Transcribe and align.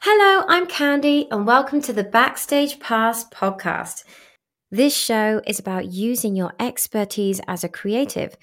Hello, 0.00 0.44
I'm 0.46 0.66
Candy, 0.66 1.26
and 1.30 1.46
welcome 1.46 1.80
to 1.82 1.92
the 1.92 2.04
Backstage 2.04 2.78
Pass 2.78 3.24
podcast. 3.28 4.04
This 4.70 4.96
show 4.96 5.40
is 5.46 5.58
about 5.58 5.86
using 5.86 6.36
your 6.36 6.52
expertise 6.60 7.40
as 7.48 7.64
a 7.64 7.68
creative 7.68 8.36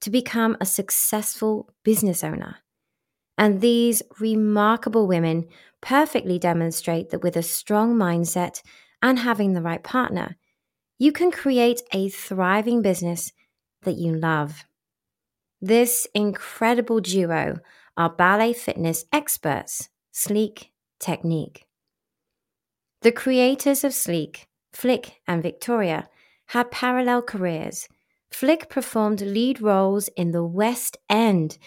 to 0.00 0.08
become 0.08 0.56
a 0.60 0.66
successful 0.66 1.68
business 1.84 2.24
owner. 2.24 2.58
And 3.36 3.60
these 3.60 4.02
remarkable 4.18 5.06
women 5.06 5.48
perfectly 5.82 6.38
demonstrate 6.38 7.10
that 7.10 7.22
with 7.22 7.36
a 7.36 7.42
strong 7.42 7.96
mindset 7.96 8.62
and 9.02 9.18
having 9.18 9.52
the 9.52 9.62
right 9.62 9.82
partner, 9.82 10.36
you 10.98 11.12
can 11.12 11.30
create 11.30 11.82
a 11.92 12.08
thriving 12.08 12.80
business 12.80 13.32
that 13.82 13.98
you 13.98 14.14
love. 14.14 14.64
This 15.60 16.06
incredible 16.14 17.00
duo 17.00 17.58
are 17.96 18.08
ballet 18.08 18.54
fitness 18.54 19.04
experts, 19.12 19.90
Sleek 20.12 20.69
technique. 21.00 21.66
The 23.02 23.12
creators 23.12 23.82
of 23.82 23.94
Sleek, 23.94 24.46
Flik, 24.72 25.12
and 25.26 25.42
Victoria 25.42 26.08
had 26.46 26.70
parallel 26.70 27.22
careers. 27.22 27.88
Flik 28.30 28.68
performed 28.68 29.20
lead 29.20 29.60
roles 29.60 30.08
in 30.16 30.32
the 30.32 30.44
West 30.44 30.96
End, 31.08 31.58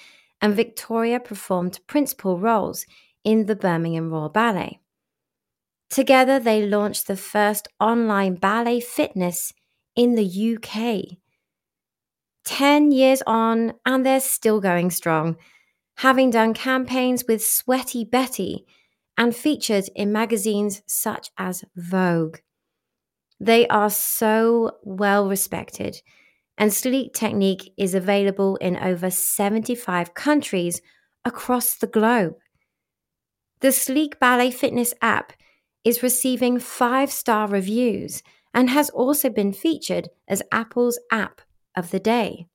and 0.42 0.56
Victoria 0.56 1.20
performed 1.20 1.80
principal 1.88 2.38
roles 2.38 2.86
in 3.24 3.48
the 3.48 3.56
Birmingham 3.56 4.12
Royal 4.12 4.30
Ballet. 4.30 4.80
Together, 5.90 6.40
they 6.40 6.66
launched 6.66 7.08
the 7.08 7.16
first 7.16 7.68
online 7.80 8.36
ballet 8.36 8.80
fitness 8.80 9.54
in 9.96 10.16
the 10.16 10.58
UK. 10.58 11.18
10 12.46 12.92
years 12.92 13.22
on, 13.26 13.74
and 13.86 14.06
they're 14.06 14.20
still 14.20 14.60
going 14.60 14.90
strong, 14.92 15.38
having 15.98 16.30
done 16.30 16.54
campaigns 16.54 17.26
with 17.28 17.44
Sweaty 17.44 18.04
Betty 18.04 18.66
and 19.18 19.36
featured 19.36 19.86
in 19.96 20.12
magazines 20.12 20.82
such 20.86 21.30
as 21.38 21.64
Vogue. 21.76 22.38
They 23.40 23.68
are 23.68 23.90
so 23.90 24.78
well 24.84 25.28
respected, 25.28 26.02
and 26.58 26.74
Sleek 26.74 27.14
Technique 27.14 27.74
is 27.78 27.94
available 27.94 28.56
in 28.58 28.78
over 28.78 29.10
75 29.10 30.14
countries 30.14 30.82
across 31.26 31.76
the 31.76 31.88
globe. 31.88 32.36
The 33.60 33.72
Sleek 33.72 34.20
Ballet 34.20 34.52
Fitness 34.52 34.94
app 35.02 35.34
is 35.84 36.04
receiving 36.04 36.60
five 36.60 37.12
star 37.12 37.48
reviews 37.48 38.24
and 38.54 38.70
has 38.70 38.90
also 38.90 39.30
been 39.30 39.52
featured 39.52 40.10
as 40.28 40.42
Apple's 40.52 41.00
app 41.12 41.42
of 41.76 41.92
the 41.92 42.00
day. 42.00 42.48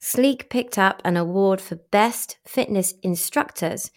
Sleek 0.00 0.48
picked 0.48 0.78
up 0.78 1.02
an 1.04 1.16
award 1.16 1.60
for 1.60 1.76
Best 1.76 2.38
Fitness 2.46 2.94
Instructors 3.02 3.90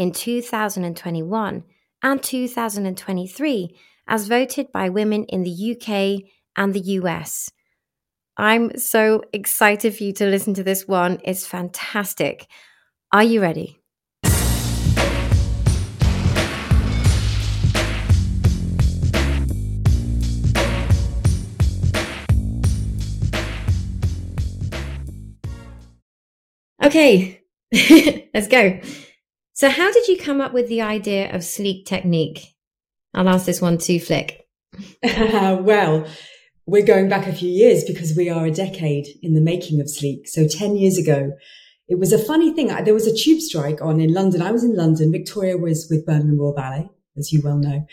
in 0.00 0.10
2021 0.12 1.62
and 2.02 2.22
2023 2.22 3.76
as 4.08 4.28
voted 4.28 4.72
by 4.72 4.88
women 4.88 5.24
in 5.24 5.42
the 5.42 5.76
UK 5.76 6.22
and 6.56 6.72
the 6.72 6.80
US. 6.80 7.50
I'm 8.38 8.78
so 8.78 9.22
excited 9.34 9.94
for 9.94 10.02
you 10.02 10.14
to 10.14 10.24
listen 10.24 10.54
to 10.54 10.64
this 10.64 10.88
one. 10.88 11.20
It's 11.22 11.46
fantastic. 11.46 12.46
Are 13.12 13.22
you 13.22 13.42
ready? 13.42 13.76
Okay, 26.82 27.42
let's 28.32 28.48
go. 28.48 28.80
So, 29.60 29.68
how 29.68 29.92
did 29.92 30.08
you 30.08 30.16
come 30.16 30.40
up 30.40 30.54
with 30.54 30.68
the 30.68 30.80
idea 30.80 31.30
of 31.34 31.44
sleek 31.44 31.84
technique? 31.84 32.56
I'll 33.12 33.28
ask 33.28 33.44
this 33.44 33.60
one 33.60 33.76
to 33.76 33.96
Flik. 33.96 34.38
well, 35.02 36.06
we're 36.64 36.86
going 36.86 37.10
back 37.10 37.26
a 37.26 37.34
few 37.34 37.50
years 37.50 37.84
because 37.84 38.16
we 38.16 38.30
are 38.30 38.46
a 38.46 38.50
decade 38.50 39.08
in 39.22 39.34
the 39.34 39.40
making 39.42 39.78
of 39.78 39.90
sleek. 39.90 40.26
So, 40.28 40.48
10 40.48 40.76
years 40.76 40.96
ago, 40.96 41.32
it 41.88 41.98
was 41.98 42.10
a 42.10 42.18
funny 42.18 42.54
thing. 42.54 42.68
There 42.68 42.94
was 42.94 43.06
a 43.06 43.14
tube 43.14 43.42
strike 43.42 43.82
on 43.82 44.00
in 44.00 44.14
London. 44.14 44.40
I 44.40 44.50
was 44.50 44.64
in 44.64 44.74
London. 44.74 45.12
Victoria 45.12 45.58
was 45.58 45.88
with 45.90 46.06
Birmingham 46.06 46.38
Royal 46.38 46.54
Ballet, 46.54 46.88
as 47.18 47.30
you 47.30 47.42
well 47.44 47.58
know. 47.58 47.84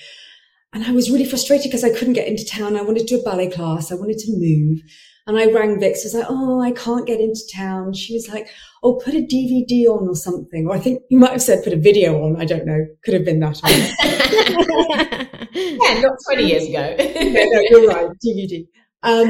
And 0.72 0.86
I 0.86 0.92
was 0.92 1.12
really 1.12 1.26
frustrated 1.26 1.66
because 1.70 1.84
I 1.84 1.90
couldn't 1.90 2.14
get 2.14 2.30
into 2.30 2.46
town. 2.46 2.78
I 2.78 2.82
wanted 2.82 3.08
to 3.08 3.18
do 3.18 3.20
a 3.20 3.24
ballet 3.24 3.52
class. 3.52 3.92
I 3.92 3.96
wanted 3.96 4.20
to 4.20 4.32
move. 4.38 4.80
And 5.28 5.38
I 5.38 5.52
rang 5.52 5.78
Vix. 5.80 6.04
I 6.04 6.08
was 6.08 6.14
like, 6.14 6.28
oh, 6.30 6.62
I 6.62 6.72
can't 6.72 7.06
get 7.06 7.20
into 7.20 7.42
town. 7.54 7.94
She 7.94 8.14
was 8.14 8.30
like, 8.30 8.50
oh, 8.82 8.94
put 8.96 9.14
a 9.14 9.18
DVD 9.18 9.86
on 9.88 10.08
or 10.08 10.16
something. 10.16 10.66
Or 10.68 10.74
I 10.74 10.80
think 10.80 11.02
you 11.10 11.18
might 11.18 11.32
have 11.32 11.42
said 11.42 11.66
put 11.66 11.74
a 11.74 11.78
video 11.78 12.24
on. 12.24 12.40
I 12.42 12.46
don't 12.46 12.66
know. 12.66 12.86
Could 13.04 13.14
have 13.14 13.26
been 13.26 13.42
that. 13.42 13.60
yeah, 15.54 16.02
not 16.02 16.18
20 16.26 16.44
years 16.44 16.68
ago. 16.68 16.96
yeah, 17.00 17.46
no, 17.46 17.62
you're 17.70 17.88
right. 17.88 18.08
DVD. 18.26 18.66
Um, 19.04 19.30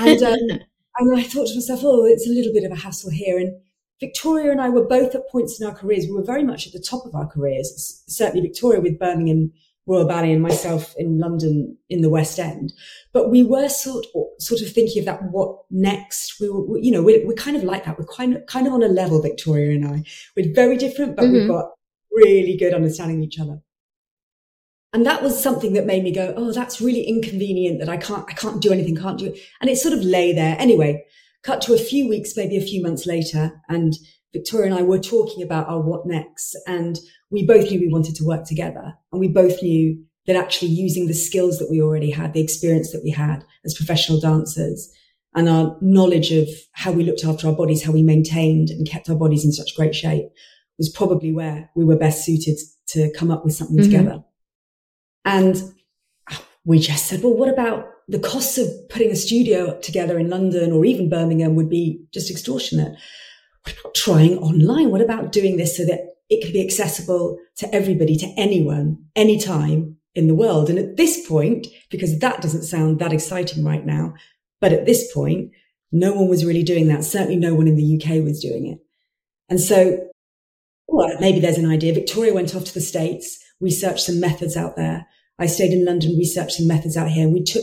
and, 0.00 0.22
um, 0.22 0.60
and 0.98 1.18
I 1.18 1.22
thought 1.22 1.48
to 1.48 1.54
myself, 1.54 1.80
oh, 1.82 2.06
it's 2.06 2.26
a 2.26 2.32
little 2.32 2.54
bit 2.54 2.64
of 2.64 2.72
a 2.72 2.80
hassle 2.80 3.10
here. 3.10 3.38
And 3.38 3.52
Victoria 4.00 4.50
and 4.50 4.60
I 4.60 4.70
were 4.70 4.86
both 4.86 5.14
at 5.14 5.28
points 5.30 5.60
in 5.60 5.66
our 5.66 5.74
careers. 5.74 6.06
We 6.06 6.14
were 6.14 6.24
very 6.24 6.44
much 6.44 6.66
at 6.66 6.72
the 6.72 6.80
top 6.80 7.04
of 7.04 7.14
our 7.14 7.26
careers. 7.26 8.02
Certainly 8.08 8.46
Victoria 8.48 8.80
with 8.80 8.98
Birmingham 8.98 9.52
Royal 9.86 10.06
Ballet 10.06 10.32
and 10.32 10.42
myself 10.42 10.94
in 10.98 11.18
London 11.18 11.76
in 11.88 12.02
the 12.02 12.10
West 12.10 12.38
End. 12.38 12.72
But 13.12 13.30
we 13.30 13.44
were 13.44 13.68
sort 13.68 14.06
sort 14.38 14.60
of 14.60 14.72
thinking 14.72 15.00
of 15.00 15.06
that. 15.06 15.22
What 15.30 15.58
next? 15.70 16.40
We 16.40 16.50
were, 16.50 16.78
you 16.78 16.90
know, 16.90 17.02
we're, 17.02 17.26
we're 17.26 17.34
kind 17.34 17.56
of 17.56 17.62
like 17.62 17.84
that. 17.84 17.98
We're 17.98 18.06
kind 18.06 18.36
of 18.36 18.46
kind 18.46 18.66
of 18.66 18.72
on 18.72 18.82
a 18.82 18.88
level, 18.88 19.22
Victoria 19.22 19.74
and 19.76 19.86
I. 19.86 20.02
We're 20.36 20.52
very 20.52 20.76
different, 20.76 21.16
but 21.16 21.26
mm-hmm. 21.26 21.34
we've 21.34 21.48
got 21.48 21.70
really 22.10 22.56
good 22.56 22.74
understanding 22.74 23.18
of 23.18 23.24
each 23.24 23.38
other. 23.38 23.60
And 24.92 25.04
that 25.04 25.22
was 25.22 25.40
something 25.40 25.74
that 25.74 25.84
made 25.84 26.02
me 26.02 26.10
go, 26.10 26.32
oh, 26.36 26.52
that's 26.52 26.80
really 26.80 27.02
inconvenient 27.02 27.80
that 27.80 27.88
I 27.88 27.98
can't, 27.98 28.24
I 28.28 28.32
can't 28.32 28.62
do 28.62 28.72
anything, 28.72 28.96
can't 28.96 29.18
do 29.18 29.26
it. 29.26 29.38
And 29.60 29.68
it 29.68 29.76
sort 29.76 29.92
of 29.92 30.02
lay 30.02 30.32
there. 30.32 30.56
Anyway, 30.58 31.04
cut 31.42 31.60
to 31.62 31.74
a 31.74 31.78
few 31.78 32.08
weeks, 32.08 32.36
maybe 32.36 32.56
a 32.56 32.62
few 32.62 32.82
months 32.82 33.04
later, 33.04 33.60
and 33.68 33.94
Victoria 34.32 34.66
and 34.66 34.74
I 34.74 34.82
were 34.82 34.98
talking 34.98 35.42
about 35.42 35.68
our 35.68 35.80
what 35.80 36.06
next. 36.06 36.56
And 36.66 36.98
we 37.30 37.44
both 37.44 37.70
knew 37.70 37.80
we 37.80 37.88
wanted 37.88 38.14
to 38.16 38.24
work 38.24 38.44
together 38.44 38.94
and 39.12 39.20
we 39.20 39.28
both 39.28 39.62
knew 39.62 40.02
that 40.26 40.36
actually 40.36 40.68
using 40.68 41.06
the 41.06 41.14
skills 41.14 41.58
that 41.58 41.70
we 41.70 41.80
already 41.80 42.10
had, 42.10 42.32
the 42.32 42.42
experience 42.42 42.92
that 42.92 43.02
we 43.04 43.10
had 43.10 43.44
as 43.64 43.74
professional 43.74 44.20
dancers 44.20 44.90
and 45.34 45.48
our 45.48 45.76
knowledge 45.80 46.32
of 46.32 46.48
how 46.72 46.90
we 46.90 47.04
looked 47.04 47.24
after 47.24 47.46
our 47.46 47.54
bodies, 47.54 47.84
how 47.84 47.92
we 47.92 48.02
maintained 48.02 48.70
and 48.70 48.88
kept 48.88 49.08
our 49.08 49.16
bodies 49.16 49.44
in 49.44 49.52
such 49.52 49.76
great 49.76 49.94
shape 49.94 50.26
was 50.78 50.88
probably 50.88 51.32
where 51.32 51.70
we 51.76 51.84
were 51.84 51.96
best 51.96 52.24
suited 52.24 52.58
to 52.88 53.12
come 53.12 53.30
up 53.30 53.44
with 53.44 53.54
something 53.54 53.76
mm-hmm. 53.76 53.90
together. 53.90 54.24
And 55.24 55.56
we 56.64 56.78
just 56.78 57.06
said, 57.06 57.22
well, 57.22 57.34
what 57.34 57.48
about 57.48 57.86
the 58.08 58.18
costs 58.18 58.58
of 58.58 58.68
putting 58.88 59.10
a 59.10 59.16
studio 59.16 59.78
together 59.80 60.18
in 60.18 60.30
London 60.30 60.72
or 60.72 60.84
even 60.84 61.10
Birmingham 61.10 61.54
would 61.56 61.68
be 61.68 62.04
just 62.12 62.30
extortionate. 62.30 62.96
What 63.64 63.78
about 63.80 63.94
trying 63.94 64.38
online? 64.38 64.90
What 64.90 65.00
about 65.00 65.32
doing 65.32 65.56
this 65.56 65.76
so 65.76 65.84
that 65.86 66.15
it 66.28 66.42
can 66.42 66.52
be 66.52 66.64
accessible 66.64 67.38
to 67.56 67.72
everybody, 67.74 68.16
to 68.16 68.26
anyone, 68.36 69.04
anytime 69.14 69.96
in 70.14 70.26
the 70.26 70.34
world. 70.34 70.68
And 70.68 70.78
at 70.78 70.96
this 70.96 71.26
point, 71.26 71.66
because 71.90 72.18
that 72.18 72.40
doesn't 72.40 72.64
sound 72.64 72.98
that 72.98 73.12
exciting 73.12 73.64
right 73.64 73.84
now, 73.84 74.14
but 74.60 74.72
at 74.72 74.86
this 74.86 75.12
point, 75.12 75.52
no 75.92 76.12
one 76.12 76.28
was 76.28 76.44
really 76.44 76.64
doing 76.64 76.88
that. 76.88 77.04
Certainly 77.04 77.36
no 77.36 77.54
one 77.54 77.68
in 77.68 77.76
the 77.76 77.96
UK 77.96 78.24
was 78.24 78.40
doing 78.40 78.66
it. 78.66 78.78
And 79.48 79.60
so, 79.60 80.08
well, 80.88 81.14
maybe 81.20 81.38
there's 81.38 81.58
an 81.58 81.70
idea. 81.70 81.94
Victoria 81.94 82.34
went 82.34 82.54
off 82.54 82.64
to 82.64 82.74
the 82.74 82.80
States, 82.80 83.38
researched 83.60 84.04
some 84.04 84.18
methods 84.18 84.56
out 84.56 84.76
there. 84.76 85.06
I 85.38 85.46
stayed 85.46 85.72
in 85.72 85.84
London, 85.84 86.16
researched 86.16 86.56
some 86.56 86.66
methods 86.66 86.96
out 86.96 87.10
here, 87.10 87.24
and 87.24 87.32
we 87.32 87.44
took, 87.44 87.62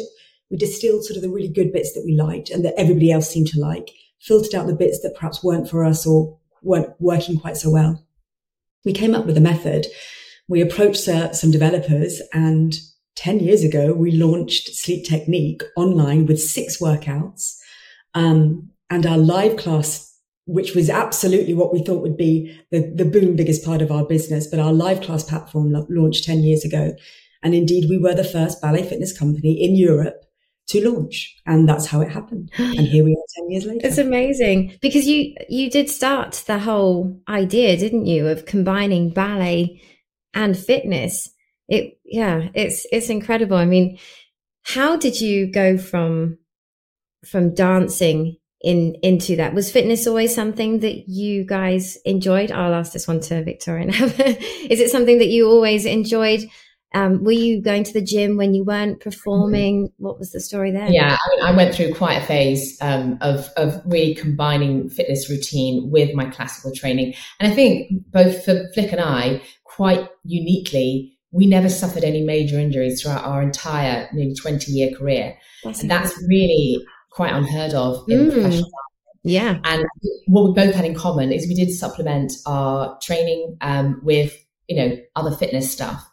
we 0.50 0.58
distilled 0.58 1.04
sort 1.04 1.18
of 1.18 1.24
the 1.24 1.30
really 1.30 1.52
good 1.52 1.74
bits 1.74 1.94
that 1.94 2.04
we 2.06 2.16
liked 2.16 2.50
and 2.50 2.64
that 2.64 2.76
everybody 2.78 3.12
else 3.12 3.30
seemed 3.30 3.48
to 3.48 3.60
like, 3.60 3.90
filtered 4.22 4.56
out 4.56 4.68
the 4.68 4.76
bits 4.76 5.02
that 5.02 5.16
perhaps 5.16 5.44
weren't 5.44 5.70
for 5.70 5.84
us 5.84 6.06
or 6.06 6.38
weren't 6.62 6.94
working 7.00 7.38
quite 7.38 7.58
so 7.58 7.72
well 7.72 8.06
we 8.86 8.94
came 8.94 9.16
up 9.16 9.26
with 9.26 9.38
a 9.38 9.42
method. 9.42 9.88
We 10.48 10.62
approached 10.62 11.08
uh, 11.08 11.34
some 11.34 11.52
developers 11.52 12.22
and 12.34 12.74
10 13.16 13.40
years 13.40 13.64
ago, 13.64 13.94
we 13.94 14.12
launched 14.12 14.76
Sleek 14.76 15.06
Technique 15.06 15.62
online 15.76 16.26
with 16.26 16.42
six 16.42 16.80
workouts. 16.80 17.56
Um, 18.14 18.70
and 18.90 19.06
our 19.06 19.18
live 19.18 19.58
class, 19.58 20.12
which 20.46 20.76
was 20.76 20.90
absolutely 20.90 21.54
what 21.54 21.74
we 21.74 21.84
thought 21.84 22.02
would 22.02 22.18
be 22.18 22.60
the, 22.72 22.92
the 22.96 23.06
boom 23.06 23.36
biggest 23.36 23.64
part 23.64 23.82
of 23.82 23.92
our 23.92 24.06
business, 24.06 24.48
but 24.48 24.60
our 24.60 24.74
live 24.74 25.02
class 25.02 25.24
platform 25.24 25.74
launched 25.90 26.26
10 26.26 26.44
years 26.44 26.66
ago. 26.66 26.94
And 27.42 27.54
indeed, 27.54 27.90
we 27.90 27.98
were 27.98 28.16
the 28.16 28.24
first 28.24 28.62
ballet 28.62 28.88
fitness 28.88 29.18
company 29.18 29.64
in 29.64 29.76
Europe 29.76 30.23
to 30.68 30.90
launch 30.90 31.36
and 31.46 31.68
that's 31.68 31.88
how 31.88 32.02
it 32.02 32.10
happened 32.10 32.50
and 32.58 32.88
here 32.88 33.04
we 33.04 33.12
are 33.12 33.42
10 33.42 33.52
years 33.52 33.66
later 33.66 33.86
it's 33.88 33.98
amazing 33.98 34.78
because 34.82 35.06
you 35.06 35.36
you 35.50 35.70
did 35.70 35.90
start 35.90 36.44
the 36.48 36.60
whole 36.60 37.20
idea 37.28 37.76
didn't 37.78 38.06
you 38.06 38.28
of 38.28 38.46
combining 38.46 39.10
ballet 39.10 39.82
and 40.34 40.58
fitness 40.58 41.30
it 41.68 41.98
yeah 42.06 42.48
it's 42.54 42.86
it's 42.92 43.10
incredible 43.10 43.58
i 43.58 43.66
mean 43.66 43.98
how 44.64 44.96
did 44.96 45.20
you 45.20 45.52
go 45.52 45.78
from 45.78 46.38
from 47.26 47.54
dancing 47.54 48.38
in 48.64 48.96
into 49.04 49.36
that. 49.36 49.54
Was 49.54 49.72
fitness 49.72 50.08
always 50.08 50.34
something 50.34 50.80
that 50.80 51.10
you 51.10 51.46
guys 51.46 51.98
enjoyed? 52.06 52.52
I'll 52.52 52.74
ask 52.74 52.94
this 52.94 53.08
one 53.08 53.20
to 53.22 53.44
Victoria. 53.44 53.88
Is 53.90 54.80
it 54.80 54.90
something 54.90 55.20
that 55.20 55.28
you 55.28 55.50
always 55.50 55.86
enjoyed? 55.86 56.50
Um, 56.94 57.24
were 57.24 57.32
you 57.32 57.62
going 57.62 57.84
to 57.84 57.94
the 57.94 58.02
gym 58.02 58.38
when 58.38 58.54
you 58.54 58.64
weren't 58.64 59.00
performing? 59.00 59.92
What 59.98 60.20
was 60.20 60.32
the 60.32 60.40
story 60.40 60.72
there? 60.72 60.88
Yeah, 60.90 61.18
I, 61.20 61.36
mean, 61.36 61.46
I 61.46 61.52
went 61.56 61.74
through 61.74 61.94
quite 61.96 62.22
a 62.22 62.26
phase 62.26 62.78
um, 62.82 63.18
of 63.22 63.50
of 63.58 63.82
really 63.86 64.16
combining 64.16 64.90
fitness 64.90 65.30
routine 65.30 65.90
with 65.92 66.14
my 66.14 66.26
classical 66.26 66.72
training, 66.74 67.14
and 67.40 67.52
I 67.52 67.56
think 67.56 67.90
both 68.12 68.46
for 68.46 68.70
Flik 68.76 68.92
and 68.92 69.02
I, 69.02 69.42
quite 69.64 70.08
uniquely, 70.24 71.18
we 71.32 71.48
never 71.48 71.70
suffered 71.70 72.04
any 72.04 72.24
major 72.24 72.60
injuries 72.60 73.02
throughout 73.02 73.26
our 73.26 73.42
entire 73.42 74.10
nearly 74.14 74.36
twenty 74.36 74.72
year 74.72 74.96
career, 74.96 75.36
that's 75.64 75.82
and 75.82 75.90
that's 75.90 76.14
really 76.28 76.84
quite 77.12 77.34
unheard 77.34 77.74
of 77.74 78.04
in 78.10 78.20
mm. 78.20 78.32
professional 78.34 78.70
yeah. 79.24 79.60
And 79.64 79.86
what 80.28 80.44
we 80.44 80.54
both 80.54 80.76
had 80.76 80.86
in 80.86 80.96
common 80.96 81.32
is 81.32 81.48
we 81.48 81.56
did 81.56 81.72
supplement 81.72 82.34
our 82.46 82.98
training 83.02 83.58
um, 83.62 84.02
with, 84.04 84.36
you 84.68 84.76
know, 84.76 84.98
other 85.16 85.32
fitness 85.32 85.72
stuff. 85.72 86.06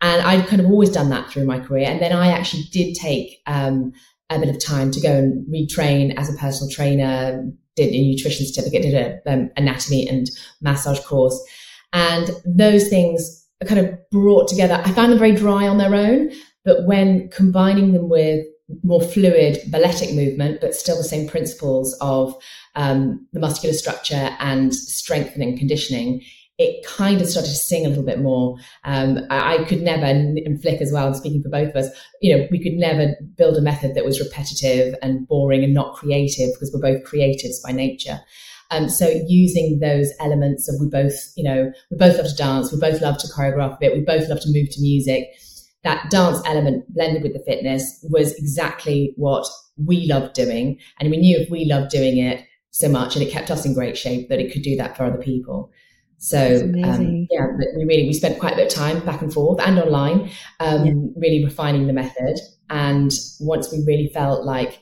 And 0.00 0.22
I'd 0.22 0.46
kind 0.46 0.60
of 0.60 0.70
always 0.70 0.90
done 0.90 1.10
that 1.10 1.30
through 1.30 1.44
my 1.44 1.60
career. 1.60 1.86
And 1.86 2.00
then 2.00 2.12
I 2.12 2.28
actually 2.28 2.64
did 2.72 2.94
take 2.94 3.40
um, 3.46 3.92
a 4.30 4.38
bit 4.38 4.48
of 4.48 4.62
time 4.62 4.90
to 4.92 5.00
go 5.00 5.14
and 5.14 5.46
retrain 5.46 6.14
as 6.16 6.32
a 6.32 6.38
personal 6.38 6.70
trainer, 6.70 7.44
did 7.76 7.92
a 7.92 8.02
nutrition 8.02 8.46
certificate, 8.46 8.82
did 8.82 8.94
an 8.94 9.20
um, 9.26 9.50
anatomy 9.56 10.08
and 10.08 10.30
massage 10.62 11.00
course. 11.00 11.38
And 11.92 12.30
those 12.46 12.88
things 12.88 13.46
are 13.62 13.66
kind 13.66 13.80
of 13.80 14.10
brought 14.10 14.48
together. 14.48 14.80
I 14.84 14.92
found 14.92 15.12
them 15.12 15.18
very 15.18 15.34
dry 15.34 15.66
on 15.68 15.78
their 15.78 15.94
own, 15.94 16.30
but 16.64 16.86
when 16.86 17.28
combining 17.28 17.92
them 17.92 18.08
with 18.08 18.46
more 18.84 19.02
fluid 19.02 19.58
balletic 19.66 20.14
movement, 20.14 20.60
but 20.60 20.74
still 20.74 20.96
the 20.96 21.04
same 21.04 21.28
principles 21.28 21.96
of 22.00 22.34
um, 22.76 23.26
the 23.32 23.40
muscular 23.40 23.74
structure 23.74 24.30
and 24.38 24.74
strengthening 24.74 25.58
conditioning, 25.58 26.22
it 26.60 26.84
kind 26.84 27.22
of 27.22 27.26
started 27.26 27.48
to 27.48 27.56
sing 27.56 27.86
a 27.86 27.88
little 27.88 28.04
bit 28.04 28.20
more. 28.20 28.54
Um, 28.84 29.20
I, 29.30 29.56
I, 29.56 29.64
could 29.64 29.80
never, 29.80 30.04
and 30.04 30.38
Flik 30.62 30.82
as 30.82 30.92
well, 30.92 31.14
speaking 31.14 31.42
for 31.42 31.48
both 31.48 31.70
of 31.70 31.76
us, 31.76 31.88
you 32.20 32.36
know, 32.36 32.46
we 32.50 32.62
could 32.62 32.74
never 32.74 33.14
build 33.34 33.56
a 33.56 33.62
method 33.62 33.94
that 33.94 34.04
was 34.04 34.20
repetitive 34.20 34.94
and 35.00 35.26
boring 35.26 35.64
and 35.64 35.72
not 35.72 35.94
creative 35.94 36.50
because 36.52 36.70
we're 36.70 36.92
both 36.92 37.02
creatives 37.10 37.62
by 37.64 37.72
nature. 37.72 38.20
Um, 38.70 38.90
so 38.90 39.08
using 39.26 39.78
those 39.80 40.12
elements 40.20 40.68
of 40.68 40.78
we 40.78 40.90
both, 40.90 41.14
you 41.34 41.44
know, 41.44 41.72
we 41.90 41.96
both 41.96 42.18
love 42.18 42.28
to 42.28 42.36
dance, 42.36 42.70
we 42.70 42.78
both 42.78 43.00
love 43.00 43.16
to 43.20 43.28
choreograph 43.28 43.76
a 43.76 43.78
bit, 43.80 43.96
we 43.96 44.04
both 44.04 44.28
love 44.28 44.42
to 44.42 44.52
move 44.52 44.68
to 44.72 44.82
music. 44.82 45.28
That 45.82 46.10
dance 46.10 46.42
element 46.44 46.92
blended 46.92 47.22
with 47.22 47.32
the 47.32 47.42
fitness 47.46 48.04
was 48.10 48.34
exactly 48.34 49.14
what 49.16 49.46
we 49.82 50.06
loved 50.06 50.34
doing. 50.34 50.78
And 51.00 51.10
we 51.10 51.16
knew 51.16 51.38
if 51.38 51.48
we 51.48 51.64
loved 51.64 51.90
doing 51.90 52.18
it 52.18 52.44
so 52.70 52.90
much 52.90 53.16
and 53.16 53.24
it 53.24 53.32
kept 53.32 53.50
us 53.50 53.64
in 53.64 53.72
great 53.72 53.96
shape 53.96 54.28
that 54.28 54.40
it 54.40 54.52
could 54.52 54.62
do 54.62 54.76
that 54.76 54.94
for 54.94 55.04
other 55.04 55.16
people. 55.16 55.72
So 56.22 56.70
um, 56.84 57.26
yeah, 57.30 57.46
we 57.76 57.84
really 57.84 58.06
we 58.06 58.12
spent 58.12 58.38
quite 58.38 58.52
a 58.52 58.56
bit 58.56 58.66
of 58.66 58.74
time 58.74 59.04
back 59.06 59.22
and 59.22 59.32
forth 59.32 59.58
and 59.66 59.78
online, 59.78 60.30
um, 60.60 60.84
yeah. 60.84 60.92
really 61.16 61.42
refining 61.42 61.86
the 61.86 61.94
method. 61.94 62.38
And 62.68 63.10
once 63.40 63.72
we 63.72 63.82
really 63.86 64.10
felt 64.12 64.44
like 64.44 64.80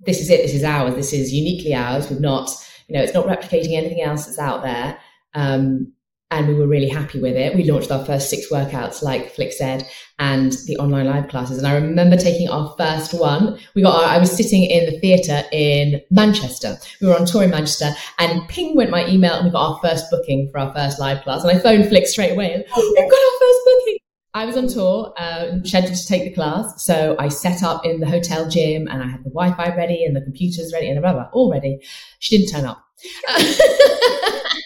this 0.00 0.20
is 0.20 0.28
it, 0.28 0.42
this 0.42 0.54
is 0.54 0.64
ours, 0.64 0.96
this 0.96 1.12
is 1.12 1.32
uniquely 1.32 1.72
ours. 1.72 2.10
We've 2.10 2.20
not, 2.20 2.50
you 2.88 2.96
know, 2.96 3.02
it's 3.02 3.14
not 3.14 3.26
replicating 3.26 3.76
anything 3.76 4.02
else 4.02 4.26
that's 4.26 4.40
out 4.40 4.62
there. 4.62 4.98
Um, 5.34 5.92
and 6.32 6.48
we 6.48 6.54
were 6.54 6.66
really 6.66 6.88
happy 6.88 7.20
with 7.20 7.36
it. 7.36 7.54
We 7.54 7.70
launched 7.70 7.90
our 7.90 8.04
first 8.06 8.30
six 8.30 8.50
workouts, 8.50 9.02
like 9.02 9.36
Flik 9.36 9.52
said, 9.52 9.86
and 10.18 10.52
the 10.66 10.78
online 10.78 11.04
live 11.04 11.28
classes. 11.28 11.58
And 11.58 11.66
I 11.66 11.74
remember 11.74 12.16
taking 12.16 12.48
our 12.48 12.74
first 12.78 13.12
one. 13.12 13.58
We 13.74 13.82
got 13.82 14.02
our, 14.02 14.08
I 14.08 14.18
was 14.18 14.34
sitting 14.34 14.64
in 14.64 14.86
the 14.86 14.98
theatre 14.98 15.42
in 15.52 16.00
Manchester. 16.10 16.78
We 17.02 17.08
were 17.08 17.18
on 17.18 17.26
tour 17.26 17.42
in 17.42 17.50
Manchester, 17.50 17.90
and 18.18 18.48
ping 18.48 18.74
went 18.74 18.90
my 18.90 19.06
email, 19.06 19.34
and 19.34 19.44
we 19.44 19.50
got 19.50 19.74
our 19.74 19.78
first 19.82 20.10
booking 20.10 20.48
for 20.50 20.58
our 20.58 20.72
first 20.72 20.98
live 20.98 21.22
class. 21.22 21.44
And 21.44 21.56
I 21.56 21.60
phoned 21.60 21.84
Flik 21.84 22.06
straight 22.06 22.32
away. 22.32 22.54
And, 22.54 22.64
oh, 22.74 22.94
we've 22.96 23.10
got 23.10 23.20
our 23.20 23.38
first 23.38 23.60
booking. 23.66 23.98
I 24.34 24.46
was 24.46 24.56
on 24.56 24.68
tour, 24.68 25.12
uh, 25.18 25.62
scheduled 25.64 25.94
to 25.94 26.06
take 26.06 26.24
the 26.24 26.32
class. 26.32 26.82
So 26.82 27.14
I 27.18 27.28
set 27.28 27.62
up 27.62 27.84
in 27.84 28.00
the 28.00 28.08
hotel 28.08 28.48
gym 28.48 28.88
and 28.88 29.02
I 29.02 29.06
had 29.06 29.22
the 29.22 29.30
Wi 29.30 29.54
Fi 29.54 29.76
ready 29.76 30.06
and 30.06 30.16
the 30.16 30.22
computers 30.22 30.72
ready 30.72 30.88
and 30.88 30.96
the 30.96 31.02
blah, 31.02 31.12
blah, 31.12 31.28
all 31.34 31.52
ready. 31.52 31.80
She 32.20 32.38
didn't 32.38 32.50
turn 32.50 32.64
up. 32.64 32.82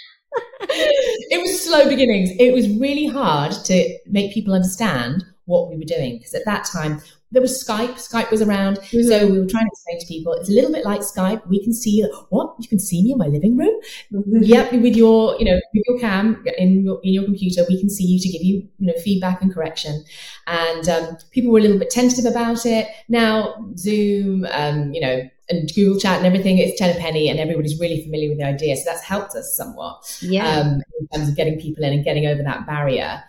it 0.69 1.41
was 1.41 1.63
slow 1.65 1.89
beginnings. 1.89 2.31
It 2.39 2.53
was 2.53 2.69
really 2.69 3.07
hard 3.07 3.53
to 3.65 3.99
make 4.07 4.33
people 4.33 4.55
understand 4.55 5.25
what 5.47 5.69
we 5.69 5.77
were 5.77 5.85
doing 5.85 6.19
because 6.19 6.35
at 6.35 6.45
that 6.45 6.65
time 6.65 7.01
there 7.33 7.43
was 7.43 7.63
Skype. 7.63 7.95
Skype 7.95 8.31
was 8.31 8.41
around, 8.41 8.79
mm-hmm. 8.79 9.09
so 9.09 9.27
we 9.27 9.41
were 9.41 9.47
trying 9.47 9.65
to 9.65 9.71
explain 9.73 10.01
to 10.01 10.07
people 10.07 10.33
it's 10.35 10.49
a 10.49 10.53
little 10.53 10.73
bit 10.73 10.85
like 10.85 11.01
Skype. 11.01 11.47
We 11.49 11.63
can 11.63 11.73
see 11.73 12.05
what 12.31 12.55
you 12.59 12.69
can 12.69 12.79
see 12.79 13.03
me 13.03 13.13
in 13.13 13.19
my 13.19 13.27
living 13.27 13.57
room. 13.57 13.75
Mm-hmm. 14.13 14.43
Yep, 14.43 14.73
with 14.75 14.97
your 14.97 15.37
you 15.39 15.45
know 15.45 15.61
with 15.75 15.85
your 15.89 15.99
cam 15.99 16.45
in 16.57 16.85
your 16.85 17.01
in 17.03 17.13
your 17.15 17.25
computer, 17.25 17.65
we 17.69 17.81
can 17.81 17.91
see 17.91 18.05
you 18.05 18.21
to 18.21 18.29
give 18.29 18.43
you 18.43 18.69
you 18.79 18.87
know 18.87 18.95
feedback 19.05 19.43
and 19.43 19.53
correction. 19.53 20.05
And 20.47 20.89
um, 20.89 21.17
people 21.31 21.51
were 21.51 21.59
a 21.59 21.63
little 21.63 21.79
bit 21.79 21.91
tentative 21.91 22.27
about 22.27 22.65
it. 22.65 22.89
Now 23.09 23.71
Zoom, 23.77 24.47
um, 24.53 24.93
you 24.95 25.01
know, 25.01 25.29
and 25.49 25.71
Google 25.75 26.01
Chat 26.01 26.19
and 26.19 26.27
everything, 26.27 26.59
it's 26.59 26.79
ten 26.79 26.97
a 26.97 26.99
penny, 26.99 27.29
and 27.29 27.39
everybody's 27.39 27.79
really 27.81 28.03
familiar 28.03 28.31
with 28.31 28.39
the 28.39 28.45
idea. 28.45 28.77
So 28.77 28.83
that's 28.87 29.03
helped 29.03 29.35
us 29.35 29.57
somewhat, 29.57 30.19
yeah, 30.21 30.61
um, 30.61 30.83
in 31.01 31.09
terms 31.15 31.29
of 31.29 31.37
getting 31.37 31.61
people 31.61 31.85
in 31.85 31.93
and 31.93 32.05
getting 32.05 32.27
over 32.27 32.43
that 32.43 32.67
barrier. 32.67 33.23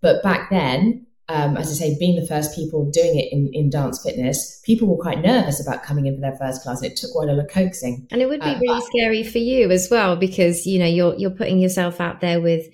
But 0.00 0.22
back 0.22 0.50
then, 0.50 1.06
um, 1.28 1.56
as 1.56 1.70
I 1.70 1.74
say, 1.74 1.96
being 1.98 2.20
the 2.20 2.26
first 2.26 2.56
people 2.56 2.90
doing 2.90 3.18
it 3.18 3.32
in, 3.32 3.50
in 3.52 3.70
dance 3.70 4.02
fitness, 4.02 4.60
people 4.64 4.88
were 4.88 5.00
quite 5.00 5.20
nervous 5.20 5.64
about 5.64 5.84
coming 5.84 6.06
in 6.06 6.16
for 6.16 6.20
their 6.20 6.36
first 6.36 6.62
class. 6.62 6.82
And 6.82 6.90
it 6.90 6.96
took 6.96 7.12
quite 7.12 7.28
a 7.28 7.32
lot 7.32 7.44
of 7.44 7.50
coaxing. 7.50 8.08
And 8.10 8.20
it 8.20 8.26
would 8.26 8.40
be 8.40 8.46
uh, 8.46 8.58
really 8.58 8.80
but, 8.80 8.84
scary 8.84 9.22
for 9.22 9.38
you 9.38 9.70
as 9.70 9.88
well, 9.90 10.16
because, 10.16 10.66
you 10.66 10.78
know, 10.78 10.86
you're, 10.86 11.14
you're 11.16 11.30
putting 11.30 11.58
yourself 11.58 12.00
out 12.00 12.20
there 12.20 12.40
with, 12.40 12.66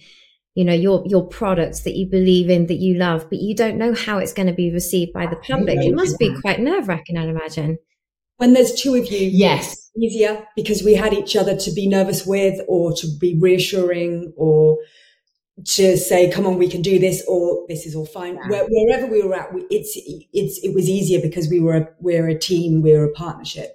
you 0.55 0.65
know, 0.65 0.73
your, 0.73 1.05
your 1.07 1.27
products 1.27 1.83
that 1.83 1.97
you 1.97 2.09
believe 2.11 2.49
in, 2.49 2.67
that 2.67 2.79
you 2.79 2.95
love, 2.95 3.29
but 3.29 3.41
you 3.41 3.55
don't 3.55 3.77
know 3.77 3.93
how 3.93 4.17
it's 4.17 4.33
going 4.33 4.49
to 4.49 4.55
be 4.55 4.73
received 4.73 5.13
by 5.13 5.27
the 5.27 5.37
public. 5.37 5.79
It 5.79 5.95
must 5.95 6.19
be 6.19 6.35
quite 6.41 6.61
nerve 6.61 6.89
wracking, 6.89 7.19
I'd 7.19 7.29
imagine. 7.29 7.79
When 8.39 8.55
there's 8.55 8.75
two 8.75 8.95
of 8.95 9.07
you, 9.07 9.29
yes, 9.29 9.91
easier 9.97 10.47
because 10.57 10.83
we 10.83 10.95
had 10.95 11.13
each 11.13 11.37
other 11.37 11.57
to 11.57 11.73
be 11.73 11.89
nervous 11.89 12.25
with 12.27 12.61
or 12.69 12.93
to 12.93 13.07
be 13.21 13.37
reassuring 13.39 14.33
or 14.37 14.79
to 15.65 15.97
say, 15.97 16.31
come 16.31 16.47
on, 16.47 16.57
we 16.57 16.69
can 16.69 16.83
do 16.83 16.99
this, 16.99 17.25
or 17.27 17.65
this 17.69 17.85
is 17.85 17.95
all 17.95 18.07
fine. 18.07 18.37
Yeah. 18.37 18.49
Where, 18.49 18.67
wherever 18.69 19.07
we 19.07 19.23
were 19.23 19.35
at, 19.35 19.53
we, 19.53 19.63
it's, 19.71 19.99
it's, 20.33 20.59
it 20.63 20.75
was 20.75 20.89
easier 20.89 21.21
because 21.21 21.49
we 21.49 21.61
were, 21.61 21.77
a, 21.77 21.89
we're 21.99 22.29
a 22.29 22.39
team, 22.39 22.81
we're 22.81 23.05
a 23.05 23.13
partnership. 23.13 23.75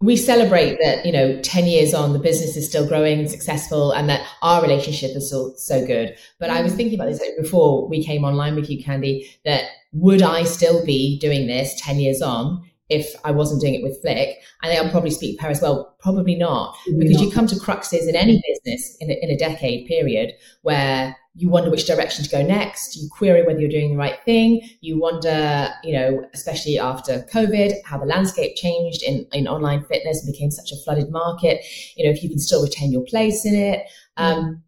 We 0.00 0.16
celebrate 0.16 0.78
that, 0.82 1.04
you 1.04 1.12
know, 1.12 1.40
10 1.42 1.66
years 1.66 1.92
on, 1.92 2.14
the 2.14 2.18
business 2.18 2.56
is 2.56 2.66
still 2.68 2.88
growing 2.88 3.20
and 3.20 3.30
successful 3.30 3.92
and 3.92 4.08
that 4.08 4.26
our 4.42 4.62
relationship 4.62 5.14
is 5.14 5.30
so, 5.30 5.52
so 5.56 5.86
good. 5.86 6.16
But 6.38 6.50
I 6.50 6.62
was 6.62 6.72
mm. 6.72 6.76
thinking 6.76 6.98
about 6.98 7.10
this 7.10 7.22
before 7.38 7.86
we 7.86 8.02
came 8.02 8.24
online 8.24 8.56
with 8.56 8.70
you, 8.70 8.82
Candy, 8.82 9.30
that 9.44 9.64
would 9.92 10.22
I 10.22 10.44
still 10.44 10.84
be 10.84 11.18
doing 11.18 11.46
this 11.46 11.78
10 11.82 12.00
years 12.00 12.22
on? 12.22 12.69
If 12.90 13.14
I 13.24 13.30
wasn't 13.30 13.60
doing 13.60 13.74
it 13.74 13.82
with 13.82 14.02
Flik. 14.02 14.34
I 14.62 14.66
think 14.66 14.82
I'll 14.82 14.90
probably 14.90 15.10
speak 15.10 15.40
her 15.40 15.48
as 15.48 15.62
well. 15.62 15.96
Probably 16.00 16.34
not, 16.34 16.76
because 16.98 17.16
not. 17.16 17.22
you 17.22 17.30
come 17.30 17.46
to 17.46 17.54
cruxes 17.56 18.08
in 18.08 18.16
any 18.16 18.42
business 18.46 18.96
in 19.00 19.10
a, 19.10 19.14
in 19.22 19.30
a 19.30 19.36
decade 19.36 19.86
period 19.86 20.32
where 20.62 21.16
you 21.34 21.48
wonder 21.48 21.70
which 21.70 21.86
direction 21.86 22.24
to 22.24 22.30
go 22.30 22.42
next. 22.42 22.96
You 22.96 23.08
query 23.10 23.46
whether 23.46 23.60
you're 23.60 23.70
doing 23.70 23.90
the 23.90 23.96
right 23.96 24.18
thing. 24.24 24.60
You 24.80 24.98
wonder, 24.98 25.68
you 25.84 25.92
know, 25.92 26.24
especially 26.34 26.78
after 26.78 27.24
COVID, 27.32 27.74
how 27.84 27.98
the 27.98 28.06
landscape 28.06 28.56
changed 28.56 29.02
in, 29.02 29.26
in 29.32 29.46
online 29.46 29.84
fitness 29.84 30.24
and 30.24 30.32
became 30.32 30.50
such 30.50 30.72
a 30.72 30.76
flooded 30.82 31.10
market. 31.10 31.64
You 31.96 32.04
know, 32.06 32.10
if 32.10 32.22
you 32.22 32.28
can 32.28 32.40
still 32.40 32.62
retain 32.62 32.92
your 32.92 33.04
place 33.04 33.46
in 33.46 33.54
it. 33.54 33.86
Um, 34.16 34.62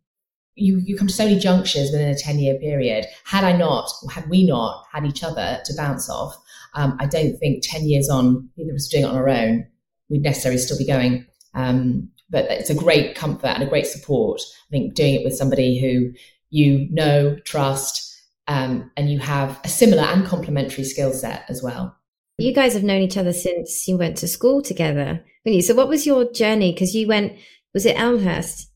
you, 0.54 0.78
you 0.78 0.96
come 0.96 1.08
to 1.08 1.14
so 1.14 1.24
many 1.24 1.38
junctures 1.38 1.90
within 1.90 2.10
a 2.10 2.16
10 2.16 2.38
year 2.38 2.58
period. 2.58 3.06
Had 3.24 3.42
I 3.42 3.56
not, 3.56 3.90
had 4.10 4.28
we 4.28 4.46
not 4.46 4.84
had 4.92 5.04
each 5.04 5.24
other 5.24 5.60
to 5.64 5.74
bounce 5.74 6.08
off, 6.08 6.36
um, 6.74 6.96
I 7.00 7.06
don't 7.06 7.36
think 7.38 7.62
10 7.66 7.88
years 7.88 8.08
on, 8.08 8.48
either 8.56 8.70
of 8.70 8.76
us 8.76 8.88
doing 8.88 9.04
it 9.04 9.08
on 9.08 9.16
our 9.16 9.28
own, 9.28 9.66
we'd 10.08 10.22
necessarily 10.22 10.58
still 10.58 10.78
be 10.78 10.86
going. 10.86 11.26
Um, 11.54 12.08
but 12.30 12.50
it's 12.50 12.70
a 12.70 12.74
great 12.74 13.14
comfort 13.14 13.48
and 13.48 13.62
a 13.62 13.66
great 13.66 13.86
support. 13.86 14.40
I 14.40 14.70
think 14.70 14.94
doing 14.94 15.14
it 15.14 15.24
with 15.24 15.36
somebody 15.36 15.78
who 15.78 16.12
you 16.52 16.86
know, 16.90 17.34
trust, 17.44 18.14
um, 18.46 18.90
and 18.96 19.10
you 19.10 19.18
have 19.18 19.58
a 19.64 19.68
similar 19.68 20.02
and 20.02 20.24
complementary 20.24 20.84
skill 20.84 21.12
set 21.12 21.44
as 21.48 21.62
well. 21.62 21.96
You 22.36 22.52
guys 22.52 22.74
have 22.74 22.84
known 22.84 23.00
each 23.00 23.16
other 23.16 23.32
since 23.32 23.88
you 23.88 23.96
went 23.96 24.18
to 24.18 24.28
school 24.28 24.60
together, 24.62 25.24
you? 25.44 25.62
So, 25.62 25.74
what 25.74 25.88
was 25.88 26.06
your 26.06 26.30
journey? 26.30 26.72
Because 26.72 26.94
you 26.94 27.08
went, 27.08 27.32
was 27.72 27.86
it 27.86 27.98
Elmhurst? 27.98 28.70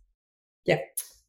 Yeah. 0.65 0.79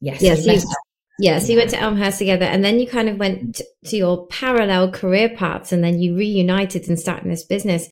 Yes. 0.00 0.22
Yes. 0.22 0.46
You, 0.46 0.74
yeah. 1.18 1.38
So 1.38 1.52
you 1.52 1.58
went 1.58 1.70
to 1.70 1.80
Elmhurst 1.80 2.18
together, 2.18 2.44
and 2.44 2.64
then 2.64 2.78
you 2.78 2.86
kind 2.86 3.08
of 3.08 3.18
went 3.18 3.60
to, 3.84 3.96
your 3.96 4.26
parallel 4.26 4.90
career 4.90 5.28
paths, 5.28 5.72
and 5.72 5.82
then 5.82 6.00
you 6.00 6.16
reunited 6.16 6.88
and 6.88 6.98
started 6.98 7.30
this 7.30 7.44
business. 7.44 7.88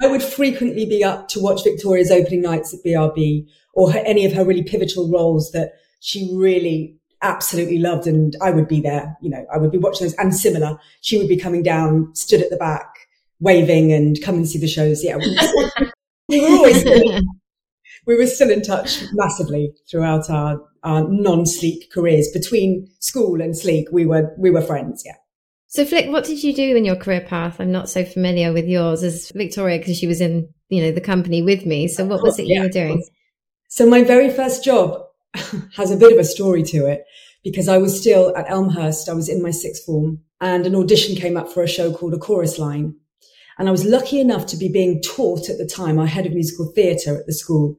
I 0.00 0.08
would 0.08 0.22
frequently 0.22 0.84
be 0.84 1.04
up 1.04 1.28
to 1.28 1.40
watch 1.40 1.62
Victoria's 1.64 2.10
opening 2.10 2.42
nights 2.42 2.74
at 2.74 2.80
BRB 2.84 3.46
or 3.74 3.92
her, 3.92 4.00
any 4.00 4.26
of 4.26 4.32
her 4.32 4.44
really 4.44 4.62
pivotal 4.62 5.10
roles 5.10 5.52
that 5.52 5.74
she 6.00 6.30
really 6.34 6.96
absolutely 7.22 7.78
loved. 7.78 8.06
And 8.06 8.36
I 8.42 8.50
would 8.50 8.68
be 8.68 8.80
there, 8.80 9.16
you 9.22 9.30
know, 9.30 9.46
I 9.52 9.58
would 9.58 9.70
be 9.70 9.78
watching 9.78 10.06
those 10.06 10.16
and 10.16 10.34
similar. 10.34 10.78
She 11.00 11.18
would 11.18 11.28
be 11.28 11.36
coming 11.36 11.62
down, 11.62 12.14
stood 12.14 12.42
at 12.42 12.50
the 12.50 12.56
back, 12.56 12.92
waving 13.40 13.92
and 13.92 14.20
come 14.22 14.36
and 14.36 14.48
see 14.48 14.58
the 14.58 14.68
shows. 14.68 15.04
Yeah. 15.04 15.18
We 16.28 16.40
were 16.40 16.48
always, 16.48 16.84
we 18.06 18.16
were 18.16 18.26
still 18.26 18.50
in 18.50 18.62
touch 18.62 19.02
massively 19.12 19.72
throughout 19.90 20.28
our, 20.30 20.60
our 20.82 21.08
non-sleek 21.08 21.90
careers. 21.92 22.28
Between 22.32 22.88
school 22.98 23.40
and 23.40 23.56
sleek, 23.56 23.88
we 23.92 24.06
were 24.06 24.34
we 24.38 24.50
were 24.50 24.62
friends. 24.62 25.02
Yeah. 25.04 25.14
So, 25.68 25.86
Flik, 25.86 26.10
what 26.10 26.24
did 26.24 26.44
you 26.44 26.52
do 26.52 26.76
in 26.76 26.84
your 26.84 26.96
career 26.96 27.22
path? 27.22 27.58
I'm 27.58 27.72
not 27.72 27.88
so 27.88 28.04
familiar 28.04 28.52
with 28.52 28.66
yours 28.66 29.02
as 29.02 29.32
Victoria 29.34 29.78
because 29.78 29.96
she 29.96 30.06
was 30.06 30.20
in, 30.20 30.48
you 30.68 30.82
know, 30.82 30.92
the 30.92 31.00
company 31.00 31.40
with 31.40 31.64
me. 31.64 31.88
So, 31.88 32.04
what 32.04 32.22
was 32.22 32.38
it 32.38 32.46
you 32.46 32.60
were 32.60 32.68
doing? 32.68 33.02
So, 33.68 33.86
my 33.86 34.02
very 34.02 34.28
first 34.28 34.62
job 34.62 35.02
has 35.76 35.90
a 35.90 35.96
bit 35.96 36.12
of 36.12 36.18
a 36.18 36.24
story 36.24 36.62
to 36.64 36.86
it 36.86 37.04
because 37.42 37.68
I 37.68 37.78
was 37.78 37.98
still 37.98 38.36
at 38.36 38.50
Elmhurst. 38.50 39.08
I 39.08 39.14
was 39.14 39.30
in 39.30 39.42
my 39.42 39.50
sixth 39.50 39.86
form 39.86 40.20
and 40.42 40.66
an 40.66 40.74
audition 40.74 41.16
came 41.16 41.38
up 41.38 41.48
for 41.48 41.62
a 41.62 41.68
show 41.68 41.92
called 41.92 42.12
A 42.12 42.18
Chorus 42.18 42.58
Line. 42.58 42.96
And 43.58 43.68
I 43.68 43.72
was 43.72 43.84
lucky 43.84 44.20
enough 44.20 44.46
to 44.46 44.56
be 44.56 44.68
being 44.68 45.02
taught 45.02 45.48
at 45.48 45.58
the 45.58 45.66
time. 45.66 45.98
Our 45.98 46.06
head 46.06 46.26
of 46.26 46.32
musical 46.32 46.72
theatre 46.72 47.18
at 47.18 47.26
the 47.26 47.34
school 47.34 47.76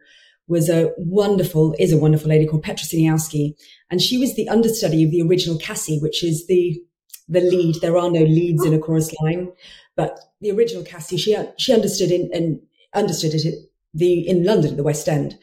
was 0.47 0.69
a 0.69 0.91
wonderful, 0.97 1.75
is 1.79 1.91
a 1.91 1.97
wonderful 1.97 2.29
lady 2.29 2.45
called 2.45 2.63
Petra 2.63 2.85
Siniawski. 2.85 3.55
And 3.89 4.01
she 4.01 4.17
was 4.17 4.35
the 4.35 4.49
understudy 4.49 5.03
of 5.03 5.11
the 5.11 5.21
original 5.21 5.57
Cassie, 5.57 5.99
which 5.99 6.23
is 6.23 6.47
the 6.47 6.81
the 7.27 7.41
lead. 7.41 7.75
There 7.81 7.97
are 7.97 8.09
no 8.09 8.21
leads 8.21 8.65
in 8.65 8.73
a 8.73 8.79
chorus 8.79 9.13
line, 9.21 9.51
but 9.95 10.19
the 10.41 10.51
original 10.51 10.83
Cassie, 10.83 11.17
she 11.17 11.37
she 11.57 11.73
understood 11.73 12.11
in 12.11 12.29
and 12.33 12.59
understood 12.93 13.33
it 13.33 13.69
the 13.93 14.27
in 14.27 14.43
London 14.43 14.71
at 14.71 14.77
the 14.77 14.83
West 14.83 15.07
End, 15.07 15.37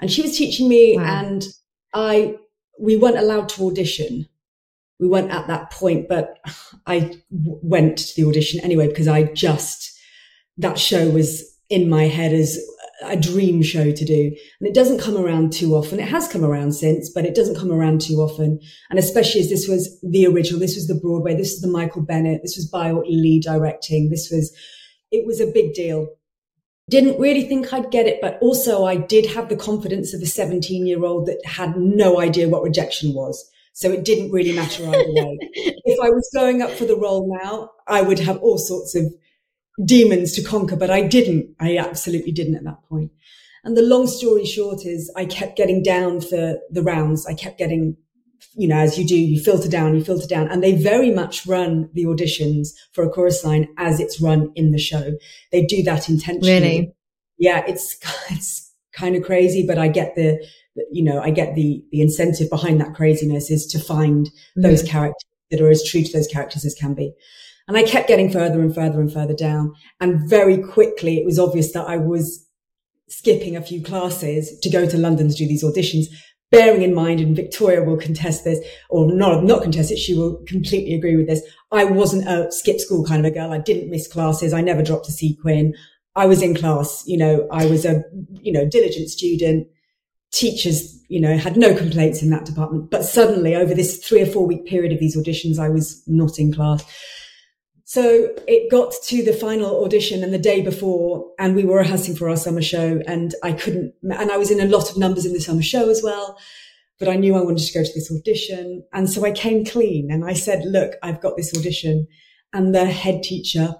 and 0.00 0.10
she 0.10 0.22
was 0.22 0.36
teaching 0.36 0.68
me, 0.68 0.96
wow. 0.96 1.04
and 1.04 1.44
I 1.94 2.36
we 2.78 2.96
weren't 2.96 3.18
allowed 3.18 3.48
to 3.50 3.66
audition. 3.66 4.26
We 5.00 5.08
weren't 5.08 5.32
at 5.32 5.46
that 5.48 5.70
point, 5.70 6.08
but 6.08 6.38
I 6.86 7.16
went 7.30 7.98
to 7.98 8.16
the 8.16 8.28
audition 8.28 8.60
anyway 8.60 8.88
because 8.88 9.08
I 9.08 9.24
just 9.24 9.98
that 10.58 10.78
show 10.78 11.08
was 11.08 11.42
in 11.70 11.88
my 11.88 12.04
head 12.04 12.32
as 12.32 12.58
a 13.02 13.16
dream 13.16 13.62
show 13.62 13.90
to 13.92 14.04
do. 14.04 14.36
And 14.60 14.68
it 14.68 14.74
doesn't 14.74 15.00
come 15.00 15.16
around 15.16 15.52
too 15.52 15.74
often. 15.74 16.00
It 16.00 16.08
has 16.08 16.28
come 16.28 16.44
around 16.44 16.72
since, 16.72 17.10
but 17.10 17.24
it 17.24 17.34
doesn't 17.34 17.56
come 17.56 17.72
around 17.72 18.00
too 18.00 18.16
often. 18.16 18.60
And 18.90 18.98
especially 18.98 19.40
as 19.40 19.48
this 19.48 19.66
was 19.66 19.98
the 20.02 20.26
original, 20.26 20.60
this 20.60 20.74
was 20.74 20.86
the 20.86 21.00
Broadway, 21.00 21.34
this 21.34 21.52
is 21.52 21.60
the 21.60 21.68
Michael 21.68 22.02
Bennett, 22.02 22.42
this 22.42 22.56
was 22.56 22.70
Baayork 22.70 23.06
Lee 23.06 23.40
directing. 23.40 24.10
This 24.10 24.30
was, 24.30 24.54
it 25.10 25.26
was 25.26 25.40
a 25.40 25.50
big 25.50 25.72
deal. 25.72 26.08
Didn't 26.88 27.20
really 27.20 27.42
think 27.42 27.72
I'd 27.72 27.90
get 27.90 28.06
it, 28.06 28.20
but 28.20 28.38
also 28.42 28.84
I 28.84 28.96
did 28.96 29.26
have 29.26 29.48
the 29.48 29.56
confidence 29.56 30.12
of 30.12 30.20
a 30.20 30.26
17 30.26 30.86
year 30.86 31.04
old 31.04 31.26
that 31.26 31.40
had 31.46 31.76
no 31.76 32.20
idea 32.20 32.48
what 32.48 32.62
rejection 32.62 33.14
was. 33.14 33.48
So 33.80 33.90
it 33.90 34.04
didn't 34.04 34.30
really 34.30 34.52
matter 34.52 34.82
either 34.82 35.10
way. 35.10 35.38
if 35.40 35.98
I 36.00 36.10
was 36.10 36.28
going 36.34 36.60
up 36.60 36.70
for 36.70 36.84
the 36.84 36.96
role 36.96 37.34
now, 37.42 37.70
I 37.86 38.02
would 38.02 38.18
have 38.18 38.36
all 38.42 38.58
sorts 38.58 38.94
of 38.94 39.06
demons 39.82 40.32
to 40.32 40.42
conquer, 40.42 40.76
but 40.76 40.90
I 40.90 41.00
didn't. 41.00 41.56
I 41.58 41.78
absolutely 41.78 42.32
didn't 42.32 42.56
at 42.56 42.64
that 42.64 42.82
point. 42.90 43.10
And 43.64 43.78
the 43.78 43.82
long 43.82 44.06
story 44.06 44.44
short 44.44 44.84
is 44.84 45.10
I 45.16 45.24
kept 45.24 45.56
getting 45.56 45.82
down 45.82 46.20
for 46.20 46.58
the 46.70 46.82
rounds. 46.82 47.26
I 47.26 47.32
kept 47.32 47.56
getting, 47.56 47.96
you 48.54 48.68
know, 48.68 48.76
as 48.76 48.98
you 48.98 49.06
do, 49.06 49.18
you 49.18 49.40
filter 49.40 49.70
down, 49.70 49.94
you 49.94 50.04
filter 50.04 50.26
down. 50.26 50.48
And 50.48 50.62
they 50.62 50.76
very 50.76 51.10
much 51.10 51.46
run 51.46 51.88
the 51.94 52.04
auditions 52.04 52.74
for 52.92 53.02
a 53.02 53.08
chorus 53.08 53.46
line 53.46 53.66
as 53.78 53.98
it's 53.98 54.20
run 54.20 54.52
in 54.56 54.72
the 54.72 54.78
show. 54.78 55.12
They 55.52 55.64
do 55.64 55.82
that 55.84 56.10
intentionally. 56.10 56.52
Really? 56.52 56.92
Yeah, 57.38 57.64
it's, 57.66 57.96
it's 58.30 58.74
kind 58.92 59.16
of 59.16 59.22
crazy, 59.22 59.66
but 59.66 59.78
I 59.78 59.88
get 59.88 60.16
the, 60.16 60.46
you 60.90 61.02
know, 61.02 61.20
I 61.20 61.30
get 61.30 61.54
the, 61.54 61.84
the 61.90 62.00
incentive 62.00 62.48
behind 62.50 62.80
that 62.80 62.94
craziness 62.94 63.50
is 63.50 63.66
to 63.68 63.78
find 63.78 64.26
mm. 64.26 64.62
those 64.62 64.82
characters 64.82 65.24
that 65.50 65.60
are 65.60 65.70
as 65.70 65.84
true 65.84 66.02
to 66.02 66.12
those 66.12 66.28
characters 66.28 66.64
as 66.64 66.74
can 66.74 66.94
be. 66.94 67.12
And 67.68 67.76
I 67.76 67.82
kept 67.82 68.08
getting 68.08 68.32
further 68.32 68.60
and 68.60 68.74
further 68.74 69.00
and 69.00 69.12
further 69.12 69.34
down. 69.34 69.74
And 70.00 70.28
very 70.28 70.58
quickly, 70.58 71.18
it 71.18 71.24
was 71.24 71.38
obvious 71.38 71.72
that 71.72 71.88
I 71.88 71.98
was 71.98 72.46
skipping 73.08 73.56
a 73.56 73.62
few 73.62 73.82
classes 73.82 74.58
to 74.60 74.70
go 74.70 74.86
to 74.86 74.98
London 74.98 75.28
to 75.28 75.34
do 75.34 75.46
these 75.46 75.64
auditions, 75.64 76.06
bearing 76.50 76.82
in 76.82 76.94
mind, 76.94 77.20
and 77.20 77.36
Victoria 77.36 77.82
will 77.82 77.96
contest 77.96 78.44
this, 78.44 78.64
or 78.88 79.12
not, 79.12 79.44
not 79.44 79.62
contest 79.62 79.92
it, 79.92 79.98
she 79.98 80.14
will 80.14 80.42
completely 80.46 80.94
agree 80.94 81.16
with 81.16 81.28
this. 81.28 81.42
I 81.70 81.84
wasn't 81.84 82.28
a 82.28 82.50
skip 82.50 82.80
school 82.80 83.04
kind 83.04 83.24
of 83.24 83.30
a 83.30 83.34
girl. 83.34 83.52
I 83.52 83.58
didn't 83.58 83.90
miss 83.90 84.08
classes. 84.08 84.52
I 84.52 84.60
never 84.60 84.82
dropped 84.82 85.08
a 85.08 85.12
sequin. 85.12 85.74
I 86.16 86.26
was 86.26 86.42
in 86.42 86.54
class. 86.54 87.04
You 87.06 87.18
know, 87.18 87.48
I 87.52 87.66
was 87.66 87.84
a, 87.84 88.02
you 88.40 88.52
know, 88.52 88.68
diligent 88.68 89.10
student. 89.10 89.68
Teachers, 90.32 91.00
you 91.08 91.20
know, 91.20 91.36
had 91.36 91.56
no 91.56 91.74
complaints 91.74 92.22
in 92.22 92.30
that 92.30 92.44
department. 92.44 92.90
But 92.90 93.04
suddenly 93.04 93.54
over 93.56 93.74
this 93.74 93.98
three 93.98 94.22
or 94.22 94.26
four 94.26 94.46
week 94.46 94.66
period 94.66 94.92
of 94.92 95.00
these 95.00 95.16
auditions, 95.16 95.58
I 95.58 95.68
was 95.68 96.02
not 96.06 96.38
in 96.38 96.52
class. 96.52 96.84
So 97.84 98.28
it 98.46 98.70
got 98.70 98.94
to 99.06 99.24
the 99.24 99.32
final 99.32 99.84
audition 99.84 100.22
and 100.22 100.32
the 100.32 100.38
day 100.38 100.62
before, 100.62 101.26
and 101.40 101.56
we 101.56 101.64
were 101.64 101.78
rehearsing 101.78 102.14
for 102.14 102.28
our 102.28 102.36
summer 102.36 102.62
show, 102.62 103.02
and 103.08 103.34
I 103.42 103.52
couldn't, 103.52 103.94
and 104.04 104.30
I 104.30 104.36
was 104.36 104.52
in 104.52 104.60
a 104.60 104.70
lot 104.70 104.90
of 104.90 104.96
numbers 104.96 105.26
in 105.26 105.32
the 105.32 105.40
summer 105.40 105.62
show 105.62 105.90
as 105.90 106.00
well, 106.00 106.38
but 107.00 107.08
I 107.08 107.16
knew 107.16 107.34
I 107.34 107.42
wanted 107.42 107.66
to 107.66 107.72
go 107.76 107.82
to 107.82 107.92
this 107.92 108.12
audition. 108.12 108.84
And 108.92 109.10
so 109.10 109.24
I 109.24 109.32
came 109.32 109.64
clean 109.64 110.10
and 110.12 110.24
I 110.24 110.34
said, 110.34 110.64
look, 110.66 110.92
I've 111.02 111.20
got 111.20 111.36
this 111.36 111.52
audition. 111.56 112.06
And 112.52 112.72
the 112.72 112.84
head 112.84 113.24
teacher 113.24 113.74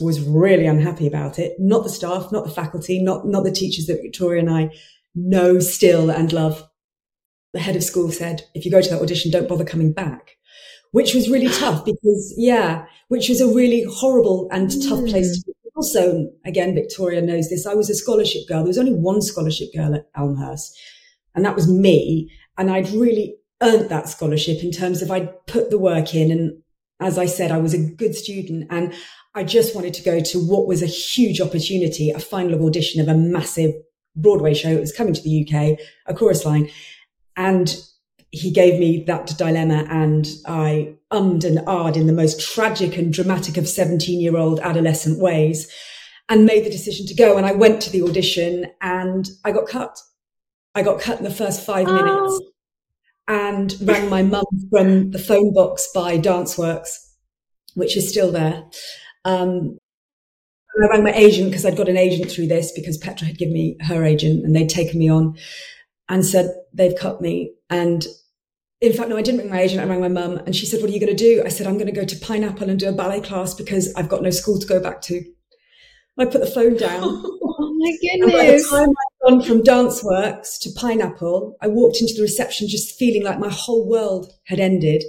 was 0.00 0.20
really 0.20 0.64
unhappy 0.64 1.06
about 1.06 1.38
it. 1.38 1.54
Not 1.58 1.82
the 1.82 1.90
staff, 1.90 2.32
not 2.32 2.44
the 2.44 2.50
faculty, 2.50 3.02
not, 3.02 3.26
not 3.26 3.44
the 3.44 3.52
teachers 3.52 3.86
that 3.86 4.00
Victoria 4.00 4.40
and 4.40 4.50
I 4.50 4.70
know 5.14 5.58
still 5.58 6.10
and 6.10 6.32
love. 6.32 6.68
The 7.52 7.60
head 7.60 7.76
of 7.76 7.84
school 7.84 8.10
said, 8.10 8.44
if 8.54 8.64
you 8.64 8.70
go 8.70 8.80
to 8.80 8.90
that 8.90 9.02
audition, 9.02 9.30
don't 9.30 9.48
bother 9.48 9.64
coming 9.64 9.92
back 9.92 10.36
which 10.92 11.14
was 11.14 11.28
really 11.28 11.48
tough 11.58 11.84
because, 11.84 12.32
yeah, 12.36 12.84
which 13.08 13.28
was 13.28 13.40
a 13.40 13.52
really 13.52 13.84
horrible 13.84 14.48
and 14.52 14.70
tough 14.88 15.00
mm. 15.00 15.10
place 15.10 15.36
to 15.36 15.46
be. 15.46 15.52
Also, 15.74 16.30
again, 16.44 16.74
Victoria 16.74 17.22
knows 17.22 17.48
this. 17.48 17.66
I 17.66 17.74
was 17.74 17.88
a 17.88 17.94
scholarship 17.94 18.42
girl. 18.46 18.58
There 18.58 18.68
was 18.68 18.78
only 18.78 18.92
one 18.92 19.22
scholarship 19.22 19.70
girl 19.74 19.94
at 19.94 20.06
Elmhurst, 20.14 20.78
and 21.34 21.44
that 21.46 21.56
was 21.56 21.66
me. 21.66 22.30
And 22.58 22.70
I'd 22.70 22.90
really 22.90 23.36
earned 23.62 23.88
that 23.88 24.08
scholarship 24.08 24.62
in 24.62 24.70
terms 24.70 25.00
of 25.00 25.10
I'd 25.10 25.46
put 25.46 25.70
the 25.70 25.78
work 25.78 26.14
in. 26.14 26.30
And 26.30 26.62
as 27.00 27.16
I 27.16 27.24
said, 27.24 27.50
I 27.50 27.58
was 27.58 27.72
a 27.72 27.78
good 27.78 28.14
student 28.14 28.66
and 28.70 28.92
I 29.34 29.44
just 29.44 29.74
wanted 29.74 29.94
to 29.94 30.02
go 30.02 30.20
to 30.20 30.38
what 30.38 30.66
was 30.66 30.82
a 30.82 30.86
huge 30.86 31.40
opportunity, 31.40 32.10
a 32.10 32.18
final 32.18 32.66
audition 32.66 33.00
of 33.00 33.08
a 33.08 33.14
massive 33.14 33.72
Broadway 34.16 34.54
show. 34.54 34.70
It 34.70 34.80
was 34.80 34.92
coming 34.92 35.14
to 35.14 35.22
the 35.22 35.46
UK, 35.46 35.78
a 36.06 36.14
chorus 36.14 36.44
line. 36.44 36.70
And 37.36 37.74
he 38.30 38.50
gave 38.50 38.80
me 38.80 39.04
that 39.06 39.26
dilemma 39.36 39.86
and 39.90 40.26
I 40.46 40.94
ummed 41.10 41.44
and 41.44 41.58
ahed 41.58 41.96
in 41.96 42.06
the 42.06 42.12
most 42.14 42.40
tragic 42.40 42.96
and 42.96 43.12
dramatic 43.12 43.58
of 43.58 43.68
17 43.68 44.20
year 44.20 44.36
old 44.36 44.58
adolescent 44.60 45.20
ways 45.20 45.70
and 46.28 46.46
made 46.46 46.64
the 46.64 46.70
decision 46.70 47.06
to 47.06 47.14
go. 47.14 47.36
And 47.36 47.44
I 47.44 47.52
went 47.52 47.82
to 47.82 47.90
the 47.90 48.02
audition 48.02 48.66
and 48.80 49.28
I 49.44 49.52
got 49.52 49.68
cut. 49.68 49.98
I 50.74 50.82
got 50.82 51.00
cut 51.00 51.18
in 51.18 51.24
the 51.24 51.30
first 51.30 51.64
five 51.64 51.86
oh. 51.88 51.92
minutes 51.92 52.42
and 53.28 53.74
rang 53.86 54.08
my 54.08 54.22
mum 54.22 54.44
from 54.70 55.10
the 55.10 55.18
phone 55.18 55.52
box 55.52 55.88
by 55.94 56.18
Danceworks, 56.18 56.96
which 57.74 57.96
is 57.96 58.08
still 58.08 58.32
there. 58.32 58.64
Um, 59.26 59.78
I 60.84 60.88
rang 60.88 61.04
my 61.04 61.12
agent 61.12 61.50
because 61.50 61.66
I'd 61.66 61.76
got 61.76 61.88
an 61.88 61.96
agent 61.96 62.30
through 62.30 62.46
this 62.46 62.72
because 62.72 62.96
Petra 62.96 63.26
had 63.26 63.38
given 63.38 63.54
me 63.54 63.76
her 63.82 64.04
agent 64.04 64.44
and 64.44 64.54
they'd 64.54 64.68
taken 64.68 64.98
me 64.98 65.10
on 65.10 65.36
and 66.08 66.24
said, 66.24 66.50
they've 66.72 66.96
cut 66.98 67.20
me. 67.20 67.54
And 67.68 68.06
in 68.80 68.92
fact, 68.92 69.08
no, 69.08 69.16
I 69.16 69.22
didn't 69.22 69.40
ring 69.40 69.50
my 69.50 69.60
agent. 69.60 69.80
I 69.80 69.84
rang 69.84 70.00
my 70.00 70.08
mum 70.08 70.38
and 70.38 70.56
she 70.56 70.66
said, 70.66 70.80
what 70.80 70.90
are 70.90 70.92
you 70.92 71.00
going 71.00 71.14
to 71.14 71.16
do? 71.16 71.42
I 71.44 71.48
said, 71.48 71.66
I'm 71.66 71.78
going 71.78 71.86
to 71.86 72.00
go 72.00 72.04
to 72.04 72.16
Pineapple 72.16 72.68
and 72.68 72.80
do 72.80 72.88
a 72.88 72.92
ballet 72.92 73.20
class 73.20 73.54
because 73.54 73.92
I've 73.94 74.08
got 74.08 74.22
no 74.22 74.30
school 74.30 74.58
to 74.58 74.66
go 74.66 74.80
back 74.80 75.02
to. 75.02 75.22
I 76.18 76.24
put 76.24 76.40
the 76.40 76.46
phone 76.46 76.76
down. 76.76 77.02
oh 77.02 77.78
my 77.78 77.92
goodness. 78.02 78.12
And 78.12 78.32
by 78.32 78.46
the 78.46 78.66
time 78.70 78.88
I'd 78.90 79.30
gone 79.30 79.42
from 79.42 79.62
Danceworks 79.62 80.58
to 80.60 80.70
Pineapple, 80.76 81.56
I 81.60 81.68
walked 81.68 82.00
into 82.00 82.14
the 82.14 82.22
reception 82.22 82.68
just 82.68 82.98
feeling 82.98 83.24
like 83.24 83.38
my 83.38 83.50
whole 83.50 83.88
world 83.88 84.32
had 84.46 84.60
ended. 84.60 85.04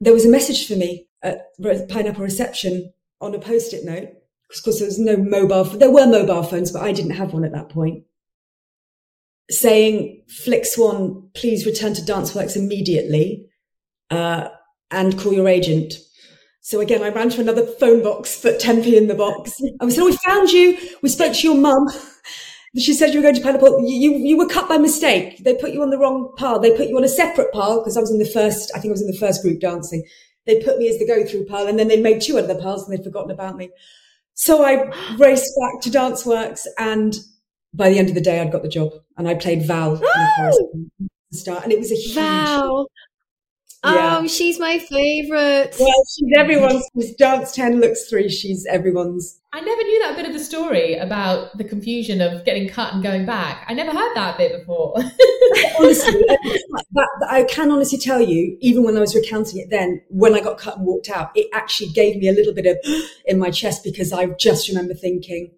There 0.00 0.12
was 0.12 0.24
a 0.24 0.30
message 0.30 0.66
for 0.66 0.76
me 0.76 1.08
at 1.22 1.42
Pineapple 1.88 2.24
reception 2.24 2.92
on 3.20 3.34
a 3.34 3.38
post-it 3.38 3.84
note. 3.84 4.08
Of 4.54 4.62
course, 4.62 4.78
there 4.78 4.86
was 4.86 4.98
no 4.98 5.16
mobile. 5.16 5.64
There 5.64 5.90
were 5.90 6.06
mobile 6.06 6.42
phones, 6.42 6.70
but 6.70 6.82
I 6.82 6.92
didn't 6.92 7.12
have 7.12 7.32
one 7.32 7.44
at 7.44 7.52
that 7.52 7.68
point 7.68 8.04
saying, 9.50 10.22
Flik 10.28 10.64
Swan, 10.64 11.28
please 11.34 11.66
return 11.66 11.94
to 11.94 12.02
Danceworks 12.02 12.56
immediately 12.56 13.46
uh, 14.10 14.48
and 14.90 15.18
call 15.18 15.32
your 15.32 15.48
agent. 15.48 15.94
So 16.60 16.80
again, 16.80 17.02
I 17.02 17.08
ran 17.08 17.30
to 17.30 17.40
another 17.40 17.66
phone 17.66 18.02
box, 18.02 18.40
put 18.40 18.60
10p 18.60 18.94
in 18.94 19.08
the 19.08 19.14
box. 19.14 19.60
I 19.80 19.88
said, 19.88 20.02
oh, 20.02 20.06
we 20.06 20.16
found 20.24 20.50
you. 20.50 20.78
We 21.02 21.08
spoke 21.08 21.34
to 21.34 21.46
your 21.46 21.56
mum. 21.56 21.88
She 22.78 22.94
said 22.94 23.12
you 23.12 23.18
were 23.18 23.24
going 23.24 23.34
to 23.34 23.42
Pineapple. 23.42 23.84
You, 23.86 24.12
you 24.12 24.38
were 24.38 24.48
cut 24.48 24.68
by 24.68 24.78
mistake. 24.78 25.44
They 25.44 25.54
put 25.54 25.72
you 25.72 25.82
on 25.82 25.90
the 25.90 25.98
wrong 25.98 26.32
pile. 26.38 26.58
They 26.58 26.74
put 26.76 26.88
you 26.88 26.96
on 26.96 27.04
a 27.04 27.08
separate 27.08 27.52
pile 27.52 27.80
because 27.80 27.96
I 27.96 28.00
was 28.00 28.10
in 28.10 28.18
the 28.18 28.24
first, 28.24 28.70
I 28.74 28.78
think 28.78 28.92
I 28.92 28.92
was 28.92 29.02
in 29.02 29.10
the 29.10 29.18
first 29.18 29.42
group 29.42 29.60
dancing. 29.60 30.04
They 30.46 30.62
put 30.62 30.78
me 30.78 30.88
as 30.88 30.98
the 30.98 31.06
go 31.06 31.26
through 31.26 31.46
pile 31.46 31.66
and 31.66 31.78
then 31.78 31.88
they 31.88 32.00
made 32.00 32.22
two 32.22 32.38
other 32.38 32.54
piles 32.54 32.88
and 32.88 32.96
they'd 32.96 33.04
forgotten 33.04 33.30
about 33.30 33.56
me. 33.56 33.70
So 34.34 34.64
I 34.64 34.92
raced 35.16 35.52
back 35.60 35.82
to 35.82 35.90
Danceworks, 35.90 36.66
and 36.78 37.14
by 37.74 37.90
the 37.90 37.98
end 37.98 38.08
of 38.08 38.14
the 38.14 38.20
day, 38.20 38.40
I'd 38.40 38.52
got 38.52 38.62
the 38.62 38.68
job 38.68 38.92
and 39.16 39.28
I 39.28 39.34
played 39.34 39.66
Val 39.66 40.00
oh! 40.04 40.68
start, 41.32 41.64
and 41.64 41.72
it 41.72 41.78
was 41.78 41.92
a 41.92 41.96
huge. 41.96 42.14
Val. 42.14 42.86
Yeah. 43.84 44.18
Oh, 44.20 44.28
she's 44.28 44.60
my 44.60 44.78
favorite. 44.78 45.74
Well, 45.78 46.04
she's 46.16 46.30
everyone's. 46.36 46.88
Dance 47.18 47.52
ten 47.52 47.80
looks 47.80 48.08
three. 48.08 48.28
She's 48.28 48.64
everyone's 48.66 49.40
I 49.54 49.60
never 49.60 49.82
knew 49.82 49.98
that 50.00 50.16
bit 50.16 50.24
of 50.24 50.32
the 50.32 50.38
story 50.38 50.94
about 50.94 51.58
the 51.58 51.64
confusion 51.64 52.22
of 52.22 52.42
getting 52.46 52.70
cut 52.70 52.94
and 52.94 53.02
going 53.02 53.26
back. 53.26 53.66
I 53.68 53.74
never 53.74 53.90
heard 53.90 54.14
that 54.14 54.38
bit 54.38 54.58
before. 54.58 54.94
honestly, 55.78 56.24
that, 56.26 56.84
that, 56.92 57.28
I 57.28 57.44
can 57.44 57.70
honestly 57.70 57.98
tell 57.98 58.22
you, 58.22 58.56
even 58.62 58.82
when 58.82 58.96
I 58.96 59.00
was 59.00 59.14
recounting 59.14 59.60
it 59.60 59.68
then, 59.68 60.00
when 60.08 60.34
I 60.34 60.40
got 60.40 60.56
cut 60.56 60.78
and 60.78 60.86
walked 60.86 61.10
out, 61.10 61.32
it 61.34 61.48
actually 61.52 61.90
gave 61.90 62.16
me 62.16 62.28
a 62.28 62.32
little 62.32 62.54
bit 62.54 62.64
of 62.64 62.78
in 63.26 63.38
my 63.38 63.50
chest 63.50 63.84
because 63.84 64.10
I 64.10 64.26
just 64.40 64.70
remember 64.70 64.94
thinking, 64.94 65.52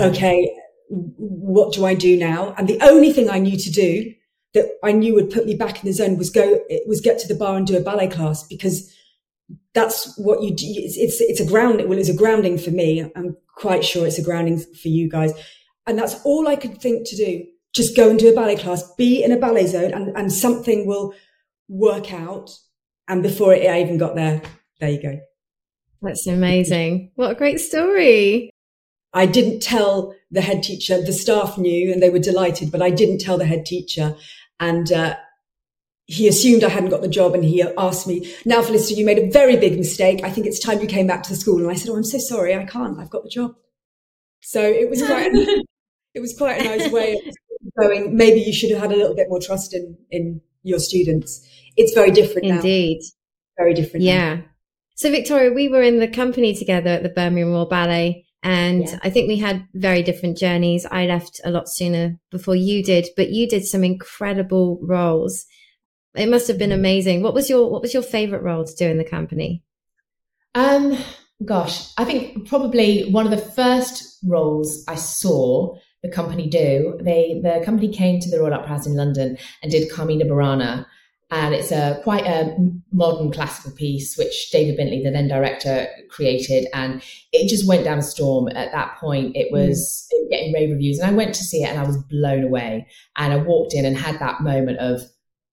okay, 0.00 0.52
what 0.88 1.74
do 1.74 1.86
I 1.86 1.94
do 1.94 2.16
now? 2.16 2.52
And 2.58 2.66
the 2.66 2.80
only 2.82 3.12
thing 3.12 3.30
I 3.30 3.38
knew 3.38 3.56
to 3.56 3.70
do 3.70 4.12
that 4.54 4.66
I 4.82 4.90
knew 4.90 5.14
would 5.14 5.30
put 5.30 5.46
me 5.46 5.54
back 5.54 5.84
in 5.84 5.86
the 5.86 5.92
zone 5.92 6.18
was 6.18 6.30
go, 6.30 6.62
it 6.68 6.88
was 6.88 7.00
get 7.00 7.20
to 7.20 7.28
the 7.28 7.36
bar 7.36 7.56
and 7.56 7.64
do 7.64 7.76
a 7.76 7.80
ballet 7.80 8.08
class 8.08 8.42
because 8.42 8.92
that's 9.74 10.16
what 10.18 10.42
you 10.42 10.54
do. 10.54 10.66
It's, 10.66 10.96
it's, 10.96 11.20
it's 11.20 11.40
a 11.40 11.46
ground. 11.46 11.80
It 11.80 11.88
well, 11.88 11.98
it's 11.98 12.08
a 12.08 12.16
grounding 12.16 12.58
for 12.58 12.70
me. 12.70 13.10
I'm 13.16 13.36
quite 13.54 13.84
sure 13.84 14.06
it's 14.06 14.18
a 14.18 14.22
grounding 14.22 14.58
for 14.58 14.88
you 14.88 15.08
guys. 15.08 15.32
And 15.86 15.98
that's 15.98 16.20
all 16.24 16.48
I 16.48 16.56
could 16.56 16.80
think 16.80 17.08
to 17.08 17.16
do. 17.16 17.44
Just 17.74 17.96
go 17.96 18.10
and 18.10 18.18
do 18.18 18.30
a 18.30 18.34
ballet 18.34 18.56
class, 18.56 18.82
be 18.96 19.22
in 19.22 19.32
a 19.32 19.38
ballet 19.38 19.66
zone 19.66 19.92
and, 19.92 20.16
and 20.16 20.32
something 20.32 20.86
will 20.86 21.14
work 21.68 22.12
out. 22.12 22.50
And 23.08 23.22
before 23.22 23.54
it, 23.54 23.68
I 23.68 23.80
even 23.80 23.98
got 23.98 24.14
there, 24.14 24.42
there 24.80 24.90
you 24.90 25.02
go. 25.02 25.18
That's 26.02 26.26
amazing. 26.26 27.12
What 27.14 27.30
a 27.30 27.34
great 27.34 27.60
story. 27.60 28.50
I 29.14 29.26
didn't 29.26 29.60
tell 29.60 30.14
the 30.30 30.40
head 30.40 30.62
teacher. 30.62 31.00
The 31.00 31.12
staff 31.12 31.56
knew 31.56 31.92
and 31.92 32.02
they 32.02 32.10
were 32.10 32.18
delighted, 32.18 32.70
but 32.70 32.82
I 32.82 32.90
didn't 32.90 33.18
tell 33.18 33.38
the 33.38 33.46
head 33.46 33.64
teacher. 33.64 34.14
And 34.60 34.92
uh, 34.92 35.16
he 36.08 36.26
assumed 36.26 36.64
I 36.64 36.70
hadn't 36.70 36.88
got 36.88 37.02
the 37.02 37.08
job 37.08 37.34
and 37.34 37.44
he 37.44 37.62
asked 37.76 38.06
me, 38.06 38.34
now 38.46 38.62
Felicity, 38.62 38.94
you 38.94 39.04
made 39.04 39.18
a 39.18 39.30
very 39.30 39.58
big 39.58 39.76
mistake. 39.76 40.20
I 40.24 40.30
think 40.30 40.46
it's 40.46 40.58
time 40.58 40.80
you 40.80 40.86
came 40.86 41.06
back 41.06 41.22
to 41.24 41.30
the 41.30 41.36
school. 41.36 41.58
And 41.58 41.70
I 41.70 41.74
said, 41.74 41.90
oh, 41.90 41.96
I'm 41.96 42.04
so 42.04 42.18
sorry. 42.18 42.56
I 42.56 42.64
can't. 42.64 42.98
I've 42.98 43.10
got 43.10 43.24
the 43.24 43.28
job. 43.28 43.54
So 44.40 44.62
it 44.62 44.88
was 44.88 45.04
quite, 45.04 45.30
it 46.14 46.20
was 46.20 46.34
quite 46.36 46.62
a 46.62 46.64
nice 46.64 46.90
way 46.90 47.12
of 47.12 47.34
going. 47.78 48.16
Maybe 48.16 48.40
you 48.40 48.54
should 48.54 48.70
have 48.70 48.80
had 48.80 48.92
a 48.92 48.96
little 48.96 49.14
bit 49.14 49.28
more 49.28 49.38
trust 49.38 49.74
in, 49.74 49.98
in 50.10 50.40
your 50.62 50.78
students. 50.78 51.46
It's 51.76 51.92
very 51.92 52.10
different 52.10 52.46
Indeed. 52.46 52.50
Now. 52.50 52.56
Indeed. 52.56 53.00
Very 53.58 53.74
different. 53.74 54.04
Yeah. 54.04 54.34
Now. 54.36 54.44
So 54.94 55.10
Victoria, 55.10 55.52
we 55.52 55.68
were 55.68 55.82
in 55.82 55.98
the 55.98 56.08
company 56.08 56.54
together 56.54 56.88
at 56.88 57.02
the 57.02 57.10
Birmingham 57.10 57.52
Royal 57.52 57.68
Ballet 57.68 58.24
and 58.42 58.84
yeah. 58.84 58.98
I 59.02 59.10
think 59.10 59.28
we 59.28 59.36
had 59.36 59.66
very 59.74 60.02
different 60.02 60.38
journeys. 60.38 60.86
I 60.86 61.06
left 61.06 61.40
a 61.44 61.50
lot 61.50 61.68
sooner 61.68 62.18
before 62.30 62.54
you 62.54 62.82
did, 62.82 63.08
but 63.16 63.30
you 63.30 63.48
did 63.48 63.66
some 63.66 63.84
incredible 63.84 64.78
roles. 64.80 65.44
It 66.14 66.28
must 66.28 66.48
have 66.48 66.58
been 66.58 66.72
amazing. 66.72 67.22
What 67.22 67.34
was 67.34 67.48
your 67.48 67.70
what 67.70 67.82
was 67.82 67.94
your 67.94 68.02
favorite 68.02 68.42
role 68.42 68.64
to 68.64 68.74
do 68.74 68.88
in 68.88 68.98
the 68.98 69.04
company? 69.04 69.62
Um 70.54 70.96
gosh, 71.44 71.92
I 71.96 72.04
think 72.04 72.48
probably 72.48 73.10
one 73.10 73.24
of 73.24 73.30
the 73.30 73.38
first 73.52 74.18
roles 74.24 74.84
I 74.88 74.96
saw 74.96 75.76
the 76.02 76.10
company 76.10 76.48
do. 76.48 76.98
They 77.00 77.40
the 77.42 77.62
company 77.64 77.92
came 77.92 78.20
to 78.20 78.30
the 78.30 78.40
Royal 78.40 78.54
Opera 78.54 78.68
House 78.68 78.86
in 78.86 78.94
London 78.94 79.38
and 79.62 79.70
did 79.70 79.90
Carmina 79.90 80.24
Burana 80.24 80.86
and 81.30 81.54
it's 81.54 81.70
a 81.70 82.00
quite 82.04 82.26
a 82.26 82.56
modern 82.90 83.30
classical 83.30 83.72
piece 83.72 84.16
which 84.16 84.50
David 84.50 84.78
Bintley, 84.78 85.04
the 85.04 85.10
then 85.10 85.28
director, 85.28 85.86
created, 86.08 86.66
and 86.72 87.02
it 87.32 87.48
just 87.48 87.68
went 87.68 87.84
down 87.84 87.98
a 87.98 88.02
storm. 88.02 88.48
At 88.48 88.72
that 88.72 88.96
point, 88.98 89.36
it 89.36 89.48
mm. 89.48 89.52
was, 89.52 90.08
mm. 90.10 90.16
it 90.16 90.22
was 90.22 90.28
getting 90.30 90.54
rave 90.54 90.70
reviews, 90.70 90.98
and 90.98 91.10
I 91.10 91.14
went 91.14 91.34
to 91.34 91.44
see 91.44 91.62
it, 91.62 91.68
and 91.68 91.78
I 91.78 91.84
was 91.84 92.02
blown 92.04 92.44
away. 92.44 92.86
And 93.16 93.32
I 93.32 93.36
walked 93.36 93.74
in 93.74 93.84
and 93.84 93.96
had 93.96 94.18
that 94.20 94.40
moment 94.40 94.78
of, 94.78 95.02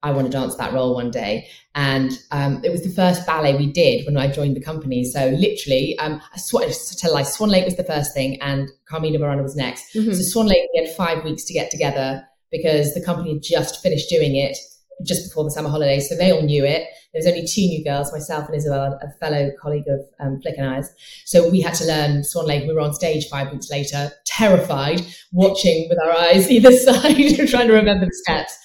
I 0.05 0.11
want 0.11 0.27
to 0.27 0.31
dance 0.31 0.55
that 0.57 0.71
role 0.71 0.93
one 0.93 1.09
day. 1.09 1.47
And 1.73 2.11
um, 2.31 2.61
it 2.63 2.69
was 2.69 2.83
the 2.83 2.89
first 2.89 3.25
ballet 3.25 3.55
we 3.55 3.65
did 3.65 4.05
when 4.05 4.17
I 4.17 4.31
joined 4.31 4.55
the 4.55 4.61
company. 4.61 5.03
So 5.03 5.29
literally, 5.29 5.97
um, 5.97 6.21
I 6.31 6.37
sw- 6.37 6.89
to 6.89 6.95
tell 6.95 7.11
a 7.11 7.15
lie, 7.15 7.23
Swan 7.23 7.49
Lake 7.49 7.65
was 7.65 7.75
the 7.75 7.83
first 7.83 8.13
thing, 8.13 8.39
and 8.39 8.69
Carmina 8.87 9.17
Burana 9.17 9.41
was 9.41 9.55
next. 9.55 9.95
Mm-hmm. 9.95 10.13
So 10.13 10.21
Swan 10.21 10.45
Lake, 10.45 10.61
we 10.73 10.85
had 10.85 10.95
five 10.95 11.23
weeks 11.23 11.43
to 11.45 11.53
get 11.53 11.71
together 11.71 12.23
because 12.51 12.93
the 12.93 13.03
company 13.03 13.33
had 13.33 13.41
just 13.41 13.81
finished 13.81 14.07
doing 14.07 14.35
it 14.35 14.55
just 15.03 15.27
before 15.27 15.43
the 15.43 15.49
summer 15.49 15.69
holidays. 15.69 16.07
So 16.07 16.15
they 16.15 16.31
all 16.31 16.43
knew 16.43 16.63
it. 16.63 16.87
There 17.11 17.19
was 17.19 17.25
only 17.25 17.47
two 17.47 17.65
new 17.65 17.83
girls, 17.83 18.13
myself 18.13 18.45
and 18.47 18.55
Isabel, 18.55 18.99
a 19.01 19.11
fellow 19.19 19.51
colleague 19.59 19.87
of 19.87 20.01
um, 20.19 20.39
Flik 20.45 20.57
and 20.57 20.67
I's. 20.67 20.93
So 21.25 21.49
we 21.49 21.61
had 21.61 21.73
to 21.75 21.85
learn 21.85 22.23
Swan 22.23 22.45
Lake. 22.45 22.67
We 22.67 22.73
were 22.75 22.79
on 22.79 22.93
stage 22.93 23.27
five 23.27 23.51
weeks 23.51 23.71
later, 23.71 24.11
terrified, 24.27 25.01
watching 25.31 25.87
with 25.89 25.97
our 25.99 26.11
eyes 26.11 26.51
either 26.51 26.71
side, 26.77 27.47
trying 27.49 27.67
to 27.67 27.73
remember 27.73 28.05
the 28.05 28.13
steps. 28.13 28.55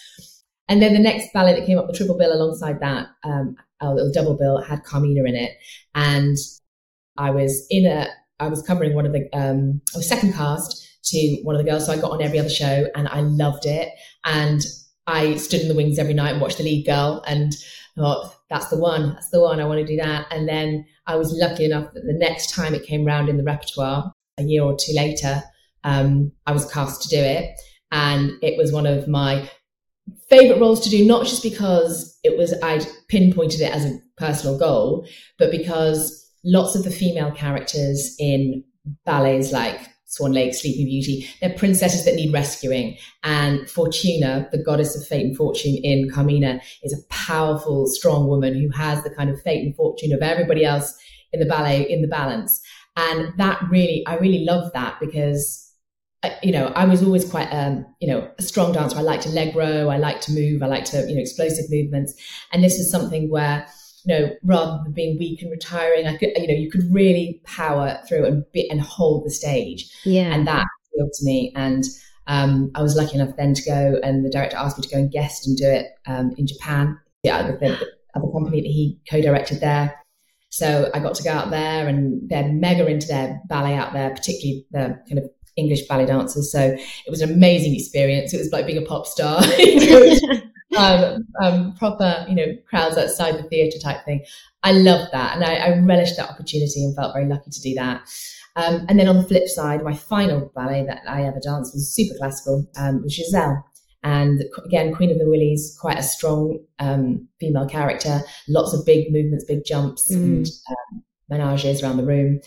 And 0.71 0.81
then 0.81 0.95
the 0.95 1.01
next 1.01 1.33
ballet 1.35 1.59
that 1.59 1.67
came 1.67 1.79
up, 1.79 1.89
the 1.89 1.93
triple 1.93 2.17
bill 2.17 2.33
alongside 2.33 2.79
that, 2.81 3.09
um, 3.25 3.57
a 3.81 3.93
little 3.93 4.13
double 4.13 4.39
bill, 4.39 4.63
had 4.63 4.85
Carmina 4.85 5.25
in 5.25 5.35
it. 5.35 5.51
And 5.97 6.37
I 7.19 7.31
was 7.31 7.67
in 7.71 7.87
a, 7.87 8.07
I 8.39 8.47
was 8.47 8.63
covering 8.63 8.95
one 8.95 9.05
of 9.05 9.13
the, 9.13 9.29
um, 9.37 9.83
I 9.93 9.99
was 9.99 10.09
second 10.09 10.33
cast 10.33 10.89
to 11.07 11.41
one 11.43 11.57
of 11.57 11.63
the 11.63 11.69
girls. 11.69 11.87
So 11.87 11.93
I 11.93 11.99
got 11.99 12.13
on 12.13 12.23
every 12.23 12.39
other 12.39 12.49
show 12.49 12.87
and 12.95 13.09
I 13.09 13.21
loved 13.21 13.67
it. 13.67 13.89
And 14.25 14.63
I 15.09 15.37
stood 15.37 15.61
in 15.61 15.69
the 15.69 15.75
wings 15.75 15.99
every 15.99 16.15
night 16.15 16.33
and 16.33 16.41
watched 16.41 16.59
the 16.59 16.65
lead 16.65 16.87
girl 16.87 17.25
and 17.27 17.53
thought, 17.99 18.33
that's 18.49 18.69
the 18.69 18.79
one, 18.79 19.15
that's 19.15 19.31
the 19.31 19.41
one, 19.41 19.61
I 19.61 19.65
want 19.65 19.81
to 19.81 19.87
do 19.87 19.97
that. 19.97 20.27
And 20.31 20.49
then 20.49 20.87
I 21.09 21.17
was 21.17 21.33
lucky 21.33 21.65
enough 21.65 21.93
that 21.95 22.05
the 22.05 22.17
next 22.17 22.55
time 22.55 22.75
it 22.75 22.87
came 22.87 23.05
round 23.05 23.29
in 23.29 23.37
the 23.37 23.45
repertoire, 23.45 24.13
a 24.39 24.45
year 24.45 24.63
or 24.63 24.77
two 24.79 24.93
later, 24.95 25.43
um, 25.83 26.31
I 26.47 26.53
was 26.53 26.71
cast 26.71 27.03
to 27.03 27.09
do 27.09 27.21
it. 27.21 27.51
And 27.91 28.33
it 28.41 28.57
was 28.57 28.73
one 28.73 28.87
of 28.87 29.09
my 29.09 29.51
favorite 30.29 30.61
roles 30.61 30.81
to 30.81 30.91
do, 30.91 31.05
not 31.07 31.27
just 31.27 31.43
because 31.43 32.19
it 32.23 32.37
was, 32.37 32.55
I'd 32.63 32.87
pinpointed 33.09 33.61
it 33.61 33.75
as 33.75 33.85
a 33.85 33.99
personal 34.17 34.59
goal, 34.59 35.07
but 35.39 35.51
because 35.51 36.31
lots 36.45 36.75
of 36.75 36.85
the 36.85 36.91
female 36.91 37.33
characters 37.33 38.15
in 38.19 38.65
ballets 39.05 39.53
like 39.53 39.81
Swan 40.11 40.33
Lake, 40.33 40.55
Sleeping 40.55 40.87
Beauty. 40.87 41.29
They're 41.41 41.55
princesses 41.55 42.05
that 42.05 42.17
need 42.17 42.33
rescuing. 42.33 42.97
And 43.23 43.71
Fortuna, 43.71 44.49
the 44.51 44.63
goddess 44.63 44.97
of 44.97 45.07
fate 45.07 45.25
and 45.25 45.37
fortune 45.37 45.77
in 45.85 46.11
Carmina, 46.11 46.61
is 46.83 46.93
a 46.93 47.15
powerful, 47.15 47.87
strong 47.87 48.27
woman 48.27 48.55
who 48.55 48.71
has 48.77 49.05
the 49.05 49.11
kind 49.11 49.31
of 49.31 49.41
fate 49.43 49.65
and 49.65 49.77
fortune 49.77 50.13
of 50.13 50.21
everybody 50.21 50.65
else 50.65 50.99
in 51.33 51.39
the 51.39 51.47
ballet 51.47 51.89
in 51.89 52.03
the 52.03 52.09
balance. 52.09 52.61
And 52.97 53.33
that 53.39 53.63
really, 53.71 54.05
I 54.07 54.17
really 54.17 54.45
love 54.45 54.73
that 54.73 54.99
because 55.01 55.70
you 56.43 56.53
know, 56.53 56.67
I 56.77 56.85
was 56.85 57.03
always 57.03 57.29
quite, 57.29 57.49
um, 57.49 57.87
you 58.01 58.09
know, 58.09 58.31
a 58.39 58.43
strong 58.43 58.73
dancer. 58.73 58.99
I 58.99 59.03
like 59.03 59.25
Allegro. 59.25 59.89
I 59.89 59.97
like 59.97 60.21
to 60.23 60.33
move. 60.33 60.63
I 60.63 60.67
like 60.67 60.85
to, 60.87 61.09
you 61.09 61.15
know, 61.15 61.21
explosive 61.21 61.67
movements. 61.71 62.15
And 62.53 62.63
this 62.63 62.79
is 62.79 62.91
something 62.91 63.31
where 63.31 63.67
you 64.05 64.15
know, 64.15 64.31
rather 64.45 64.83
than 64.83 64.93
being 64.93 65.19
weak 65.19 65.43
and 65.43 65.51
retiring, 65.51 66.07
I 66.07 66.17
could, 66.17 66.31
you 66.37 66.47
know, 66.47 66.55
you 66.55 66.71
could 66.71 66.93
really 66.93 67.41
power 67.45 67.99
through 68.09 68.25
and 68.25 68.45
be, 68.53 68.69
and 68.71 68.81
hold 68.81 69.25
the 69.25 69.31
stage. 69.31 69.91
Yeah. 70.05 70.33
And 70.33 70.47
that 70.47 70.67
appealed 70.93 71.13
to 71.13 71.25
me. 71.25 71.53
And 71.55 71.85
um, 72.27 72.71
I 72.75 72.83
was 72.83 72.97
lucky 72.97 73.17
enough 73.17 73.37
then 73.37 73.55
to 73.55 73.63
go, 73.63 74.01
and 74.03 74.25
the 74.25 74.31
director 74.31 74.57
asked 74.57 74.79
me 74.79 74.83
to 74.83 74.89
go 74.89 74.99
and 74.99 75.11
guest 75.11 75.47
and 75.47 75.57
do 75.57 75.67
it 75.67 75.87
um, 76.07 76.33
in 76.37 76.47
Japan. 76.47 76.99
Yeah, 77.23 77.51
with 77.51 77.61
the, 77.61 77.69
the 77.69 77.87
other 78.15 78.33
company 78.33 78.63
that 78.63 78.69
he 78.69 78.99
co-directed 79.11 79.61
there. 79.61 79.95
So 80.49 80.91
I 80.95 81.01
got 81.01 81.15
to 81.17 81.23
go 81.23 81.31
out 81.31 81.51
there, 81.51 81.87
and 81.87 82.29
they're 82.29 82.51
mega 82.51 82.87
into 82.87 83.07
their 83.07 83.41
ballet 83.49 83.75
out 83.75 83.93
there, 83.93 84.11
particularly 84.11 84.67
the 84.71 84.99
kind 85.09 85.19
of 85.19 85.31
English 85.61 85.83
ballet 85.87 86.07
dancers. 86.07 86.51
So 86.51 86.61
it 86.61 87.11
was 87.11 87.21
an 87.21 87.31
amazing 87.31 87.75
experience. 87.75 88.35
It 88.35 88.39
was 88.39 88.51
like 88.53 88.67
being 88.67 88.83
a 88.83 88.87
pop 88.87 89.07
star. 89.07 89.43
um, 90.77 91.27
um, 91.43 91.75
proper, 91.75 92.27
you 92.29 92.35
know, 92.35 92.57
crowds 92.69 92.97
outside 92.97 93.37
the 93.37 93.43
theatre 93.45 93.79
type 93.79 94.05
thing. 94.05 94.25
I 94.63 94.73
loved 94.73 95.13
that, 95.13 95.35
and 95.35 95.45
I, 95.45 95.55
I, 95.55 95.79
relished 95.79 96.17
that 96.17 96.31
opportunity 96.31 96.85
and 96.85 96.95
felt 96.95 97.15
very 97.15 97.27
lucky 97.27 97.51
to 97.51 97.61
do 97.61 97.75
that. 97.75 98.03
Um, 98.57 98.85
and 98.89 98.99
then 98.99 99.09
on 99.09 99.17
the 99.17 99.23
flip 99.23 99.49
side, 99.49 99.83
my 99.83 99.95
final 99.95 100.53
ballet 100.55 100.85
that 100.87 101.03
I 101.09 101.23
ever 101.23 101.41
danced 101.43 101.75
was 101.75 101.95
super 101.95 102.17
classical, 102.19 102.69
um, 102.77 103.03
was 103.03 103.15
Giselle. 103.15 103.65
And 104.03 104.45
again, 104.65 104.95
Queen 104.95 105.11
of 105.11 105.19
the 105.19 105.25
Wilis, 105.25 105.79
quite 105.79 105.99
a 105.99 106.03
strong 106.03 106.59
um, 106.79 107.29
female 107.39 107.69
character, 107.69 108.21
lots 108.49 108.73
of 108.73 108.87
big 108.87 109.13
movements, 109.13 109.45
big 109.45 109.65
jumps, 109.65 110.13
mm. 110.13 110.17
and 110.17 110.47
um, 110.71 111.03
manèges 111.31 111.83
around 111.83 111.99
the 111.99 112.07
room. 112.07 112.41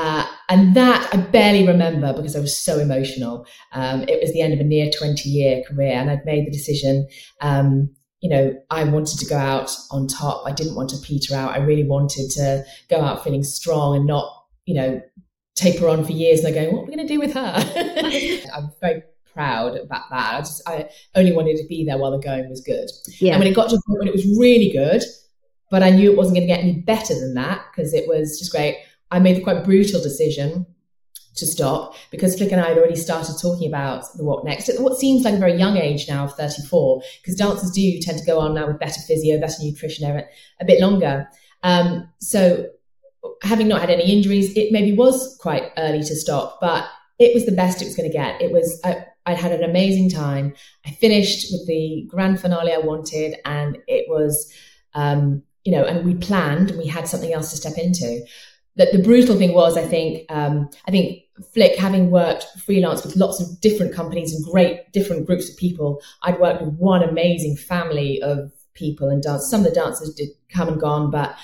Uh, 0.00 0.24
and 0.48 0.74
that 0.74 1.12
I 1.12 1.18
barely 1.18 1.66
remember 1.66 2.14
because 2.14 2.34
I 2.34 2.40
was 2.40 2.58
so 2.58 2.78
emotional. 2.78 3.46
Um, 3.72 4.04
it 4.08 4.18
was 4.22 4.32
the 4.32 4.40
end 4.40 4.54
of 4.54 4.60
a 4.60 4.64
near 4.64 4.90
20 4.90 5.28
year 5.28 5.62
career, 5.68 5.92
and 5.92 6.10
I'd 6.10 6.24
made 6.24 6.46
the 6.46 6.50
decision. 6.50 7.06
Um, 7.42 7.90
you 8.20 8.30
know, 8.30 8.54
I 8.70 8.84
wanted 8.84 9.18
to 9.18 9.26
go 9.26 9.36
out 9.36 9.76
on 9.90 10.06
top. 10.06 10.46
I 10.46 10.52
didn't 10.52 10.74
want 10.74 10.88
to 10.90 10.96
peter 11.06 11.34
out. 11.34 11.52
I 11.52 11.58
really 11.58 11.84
wanted 11.84 12.30
to 12.30 12.64
go 12.88 13.02
out 13.02 13.22
feeling 13.22 13.42
strong 13.42 13.94
and 13.94 14.06
not, 14.06 14.26
you 14.64 14.74
know, 14.74 15.02
taper 15.54 15.86
on 15.86 16.02
for 16.06 16.12
years. 16.12 16.42
And 16.42 16.48
I 16.48 16.64
go, 16.64 16.70
what 16.70 16.82
are 16.82 16.86
we 16.86 16.96
going 16.96 17.06
to 17.06 17.14
do 17.14 17.20
with 17.20 17.34
her? 17.34 18.50
I'm 18.54 18.70
very 18.80 19.02
proud 19.34 19.76
about 19.76 20.08
that. 20.10 20.34
I 20.34 20.38
just, 20.38 20.62
I 20.66 20.88
only 21.14 21.32
wanted 21.32 21.58
to 21.58 21.66
be 21.68 21.84
there 21.84 21.98
while 21.98 22.10
the 22.10 22.24
going 22.24 22.48
was 22.48 22.62
good. 22.62 22.88
Yeah. 23.20 23.34
And 23.34 23.40
when 23.40 23.52
it 23.52 23.54
got 23.54 23.68
to 23.68 23.76
a 23.76 23.82
point 23.86 23.98
when 23.98 24.08
it 24.08 24.14
was 24.14 24.38
really 24.38 24.70
good, 24.70 25.02
but 25.70 25.82
I 25.82 25.90
knew 25.90 26.10
it 26.10 26.16
wasn't 26.16 26.36
going 26.36 26.48
to 26.48 26.54
get 26.54 26.62
any 26.62 26.80
better 26.80 27.14
than 27.14 27.34
that 27.34 27.66
because 27.70 27.92
it 27.92 28.08
was 28.08 28.38
just 28.38 28.50
great. 28.50 28.78
I 29.10 29.18
made 29.18 29.36
the 29.36 29.42
quite 29.42 29.64
brutal 29.64 30.00
decision 30.00 30.66
to 31.36 31.46
stop 31.46 31.94
because 32.10 32.36
Flik 32.36 32.52
and 32.52 32.60
I 32.60 32.68
had 32.68 32.78
already 32.78 32.96
started 32.96 33.36
talking 33.40 33.68
about 33.68 34.04
the 34.16 34.24
what 34.24 34.44
next 34.44 34.68
at 34.68 34.80
what 34.80 34.98
seems 34.98 35.24
like 35.24 35.34
a 35.34 35.38
very 35.38 35.56
young 35.56 35.76
age 35.76 36.08
now 36.08 36.24
of 36.24 36.34
34, 36.34 37.02
because 37.22 37.36
dancers 37.36 37.70
do 37.70 37.98
tend 38.00 38.18
to 38.18 38.24
go 38.24 38.38
on 38.38 38.54
now 38.54 38.66
with 38.66 38.78
better 38.78 39.00
physio, 39.00 39.40
better 39.40 39.62
nutrition 39.62 40.22
a 40.60 40.64
bit 40.64 40.80
longer. 40.80 41.28
Um, 41.62 42.08
so 42.20 42.66
having 43.42 43.68
not 43.68 43.80
had 43.80 43.90
any 43.90 44.10
injuries, 44.12 44.56
it 44.56 44.72
maybe 44.72 44.92
was 44.92 45.36
quite 45.40 45.70
early 45.76 46.00
to 46.00 46.16
stop, 46.16 46.58
but 46.60 46.88
it 47.18 47.34
was 47.34 47.46
the 47.46 47.52
best 47.52 47.82
it 47.82 47.86
was 47.86 47.96
going 47.96 48.10
to 48.10 48.16
get. 48.16 48.40
It 48.40 48.50
was, 48.50 48.80
I, 48.84 49.04
I 49.26 49.34
had 49.34 49.52
an 49.52 49.62
amazing 49.62 50.10
time. 50.10 50.54
I 50.86 50.90
finished 50.90 51.52
with 51.52 51.66
the 51.66 52.06
grand 52.08 52.40
finale 52.40 52.72
I 52.72 52.78
wanted, 52.78 53.36
and 53.44 53.78
it 53.86 54.06
was, 54.08 54.52
um, 54.94 55.42
you 55.64 55.72
know, 55.72 55.84
and 55.84 56.04
we 56.04 56.14
planned 56.14 56.70
and 56.70 56.78
we 56.78 56.86
had 56.86 57.06
something 57.06 57.32
else 57.32 57.50
to 57.50 57.56
step 57.56 57.76
into. 57.76 58.24
That 58.76 58.92
the 58.92 59.02
brutal 59.02 59.36
thing 59.36 59.52
was, 59.52 59.76
I 59.76 59.84
think, 59.84 60.30
um, 60.30 60.70
I 60.86 60.90
think 60.90 61.24
Flik, 61.54 61.76
having 61.76 62.10
worked 62.10 62.46
freelance 62.64 63.04
with 63.04 63.16
lots 63.16 63.40
of 63.40 63.60
different 63.60 63.94
companies 63.94 64.34
and 64.34 64.44
great 64.44 64.92
different 64.92 65.26
groups 65.26 65.50
of 65.50 65.56
people, 65.56 66.00
I'd 66.22 66.38
worked 66.38 66.62
with 66.62 66.74
one 66.74 67.02
amazing 67.02 67.56
family 67.56 68.20
of 68.22 68.52
people 68.74 69.08
and 69.08 69.22
dance. 69.22 69.50
Some 69.50 69.60
of 69.60 69.66
the 69.66 69.74
dancers 69.74 70.14
did 70.14 70.28
come 70.50 70.68
and 70.68 70.80
gone, 70.80 71.10
but 71.10 71.36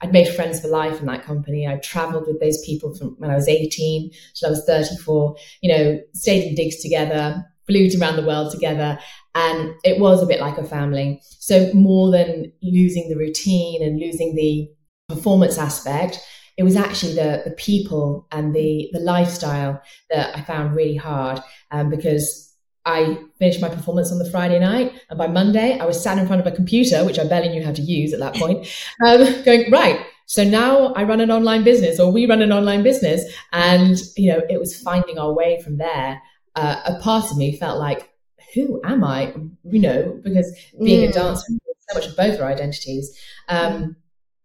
I'd 0.00 0.12
made 0.12 0.28
friends 0.28 0.60
for 0.60 0.68
life 0.68 1.00
in 1.00 1.06
that 1.06 1.24
company. 1.24 1.66
I 1.66 1.76
traveled 1.76 2.26
with 2.26 2.40
those 2.40 2.64
people 2.64 2.94
from 2.94 3.16
when 3.18 3.30
I 3.30 3.34
was 3.34 3.48
18 3.48 4.10
till 4.34 4.48
I 4.48 4.50
was 4.50 4.64
34, 4.64 5.36
you 5.62 5.74
know, 5.74 6.00
stayed 6.12 6.48
in 6.48 6.54
digs 6.54 6.76
together, 6.76 7.44
flew 7.66 7.88
around 8.00 8.16
the 8.16 8.26
world 8.26 8.52
together. 8.52 8.98
And 9.34 9.74
it 9.84 9.98
was 9.98 10.22
a 10.22 10.26
bit 10.26 10.40
like 10.40 10.58
a 10.58 10.64
family. 10.64 11.20
So 11.22 11.72
more 11.72 12.10
than 12.10 12.52
losing 12.62 13.08
the 13.08 13.16
routine 13.16 13.82
and 13.82 13.98
losing 13.98 14.34
the 14.34 14.68
performance 15.08 15.58
aspect, 15.58 16.20
it 16.56 16.62
was 16.62 16.76
actually 16.76 17.14
the, 17.14 17.42
the 17.44 17.50
people 17.52 18.26
and 18.32 18.54
the, 18.54 18.88
the 18.92 19.00
lifestyle 19.00 19.82
that 20.10 20.36
I 20.36 20.40
found 20.42 20.74
really 20.74 20.96
hard 20.96 21.40
um, 21.70 21.90
because 21.90 22.54
I 22.84 23.18
finished 23.38 23.60
my 23.60 23.68
performance 23.68 24.12
on 24.12 24.18
the 24.18 24.30
Friday 24.30 24.60
night, 24.60 24.92
and 25.10 25.18
by 25.18 25.26
Monday, 25.26 25.76
I 25.78 25.84
was 25.84 26.00
sat 26.00 26.18
in 26.18 26.26
front 26.26 26.40
of 26.40 26.46
a 26.46 26.54
computer, 26.54 27.04
which 27.04 27.18
I 27.18 27.24
barely 27.24 27.48
knew 27.48 27.64
how 27.64 27.72
to 27.72 27.82
use 27.82 28.12
at 28.12 28.20
that 28.20 28.36
point, 28.36 28.68
um, 29.04 29.42
going, 29.42 29.72
right, 29.72 30.06
so 30.26 30.42
now 30.42 30.92
I 30.94 31.04
run 31.04 31.20
an 31.20 31.30
online 31.30 31.62
business, 31.62 31.98
or 31.98 32.12
we 32.12 32.26
run 32.26 32.42
an 32.42 32.52
online 32.52 32.82
business. 32.82 33.24
And, 33.52 33.96
you 34.16 34.32
know, 34.32 34.42
it 34.50 34.58
was 34.58 34.78
finding 34.78 35.18
our 35.18 35.32
way 35.32 35.62
from 35.62 35.78
there. 35.78 36.20
Uh, 36.56 36.80
a 36.84 36.98
part 37.00 37.30
of 37.30 37.36
me 37.36 37.56
felt 37.56 37.78
like, 37.78 38.10
who 38.54 38.80
am 38.84 39.04
I? 39.04 39.34
You 39.64 39.80
know, 39.80 40.20
because 40.22 40.52
being 40.82 41.06
mm. 41.06 41.10
a 41.10 41.12
dancer, 41.12 41.44
so 41.88 41.94
much 41.94 42.06
of 42.06 42.16
both 42.16 42.40
our 42.40 42.48
identities. 42.48 43.16
Um, 43.48 43.96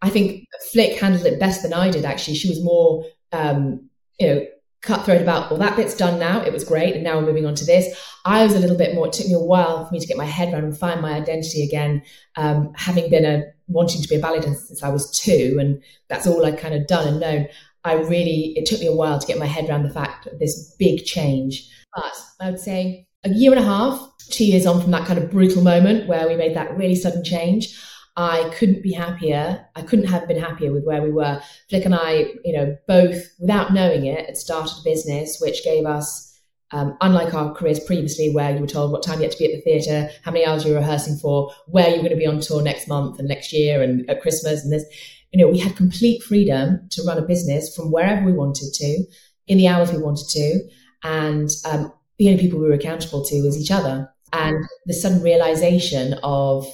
I 0.02 0.10
think 0.10 0.48
Flik 0.74 0.98
handled 0.98 1.26
it 1.26 1.40
best 1.40 1.64
than 1.64 1.74
I 1.74 1.90
did, 1.90 2.06
actually. 2.06 2.36
She 2.36 2.50
was 2.50 2.64
more, 2.64 3.06
um, 3.32 3.90
you 4.20 4.28
know, 4.28 4.46
cutthroat 4.82 5.22
about, 5.22 5.52
well, 5.52 5.60
that 5.60 5.76
bit's 5.76 5.96
done 5.96 6.20
now. 6.20 6.42
It 6.42 6.52
was 6.52 6.64
great. 6.64 6.96
And 6.96 7.04
now 7.04 7.20
we're 7.20 7.28
moving 7.28 7.46
on 7.46 7.54
to 7.56 7.66
this. 7.66 7.96
I 8.26 8.44
was 8.44 8.56
a 8.56 8.60
little 8.60 8.78
bit 8.78 8.96
more, 8.96 9.08
it 9.08 9.14
took 9.14 9.28
me 9.28 9.34
a 9.34 9.40
while 9.40 9.86
for 9.86 9.94
me 9.94 10.00
to 10.00 10.08
get 10.08 10.18
my 10.18 10.26
head 10.26 10.52
around 10.52 10.64
and 10.64 10.78
find 10.78 11.02
my 11.02 11.14
identity 11.14 11.64
again. 11.64 12.02
Um, 12.36 12.74
having 12.76 13.10
been 13.10 13.26
a, 13.26 13.44
wanting 13.68 14.02
to 14.02 14.08
be 14.08 14.16
a 14.16 14.20
ballet 14.20 14.40
dancer 14.40 14.66
since 14.66 14.84
I 14.84 14.90
was 14.90 15.18
two, 15.20 15.58
and 15.60 15.82
that's 16.10 16.28
all 16.28 16.46
I'd 16.46 16.58
kind 16.58 16.74
of 16.74 16.88
done 16.88 17.08
and 17.08 17.20
known. 17.20 17.48
I 17.84 17.94
really, 17.94 18.54
it 18.56 18.66
took 18.66 18.80
me 18.80 18.88
a 18.88 18.96
while 18.96 19.20
to 19.20 19.28
get 19.28 19.40
my 19.40 19.46
head 19.46 19.70
around 19.70 19.84
the 19.84 19.94
fact 19.94 20.28
of 20.28 20.40
this 20.40 20.76
big 20.78 21.06
change. 21.06 21.70
But 21.96 22.14
I 22.40 22.50
would 22.50 22.60
say 22.60 23.08
a 23.24 23.30
year 23.30 23.52
and 23.52 23.60
a 23.60 23.64
half, 23.64 24.08
two 24.30 24.46
years 24.46 24.66
on 24.66 24.82
from 24.82 24.92
that 24.92 25.08
kind 25.08 25.20
of 25.20 25.30
brutal 25.32 25.62
moment 25.62 26.08
where 26.08 26.28
we 26.28 26.36
made 26.36 26.56
that 26.56 26.76
really 26.78 26.96
sudden 26.96 27.24
change, 27.24 27.78
I 28.18 28.50
couldn't 28.56 28.84
be 28.84 28.92
happier. 28.92 29.66
I 29.76 29.82
couldn't 29.84 30.08
have 30.08 30.28
been 30.28 30.40
happier 30.40 30.74
with 30.74 30.84
where 30.84 31.02
we 31.02 31.12
were. 31.12 31.42
Flik 31.72 31.86
and 31.86 31.96
I, 31.96 32.34
you 32.44 32.54
know, 32.54 32.76
both 32.88 33.16
without 33.40 33.74
knowing 33.74 34.06
it, 34.06 34.26
had 34.26 34.38
started 34.38 34.76
a 34.80 34.84
business 34.84 35.40
which 35.40 35.64
gave 35.64 35.86
us, 35.86 36.40
um, 36.72 36.98
unlike 37.00 37.34
our 37.34 37.54
careers 37.54 37.80
previously, 37.80 38.30
where 38.30 38.54
you 38.54 38.60
were 38.60 38.68
told 38.68 38.92
what 38.92 39.04
time 39.04 39.20
you 39.20 39.24
had 39.24 39.32
to 39.32 39.38
be 39.38 39.46
at 39.46 39.52
the 39.56 39.62
theatre, 39.62 40.10
how 40.24 40.32
many 40.32 40.46
hours 40.46 40.66
you 40.66 40.74
were 40.74 40.80
rehearsing 40.80 41.18
for, 41.18 41.52
where 41.68 41.88
you're 41.88 42.00
going 42.00 42.10
to 42.10 42.18
be 42.18 42.28
on 42.28 42.42
tour 42.42 42.62
next 42.62 42.88
month 42.88 43.18
and 43.18 43.30
next 43.30 43.54
year 43.54 43.82
and 43.82 44.10
at 44.10 44.22
Christmas 44.22 44.64
and 44.64 44.74
this. 44.74 44.86
You 45.32 45.40
know, 45.40 45.50
we 45.50 45.60
had 45.60 45.78
complete 45.78 46.22
freedom 46.22 46.88
to 46.92 47.04
run 47.04 47.18
a 47.18 47.22
business 47.22 47.74
from 47.74 47.92
wherever 47.92 48.26
we 48.26 48.34
wanted 48.34 48.74
to, 48.74 49.06
in 49.48 49.58
the 49.58 49.70
hours 49.70 49.92
we 49.92 49.98
wanted 49.98 50.28
to, 50.30 50.60
and 51.04 51.50
um, 51.66 51.94
the 52.20 52.30
only 52.30 52.42
people 52.42 52.60
we 52.60 52.68
were 52.68 52.74
accountable 52.74 53.24
to 53.24 53.42
was 53.42 53.58
each 53.58 53.72
other. 53.72 54.12
And 54.34 54.66
the 54.86 54.94
sudden 54.94 55.22
realization 55.22 56.16
of 56.24 56.68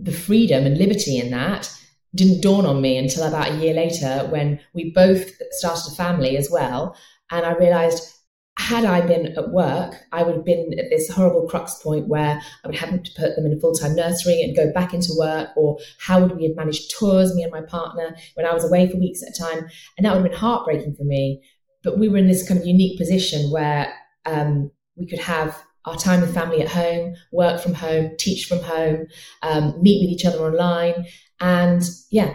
the 0.00 0.12
freedom 0.12 0.64
and 0.64 0.78
liberty 0.78 1.18
in 1.18 1.30
that 1.30 1.70
didn't 2.14 2.42
dawn 2.42 2.66
on 2.66 2.80
me 2.80 2.96
until 2.96 3.22
about 3.24 3.50
a 3.50 3.56
year 3.56 3.74
later 3.74 4.26
when 4.30 4.58
we 4.74 4.90
both 4.90 5.30
started 5.52 5.92
a 5.92 5.94
family 5.94 6.36
as 6.36 6.50
well. 6.50 6.96
And 7.30 7.46
I 7.46 7.52
realized 7.52 8.12
had 8.58 8.84
I 8.84 9.00
been 9.00 9.26
at 9.38 9.50
work, 9.50 9.94
I 10.12 10.22
would 10.22 10.34
have 10.34 10.44
been 10.44 10.78
at 10.78 10.90
this 10.90 11.08
horrible 11.08 11.48
crux 11.48 11.80
point 11.82 12.08
where 12.08 12.40
I 12.62 12.68
would 12.68 12.76
have 12.76 13.02
to 13.02 13.10
put 13.16 13.34
them 13.34 13.46
in 13.46 13.54
a 13.54 13.60
full 13.60 13.72
time 13.72 13.94
nursery 13.94 14.42
and 14.42 14.56
go 14.56 14.72
back 14.72 14.92
into 14.92 15.14
work, 15.16 15.50
or 15.56 15.78
how 15.98 16.20
would 16.20 16.36
we 16.36 16.44
have 16.44 16.56
managed 16.56 16.92
tours, 16.98 17.34
me 17.34 17.42
and 17.42 17.52
my 17.52 17.62
partner, 17.62 18.14
when 18.34 18.46
I 18.46 18.52
was 18.52 18.64
away 18.64 18.90
for 18.90 18.98
weeks 18.98 19.22
at 19.22 19.30
a 19.34 19.54
time? 19.54 19.68
And 19.96 20.04
that 20.04 20.14
would 20.14 20.22
have 20.22 20.30
been 20.30 20.38
heartbreaking 20.38 20.94
for 20.94 21.04
me. 21.04 21.42
But 21.82 21.98
we 21.98 22.08
were 22.08 22.18
in 22.18 22.26
this 22.26 22.46
kind 22.46 22.60
of 22.60 22.66
unique 22.66 22.98
position 22.98 23.50
where 23.50 23.92
um, 24.26 24.70
we 24.96 25.06
could 25.06 25.20
have 25.20 25.56
our 25.84 25.96
time 25.96 26.20
with 26.20 26.34
family 26.34 26.60
at 26.60 26.68
home, 26.68 27.14
work 27.32 27.60
from 27.60 27.74
home, 27.74 28.12
teach 28.18 28.46
from 28.46 28.58
home, 28.58 29.06
um, 29.42 29.80
meet 29.80 30.02
with 30.02 30.10
each 30.10 30.26
other 30.26 30.44
online. 30.44 31.06
And 31.40 31.82
yeah, 32.10 32.34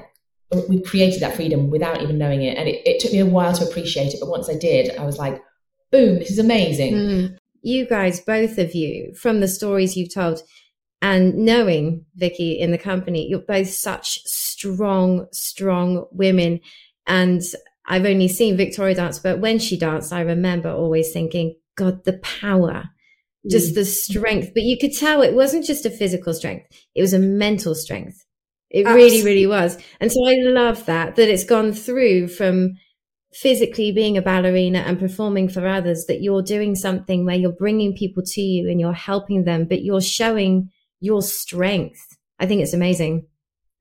we 0.67 0.81
created 0.81 1.21
that 1.21 1.35
freedom 1.35 1.69
without 1.69 2.01
even 2.01 2.17
knowing 2.17 2.41
it. 2.41 2.57
And 2.57 2.67
it, 2.67 2.87
it, 2.87 2.99
took 2.99 3.11
me 3.11 3.19
a 3.19 3.25
while 3.25 3.53
to 3.53 3.67
appreciate 3.67 4.13
it. 4.13 4.19
But 4.19 4.29
once 4.29 4.49
I 4.49 4.57
did, 4.57 4.97
I 4.97 5.05
was 5.05 5.17
like, 5.17 5.41
boom, 5.91 6.19
this 6.19 6.31
is 6.31 6.39
amazing. 6.39 6.93
Mm. 6.93 7.37
You 7.61 7.87
guys, 7.87 8.21
both 8.21 8.57
of 8.57 8.73
you, 8.73 9.13
from 9.15 9.39
the 9.39 9.47
stories 9.47 9.95
you've 9.95 10.13
told 10.13 10.41
and 11.01 11.35
knowing 11.35 12.05
Vicky 12.15 12.53
in 12.53 12.71
the 12.71 12.77
company, 12.77 13.27
you're 13.27 13.39
both 13.39 13.69
such 13.69 14.19
strong, 14.25 15.27
strong 15.31 16.05
women. 16.11 16.59
And 17.05 17.41
I've 17.85 18.05
only 18.05 18.27
seen 18.27 18.57
Victoria 18.57 18.95
dance, 18.95 19.19
but 19.19 19.39
when 19.39 19.59
she 19.59 19.77
danced, 19.77 20.13
I 20.13 20.21
remember 20.21 20.69
always 20.69 21.11
thinking, 21.11 21.55
God, 21.75 22.03
the 22.05 22.19
power 22.19 22.89
just 23.49 23.71
mm. 23.71 23.75
the 23.75 23.85
strength. 23.85 24.51
But 24.53 24.63
you 24.63 24.77
could 24.77 24.93
tell 24.93 25.21
it 25.21 25.33
wasn't 25.33 25.65
just 25.65 25.85
a 25.85 25.89
physical 25.89 26.33
strength, 26.33 26.67
it 26.93 27.01
was 27.01 27.13
a 27.13 27.19
mental 27.19 27.75
strength. 27.75 28.25
It 28.71 28.85
Absolutely. 28.85 29.03
really, 29.03 29.25
really 29.25 29.47
was. 29.47 29.77
And 30.01 30.11
so 30.11 30.27
I 30.27 30.35
love 30.39 30.85
that, 30.87 31.15
that 31.15 31.29
it's 31.29 31.45
gone 31.45 31.71
through 31.71 32.27
from 32.27 32.73
physically 33.31 33.91
being 33.91 34.17
a 34.17 34.21
ballerina 34.21 34.79
and 34.79 34.99
performing 34.99 35.49
for 35.49 35.67
others, 35.67 36.05
that 36.07 36.21
you're 36.21 36.41
doing 36.41 36.75
something 36.75 37.25
where 37.25 37.35
you're 37.35 37.51
bringing 37.51 37.95
people 37.95 38.23
to 38.25 38.41
you 38.41 38.69
and 38.69 38.79
you're 38.79 38.93
helping 38.93 39.43
them, 39.43 39.65
but 39.67 39.83
you're 39.83 40.01
showing 40.01 40.69
your 40.99 41.21
strength. 41.21 42.17
I 42.39 42.47
think 42.47 42.61
it's 42.61 42.73
amazing. 42.73 43.27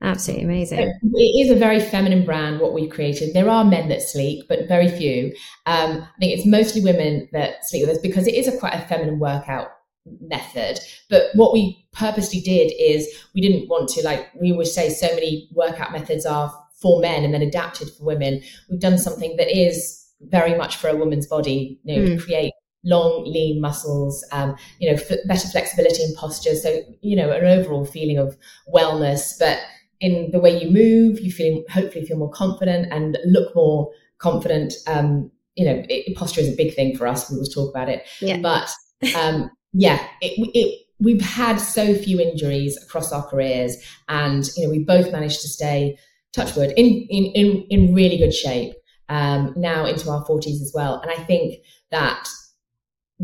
Absolutely 0.05 0.45
amazing. 0.45 0.81
It 1.15 1.47
is 1.47 1.51
a 1.51 1.59
very 1.59 1.81
feminine 1.81 2.27
brand, 2.27 2.61
what 2.61 2.75
we've 2.75 2.91
created. 2.91 3.33
There 3.33 3.49
are 3.49 3.65
men 3.65 3.89
that 3.89 4.03
sleek, 4.03 4.47
but 4.49 4.69
very 4.69 4.89
few. 4.89 5.35
Um, 5.65 6.03
I 6.03 6.19
think 6.21 6.37
it's 6.37 6.47
mostly 6.47 6.83
women 6.83 7.27
that 7.33 7.67
sleek 7.67 7.87
with 7.87 7.97
us 7.97 8.03
because 8.03 8.27
it 8.27 8.35
is 8.35 8.47
a 8.47 8.59
quite 8.59 8.75
a 8.75 8.87
feminine 8.87 9.19
workout 9.19 9.69
method. 10.21 10.79
But 11.09 11.29
what 11.35 11.55
we 11.55 11.87
purposely 11.93 12.41
did 12.41 12.71
is 12.79 13.09
we 13.35 13.41
didn't 13.41 13.69
want 13.71 13.89
to, 13.91 14.03
like 14.03 14.29
we 14.39 14.53
always 14.53 14.75
say, 14.75 14.91
so 14.91 15.07
many 15.15 15.49
workout 15.53 15.93
methods 15.93 16.27
are 16.27 16.55
for 16.75 17.01
men 17.01 17.25
and 17.25 17.33
then 17.33 17.41
adapted 17.41 17.89
for 17.89 18.05
women. 18.05 18.43
We've 18.69 18.81
done 18.81 18.99
something 18.99 19.37
that 19.39 19.51
is 19.51 20.07
very 20.21 20.55
much 20.55 20.77
for 20.77 20.89
a 20.89 20.97
woman's 20.97 21.27
body, 21.27 21.81
you 21.85 21.97
know, 21.97 22.07
mm. 22.07 22.19
to 22.19 22.25
create 22.27 22.53
long, 22.85 23.25
lean 23.25 23.59
muscles, 23.63 24.23
um, 24.33 24.55
you 24.79 24.91
know, 24.91 24.97
f- 24.97 25.27
better 25.27 25.49
flexibility 25.49 26.03
and 26.03 26.15
posture. 26.15 26.55
So, 26.55 26.83
you 27.01 27.17
know, 27.17 27.31
an 27.31 27.47
overall 27.47 27.87
feeling 27.87 28.19
of 28.19 28.37
wellness, 28.73 29.39
but 29.39 29.59
in 30.05 30.31
the 30.33 30.39
way 30.39 30.55
you 30.63 30.71
move, 30.71 31.19
you 31.19 31.33
feel 31.33 31.65
hopefully 31.71 32.05
feel 32.05 32.19
more 32.19 32.31
confident 32.31 32.93
and 32.93 33.17
look 33.25 33.57
more 33.57 33.91
confident. 34.19 34.75
Um, 34.87 35.31
you 35.55 35.65
know, 35.65 35.83
it, 35.89 36.15
posture 36.15 36.43
is 36.43 36.53
a 36.53 36.57
big 36.57 36.75
thing 36.75 36.95
for 36.95 37.07
us. 37.07 37.31
We 37.31 37.37
always 37.37 37.55
talk 37.55 37.71
about 37.71 37.89
it, 37.89 38.07
yeah. 38.21 38.37
but 38.37 38.71
um, 39.17 39.51
yeah, 39.73 40.07
it, 40.21 40.33
it, 40.55 40.87
we've 41.01 41.23
had 41.23 41.57
so 41.57 41.95
few 41.95 42.21
injuries 42.21 42.77
across 42.83 43.13
our 43.13 43.27
careers, 43.27 43.77
and 44.09 44.47
you 44.59 44.65
know, 44.65 44.71
we 44.71 44.85
both 44.85 45.11
managed 45.11 45.41
to 45.41 45.49
stay 45.49 45.97
touchwood 46.35 46.73
in 46.77 47.07
in 47.09 47.25
in, 47.33 47.67
in 47.71 47.95
really 47.95 48.19
good 48.19 48.35
shape 48.35 48.75
um, 49.09 49.55
now 49.57 49.87
into 49.87 50.11
our 50.11 50.23
forties 50.27 50.61
as 50.61 50.73
well. 50.75 51.01
And 51.01 51.11
I 51.11 51.25
think 51.25 51.65
that 51.91 52.29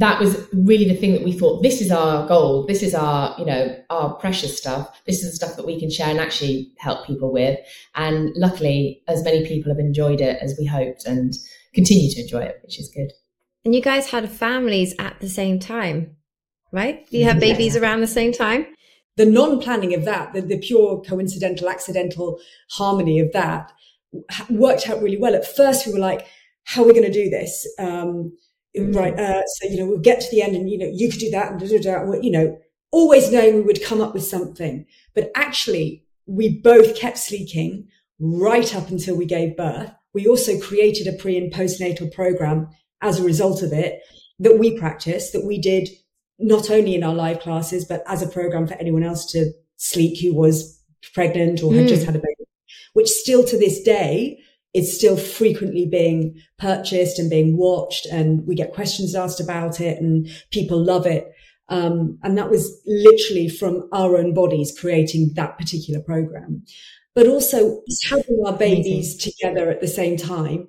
that 0.01 0.19
was 0.19 0.49
really 0.55 0.89
the 0.89 0.95
thing 0.95 1.13
that 1.13 1.23
we 1.23 1.31
thought 1.31 1.63
this 1.63 1.83
is 1.83 1.91
our 1.91 2.27
goal 2.27 2.65
this 2.67 2.83
is 2.83 2.95
our 2.95 3.39
you 3.39 3.45
know 3.45 3.77
our 3.91 4.15
precious 4.15 4.57
stuff 4.57 4.99
this 5.07 5.23
is 5.23 5.31
the 5.31 5.37
stuff 5.37 5.57
that 5.57 5.67
we 5.67 5.79
can 5.79 5.91
share 5.91 6.09
and 6.09 6.19
actually 6.19 6.73
help 6.79 7.07
people 7.07 7.31
with. 7.33 7.59
And 7.95 8.33
luckily 8.35 9.03
as 9.09 9.23
many 9.23 9.47
people 9.47 9.71
have 9.71 9.79
enjoyed 9.79 10.21
it 10.21 10.39
as 10.41 10.57
we 10.59 10.67
hoped 10.67 11.05
and 11.07 11.35
continue 11.75 12.11
to 12.13 12.21
enjoy 12.23 12.41
it 12.41 12.61
which 12.63 12.81
is 12.81 12.91
good. 12.95 13.13
And 13.65 13.75
you 13.75 13.83
guys 13.83 14.11
had 14.11 14.31
families 14.31 14.95
at 14.99 15.21
the 15.21 15.29
same 15.29 15.59
time 15.59 16.17
right? 16.73 17.05
You 17.11 17.25
had 17.25 17.39
babies 17.41 17.75
yeah. 17.75 17.83
around 17.83 18.01
the 18.01 18.07
same 18.07 18.33
time? 18.33 18.67
The 19.17 19.27
non-planning 19.27 19.93
of 19.93 20.07
that 20.07 20.33
the, 20.33 20.41
the 20.41 20.59
pure 20.59 21.03
coincidental 21.03 21.69
accidental 21.69 22.41
harmony 22.71 23.21
of 23.21 23.33
that 23.33 23.71
worked 24.49 24.89
out 24.89 25.03
really 25.03 25.19
well. 25.19 25.35
At 25.35 25.47
first 25.47 25.87
we 25.87 25.93
were 25.93 25.99
like 25.99 26.27
how 26.65 26.83
are 26.83 26.87
we 26.87 26.95
going 26.95 27.05
to 27.05 27.13
do 27.13 27.29
this? 27.29 27.67
Um, 27.79 28.33
Right. 28.77 29.19
Uh, 29.19 29.43
so, 29.47 29.69
you 29.69 29.79
know, 29.79 29.87
we'll 29.87 29.99
get 29.99 30.21
to 30.21 30.31
the 30.31 30.43
end 30.43 30.55
and, 30.55 30.71
you 30.71 30.79
know, 30.79 30.91
you 30.93 31.11
could 31.11 31.21
do 31.21 31.31
that 31.31 31.51
and, 31.51 31.61
da, 31.61 31.67
da, 31.67 31.79
da, 31.79 32.13
you 32.21 32.31
know, 32.31 32.59
always 32.93 33.31
knowing 33.31 33.57
we 33.57 33.61
would 33.63 33.85
come 33.85 34.01
up 34.01 34.15
with 34.15 34.25
something. 34.25 34.87
But 35.15 35.31
actually, 35.35 36.05
we 36.27 36.61
both 36.61 36.97
kept 36.97 37.19
sleeking. 37.19 37.89
right 38.21 38.75
up 38.77 38.91
until 38.91 39.17
we 39.17 39.25
gave 39.25 39.57
birth. 39.57 39.91
We 40.13 40.27
also 40.27 40.61
created 40.61 41.07
a 41.07 41.17
pre 41.17 41.37
and 41.37 41.53
postnatal 41.53 42.13
program 42.13 42.69
as 43.01 43.19
a 43.19 43.25
result 43.25 43.63
of 43.63 43.73
it 43.73 44.01
that 44.39 44.59
we 44.59 44.79
practiced, 44.79 45.33
that 45.33 45.47
we 45.47 45.59
did 45.59 45.89
not 46.39 46.71
only 46.71 46.95
in 46.95 47.03
our 47.03 47.15
live 47.15 47.41
classes, 47.41 47.85
but 47.85 48.03
as 48.07 48.23
a 48.23 48.29
program 48.29 48.67
for 48.67 48.75
anyone 48.75 49.03
else 49.03 49.31
to 49.33 49.53
sleek 49.77 50.21
who 50.21 50.35
was 50.35 50.83
pregnant 51.15 51.63
or 51.63 51.75
had 51.75 51.87
mm. 51.87 51.89
just 51.89 52.05
had 52.05 52.17
a 52.17 52.19
baby, 52.19 52.45
which 52.93 53.09
still 53.09 53.45
to 53.45 53.59
this 53.59 53.83
day 53.83 54.39
is 54.73 54.97
still 54.97 55.17
frequently 55.17 55.87
being 55.87 56.41
purchased 56.59 57.19
and 57.19 57.29
being 57.29 57.57
watched. 57.57 58.07
And 58.07 58.47
we 58.47 58.55
get 58.55 58.73
questions 58.73 59.15
asked 59.15 59.41
about 59.41 59.81
it 59.81 60.01
and 60.01 60.29
people 60.51 60.83
love 60.83 61.07
it. 61.07 61.33
Um, 61.69 62.19
and 62.23 62.37
that 62.37 62.51
was 62.51 62.81
literally 62.87 63.49
from 63.49 63.89
our 63.93 64.17
own 64.17 64.35
bodies 64.35 64.77
creating 64.79 65.33
that 65.35 65.59
particular 65.59 66.01
program. 66.01 66.65
But 67.15 67.27
also 67.27 67.83
having 68.09 68.43
our 68.47 68.57
babies 68.57 69.17
together 69.17 69.71
at 69.71 69.81
the 69.81 69.89
same 69.89 70.17
time 70.17 70.69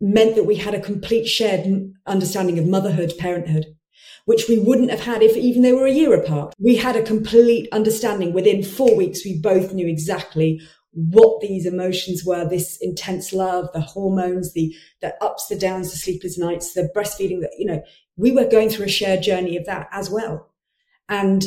meant 0.00 0.34
that 0.34 0.44
we 0.44 0.56
had 0.56 0.74
a 0.74 0.80
complete 0.80 1.26
shared 1.26 1.66
understanding 2.06 2.58
of 2.58 2.66
motherhood, 2.66 3.14
parenthood, 3.18 3.66
which 4.26 4.48
we 4.48 4.58
wouldn't 4.58 4.90
have 4.90 5.00
had 5.00 5.22
if 5.22 5.36
even 5.36 5.62
they 5.62 5.72
were 5.72 5.86
a 5.86 5.92
year 5.92 6.14
apart. 6.14 6.54
We 6.58 6.76
had 6.76 6.96
a 6.96 7.02
complete 7.02 7.68
understanding 7.72 8.32
within 8.32 8.62
four 8.62 8.94
weeks. 8.96 9.24
We 9.24 9.38
both 9.38 9.72
knew 9.72 9.86
exactly 9.86 10.60
what 10.94 11.40
these 11.40 11.66
emotions 11.66 12.24
were, 12.24 12.48
this 12.48 12.78
intense 12.80 13.32
love, 13.32 13.68
the 13.72 13.80
hormones, 13.80 14.52
the, 14.52 14.74
the 15.00 15.14
ups, 15.22 15.46
the 15.48 15.58
downs, 15.58 15.90
the 15.90 15.96
sleepless 15.96 16.38
nights, 16.38 16.72
the 16.72 16.90
breastfeeding 16.94 17.40
that, 17.40 17.52
you 17.58 17.66
know, 17.66 17.82
we 18.16 18.30
were 18.30 18.44
going 18.44 18.68
through 18.68 18.86
a 18.86 18.88
shared 18.88 19.22
journey 19.22 19.56
of 19.56 19.66
that 19.66 19.88
as 19.92 20.08
well. 20.08 20.50
And 21.08 21.44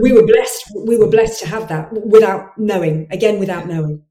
we 0.00 0.12
were 0.12 0.26
blessed. 0.26 0.72
We 0.86 0.98
were 0.98 1.08
blessed 1.08 1.40
to 1.40 1.48
have 1.48 1.68
that 1.68 1.92
without 2.06 2.56
knowing, 2.58 3.08
again, 3.10 3.38
without 3.38 3.66
knowing. 3.66 4.02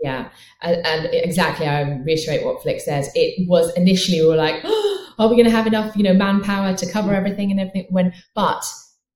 Yeah. 0.00 0.28
And, 0.62 0.84
and 0.86 1.08
exactly, 1.12 1.66
I 1.66 1.80
reiterate 1.80 2.44
what 2.44 2.62
Flik 2.62 2.80
says. 2.80 3.10
It 3.14 3.48
was 3.48 3.72
initially, 3.74 4.20
we 4.20 4.26
were 4.26 4.36
like, 4.36 4.60
oh, 4.64 5.14
are 5.18 5.28
we 5.28 5.36
going 5.36 5.46
to 5.46 5.50
have 5.50 5.66
enough, 5.66 5.96
you 5.96 6.02
know, 6.02 6.12
manpower 6.12 6.76
to 6.76 6.92
cover 6.92 7.14
everything 7.14 7.50
and 7.50 7.60
everything? 7.60 7.86
When, 7.88 8.12
but 8.34 8.64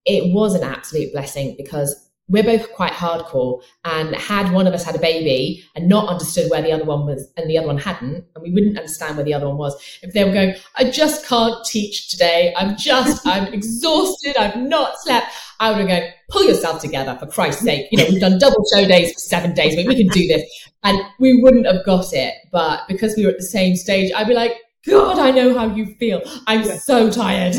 it 0.07 0.33
was 0.33 0.55
an 0.55 0.65
absolute 0.65 1.13
blessing 1.13 1.55
because 1.59 2.08
we're 2.29 2.43
both 2.43 2.73
quite 2.73 2.93
hardcore 2.93 3.63
and 3.85 4.15
had 4.15 4.53
one 4.53 4.67
of 4.67 4.75
us 4.75 4.85
had 4.85 4.95
a 4.95 4.99
baby 4.99 5.65
and 5.75 5.89
not 5.89 6.09
understood 6.09 6.51
where 6.51 6.63
the 6.63 6.73
other 6.73 6.85
one 6.85 7.07
was 7.07 7.33
and 7.37 7.49
the 7.49 7.57
other 7.57 7.67
one 7.67 7.79
hadn't 7.79 8.25
and 8.35 8.43
we 8.43 8.51
wouldn't 8.51 8.77
understand 8.77 9.17
where 9.17 9.25
the 9.25 9.35
other 9.35 9.49
one 9.49 9.57
was. 9.57 9.75
If 10.03 10.13
they 10.13 10.25
were 10.25 10.33
going 10.33 10.55
i 10.77 10.91
just 10.91 11.27
can't 11.27 11.65
teach 11.65 12.09
today. 12.09 12.55
I'm 12.57 12.77
just 12.77 13.27
i'm 13.27 13.53
exhausted. 13.53 14.37
I've 14.37 14.57
not 14.57 15.01
slept 15.01 15.33
i 15.61 15.71
would 15.71 15.79
have 15.79 15.89
gone 15.89 16.11
pull 16.29 16.45
yourself 16.45 16.81
together 16.81 17.17
for 17.19 17.27
christ's 17.27 17.63
sake. 17.63 17.89
You 17.91 17.99
know 17.99 18.07
we've 18.11 18.21
done 18.21 18.39
double 18.39 18.63
show 18.73 18.87
days 18.87 19.13
for 19.13 19.21
seven 19.21 19.55
days. 19.55 19.77
We 19.77 19.97
can 19.97 20.09
do 20.09 20.27
this. 20.29 20.43
And 20.85 21.01
we 21.19 21.43
wouldn't 21.43 21.67
have 21.67 21.85
got 21.85 22.13
it 22.13 22.35
but 22.53 22.83
because 22.89 23.17
we 23.17 23.25
were 23.25 23.33
at 23.33 23.39
the 23.39 23.45
same 23.45 23.75
stage 23.77 24.13
i'd 24.15 24.29
be 24.29 24.35
like 24.35 24.53
god 24.87 25.19
i 25.19 25.31
know 25.31 25.57
how 25.59 25.75
you 25.75 25.95
feel. 25.97 26.21
I'm 26.47 26.65
so 26.65 27.11
tired. 27.11 27.57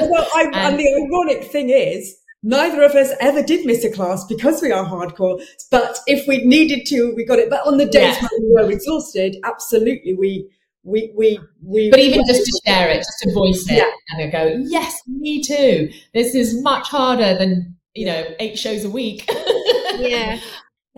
Well, 0.00 0.26
and, 0.36 0.54
and 0.54 0.78
the 0.78 1.06
ironic 1.06 1.44
thing 1.50 1.70
is 1.70 2.16
Neither 2.42 2.82
of 2.82 2.92
us 2.92 3.12
ever 3.20 3.42
did 3.42 3.64
miss 3.64 3.84
a 3.84 3.90
class 3.90 4.24
because 4.24 4.60
we 4.60 4.72
are 4.72 4.84
hardcore. 4.84 5.40
But 5.70 5.98
if 6.06 6.26
we 6.26 6.44
needed 6.44 6.86
to, 6.86 7.14
we 7.14 7.24
got 7.24 7.38
it. 7.38 7.48
But 7.48 7.64
on 7.66 7.76
the 7.76 7.86
days 7.86 8.16
yeah. 8.16 8.28
when 8.30 8.42
we 8.42 8.62
were 8.62 8.70
exhausted, 8.70 9.36
absolutely, 9.44 10.14
we 10.14 10.48
we 10.82 11.12
we 11.16 11.38
we. 11.64 11.90
But 11.90 12.00
even 12.00 12.26
just 12.26 12.44
to 12.44 12.60
share 12.66 12.90
it, 12.90 12.98
just 12.98 13.18
to 13.22 13.32
voice 13.32 13.64
it, 13.70 13.76
yeah. 13.76 14.18
and 14.18 14.32
go, 14.32 14.64
yes, 14.68 15.00
me 15.06 15.40
too. 15.40 15.90
This 16.14 16.34
is 16.34 16.60
much 16.62 16.88
harder 16.88 17.38
than 17.38 17.76
you 17.94 18.06
know 18.06 18.24
eight 18.40 18.58
shows 18.58 18.84
a 18.84 18.90
week. 18.90 19.24
yeah. 19.98 20.40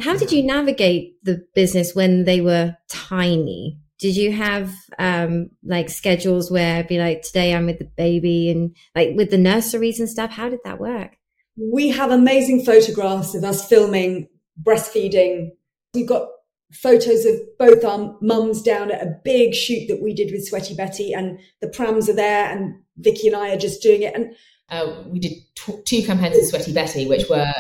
How 0.01 0.17
did 0.17 0.33
you 0.33 0.43
navigate 0.43 1.23
the 1.25 1.47
business 1.55 1.95
when 1.95 2.25
they 2.25 2.41
were 2.41 2.77
tiny? 2.89 3.79
Did 4.01 4.17
you 4.17 4.33
have 4.33 4.75
um, 4.99 5.51
like 5.63 5.89
schedules 5.89 6.51
where 6.51 6.79
I'd 6.79 6.89
be 6.89 6.99
like, 6.99 7.23
today 7.23 7.55
I'm 7.55 7.67
with 7.67 7.79
the 7.79 7.85
baby 7.85 8.51
and 8.51 8.75
like 8.97 9.11
with 9.15 9.31
the 9.31 9.39
nurseries 9.39 10.01
and 10.01 10.09
stuff? 10.09 10.31
How 10.31 10.49
did 10.49 10.59
that 10.65 10.81
work? 10.81 11.17
We 11.57 11.89
have 11.89 12.11
amazing 12.11 12.65
photographs 12.65 13.35
of 13.35 13.45
us 13.45 13.69
filming 13.69 14.29
breastfeeding. 14.63 15.51
We've 15.95 16.09
got 16.09 16.29
photos 16.73 17.25
of 17.25 17.37
both 17.59 17.85
our 17.85 18.17
mums 18.21 18.63
down 18.63 18.91
at 18.91 19.03
a 19.03 19.21
big 19.25 19.55
shoot 19.55 19.87
that 19.89 20.03
we 20.03 20.13
did 20.13 20.33
with 20.33 20.47
Sweaty 20.47 20.75
Betty, 20.75 21.13
and 21.13 21.39
the 21.61 21.69
prams 21.69 22.09
are 22.09 22.15
there, 22.15 22.47
and 22.47 22.75
Vicky 22.97 23.29
and 23.29 23.37
I 23.37 23.51
are 23.51 23.59
just 23.59 23.83
doing 23.83 24.03
it. 24.03 24.15
And 24.15 24.35
uh, 24.69 25.03
we 25.07 25.19
did 25.19 25.33
t- 25.55 25.83
two 25.85 26.03
campaigns 26.03 26.37
with 26.37 26.49
Sweaty 26.49 26.73
Betty, 26.73 27.07
which 27.07 27.29
were 27.29 27.53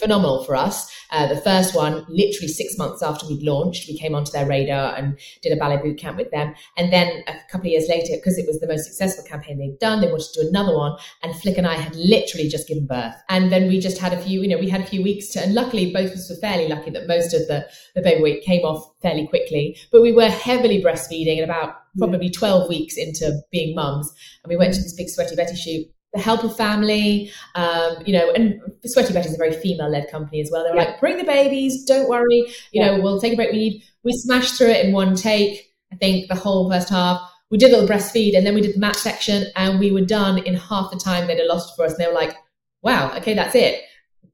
phenomenal 0.00 0.44
for 0.44 0.54
us. 0.54 0.90
Uh, 1.10 1.26
the 1.26 1.40
first 1.40 1.74
one, 1.74 2.04
literally 2.08 2.48
six 2.48 2.76
months 2.76 3.02
after 3.02 3.26
we'd 3.26 3.42
launched, 3.42 3.88
we 3.88 3.96
came 3.96 4.14
onto 4.14 4.30
their 4.30 4.46
radar 4.46 4.94
and 4.96 5.18
did 5.42 5.52
a 5.52 5.56
ballet 5.56 5.78
boot 5.78 5.98
camp 5.98 6.16
with 6.16 6.30
them. 6.30 6.54
And 6.76 6.92
then 6.92 7.24
a 7.26 7.34
couple 7.50 7.66
of 7.66 7.72
years 7.72 7.88
later, 7.88 8.14
because 8.16 8.38
it 8.38 8.46
was 8.46 8.60
the 8.60 8.66
most 8.66 8.84
successful 8.84 9.24
campaign 9.24 9.58
they'd 9.58 9.78
done, 9.78 10.00
they 10.00 10.08
wanted 10.08 10.28
to 10.34 10.42
do 10.42 10.48
another 10.48 10.76
one. 10.76 10.96
And 11.22 11.32
Flik 11.34 11.56
and 11.56 11.66
I 11.66 11.74
had 11.74 11.94
literally 11.96 12.48
just 12.48 12.68
given 12.68 12.86
birth. 12.86 13.14
And 13.28 13.50
then 13.50 13.68
we 13.68 13.80
just 13.80 13.98
had 13.98 14.12
a 14.12 14.20
few, 14.20 14.42
you 14.42 14.48
know, 14.48 14.58
we 14.58 14.68
had 14.68 14.80
a 14.80 14.86
few 14.86 15.02
weeks 15.02 15.28
to, 15.28 15.42
and 15.42 15.54
luckily 15.54 15.92
both 15.92 16.10
of 16.10 16.18
us 16.18 16.30
were 16.30 16.36
fairly 16.36 16.68
lucky 16.68 16.90
that 16.90 17.06
most 17.06 17.32
of 17.34 17.46
the, 17.48 17.66
the 17.94 18.02
baby 18.02 18.22
weight 18.22 18.42
came 18.42 18.62
off 18.62 18.86
fairly 19.02 19.26
quickly. 19.26 19.76
But 19.90 20.02
we 20.02 20.12
were 20.12 20.28
heavily 20.28 20.82
breastfeeding 20.82 21.36
and 21.36 21.44
about 21.44 21.76
probably 21.96 22.30
12 22.30 22.68
weeks 22.68 22.96
into 22.96 23.40
being 23.50 23.74
mums. 23.74 24.12
And 24.42 24.50
we 24.50 24.56
went 24.56 24.74
to 24.74 24.82
this 24.82 24.94
big 24.94 25.08
Sweaty 25.08 25.36
Betty 25.36 25.56
shoot 25.56 25.86
the 26.12 26.20
Helper 26.20 26.48
family, 26.48 27.30
um, 27.54 27.96
you 28.06 28.12
know, 28.12 28.30
and 28.32 28.60
Sweaty 28.84 29.12
Betty 29.12 29.28
is 29.28 29.34
a 29.34 29.38
very 29.38 29.52
female 29.52 29.90
led 29.90 30.10
company 30.10 30.40
as 30.40 30.50
well. 30.50 30.64
They 30.64 30.70
were 30.70 30.76
yeah. 30.76 30.90
like, 30.90 31.00
bring 31.00 31.18
the 31.18 31.24
babies, 31.24 31.84
don't 31.84 32.08
worry, 32.08 32.44
you 32.72 32.82
yeah. 32.82 32.96
know, 32.96 33.02
we'll 33.02 33.20
take 33.20 33.34
a 33.34 33.36
break. 33.36 33.52
We 33.52 33.58
need, 33.58 33.82
we 34.04 34.12
smashed 34.12 34.56
through 34.56 34.68
it 34.68 34.86
in 34.86 34.92
one 34.92 35.14
take. 35.14 35.74
I 35.92 35.96
think 35.96 36.28
the 36.28 36.34
whole 36.34 36.70
first 36.70 36.88
half. 36.88 37.20
We 37.50 37.56
did 37.56 37.70
a 37.70 37.78
little 37.78 37.88
breastfeed 37.88 38.36
and 38.36 38.46
then 38.46 38.54
we 38.54 38.60
did 38.60 38.74
the 38.74 38.78
match 38.78 38.96
section 38.96 39.46
and 39.56 39.80
we 39.80 39.90
were 39.90 40.04
done 40.04 40.38
in 40.38 40.54
half 40.54 40.90
the 40.90 40.98
time 40.98 41.26
they'd 41.26 41.42
lost 41.46 41.74
for 41.76 41.86
us. 41.86 41.92
And 41.92 42.00
they 42.00 42.06
were 42.06 42.12
like, 42.12 42.36
wow, 42.82 43.16
okay, 43.16 43.32
that's 43.32 43.54
it. 43.54 43.82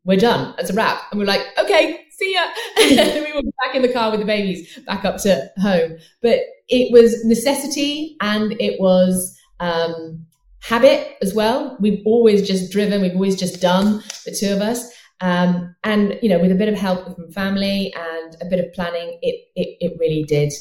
We're 0.05 0.19
done. 0.19 0.55
That's 0.57 0.71
a 0.71 0.75
wrap. 0.75 1.01
And 1.11 1.21
we're 1.21 1.27
like, 1.27 1.43
okay, 1.57 2.07
see 2.11 2.35
ya. 2.35 2.45
and 2.81 3.25
we 3.25 3.33
were 3.33 3.43
back 3.65 3.75
in 3.75 3.83
the 3.83 3.93
car 3.93 4.11
with 4.11 4.19
the 4.19 4.27
babies 4.27 4.79
back 4.81 5.05
up 5.05 5.19
to 5.19 5.49
home. 5.59 5.97
But 6.23 6.41
it 6.69 6.93
was 6.93 7.25
necessity 7.25 8.17
and 8.21 8.53
it 8.61 8.81
was, 8.81 9.39
um, 9.61 10.27
habit 10.65 11.17
as 11.21 11.35
well. 11.35 11.77
We've 11.79 12.01
always 12.07 12.47
just 12.47 12.73
driven, 12.73 13.03
we've 13.03 13.15
always 13.15 13.37
just 13.37 13.61
done, 13.61 14.03
the 14.25 14.35
two 14.39 14.53
of 14.53 14.63
us. 14.63 14.91
Um, 15.21 15.77
and, 15.85 16.19
you 16.23 16.29
know, 16.31 16.39
with 16.39 16.53
a 16.53 16.55
bit 16.55 16.69
of 16.69 16.75
help 16.75 17.15
from 17.15 17.31
family 17.33 17.93
and 17.95 18.37
a 18.41 18.47
bit 18.47 18.65
of 18.65 18.73
planning, 18.73 19.19
it, 19.21 19.47
it, 19.55 19.77
it 19.81 19.97
really 20.01 20.25
did. 20.25 20.53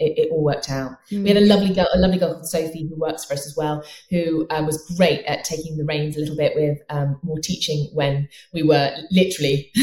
It, 0.00 0.18
it, 0.18 0.32
all 0.32 0.42
worked 0.42 0.68
out. 0.68 0.96
Mm. 1.12 1.22
We 1.22 1.28
had 1.28 1.36
a 1.36 1.46
lovely 1.46 1.72
girl, 1.72 1.86
a 1.94 1.98
lovely 1.98 2.18
girl 2.18 2.32
called 2.34 2.48
Sophie 2.48 2.88
who 2.88 2.96
works 2.98 3.24
for 3.24 3.34
us 3.34 3.46
as 3.46 3.54
well, 3.56 3.84
who 4.10 4.48
um, 4.50 4.66
was 4.66 4.84
great 4.96 5.24
at 5.26 5.44
taking 5.44 5.76
the 5.76 5.84
reins 5.84 6.16
a 6.16 6.20
little 6.20 6.34
bit 6.34 6.56
with 6.56 6.78
um, 6.90 7.20
more 7.22 7.38
teaching 7.38 7.88
when 7.94 8.28
we 8.52 8.64
were 8.64 8.92
literally, 9.12 9.70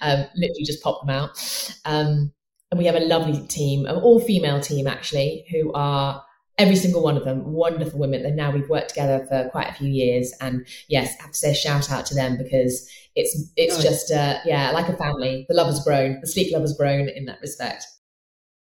um, 0.00 0.24
literally 0.36 0.64
just 0.64 0.82
pop 0.82 1.02
them 1.02 1.10
out. 1.10 1.38
Um, 1.84 2.32
and 2.70 2.78
we 2.78 2.86
have 2.86 2.94
a 2.94 3.00
lovely 3.00 3.46
team, 3.46 3.84
an 3.84 3.96
all 3.96 4.20
female 4.20 4.60
team 4.60 4.86
actually, 4.86 5.44
who 5.50 5.70
are 5.74 6.24
every 6.60 6.76
single 6.76 7.02
one 7.02 7.16
of 7.16 7.24
them 7.24 7.52
wonderful 7.52 7.98
women. 7.98 8.24
And 8.26 8.36
now 8.36 8.50
we've 8.50 8.68
worked 8.68 8.90
together 8.90 9.24
for 9.26 9.48
quite 9.50 9.70
a 9.70 9.72
few 9.72 9.88
years. 9.88 10.32
And 10.40 10.66
yes 10.88 11.14
I 11.18 11.22
have 11.22 11.32
to 11.32 11.38
say 11.38 11.50
a 11.52 11.54
shout 11.54 11.90
out 11.90 12.06
to 12.06 12.14
them 12.14 12.36
because 12.36 12.88
it's 13.16 13.50
it's 13.56 13.78
oh. 13.78 13.82
just 13.82 14.12
uh, 14.12 14.38
yeah 14.44 14.70
like 14.72 14.88
a 14.88 14.96
family. 14.96 15.46
The 15.48 15.54
love 15.54 15.68
has 15.68 15.82
grown. 15.82 16.20
The 16.20 16.26
sleek 16.26 16.52
love 16.52 16.62
has 16.62 16.76
grown 16.76 17.08
in 17.08 17.24
that 17.26 17.40
respect. 17.40 17.86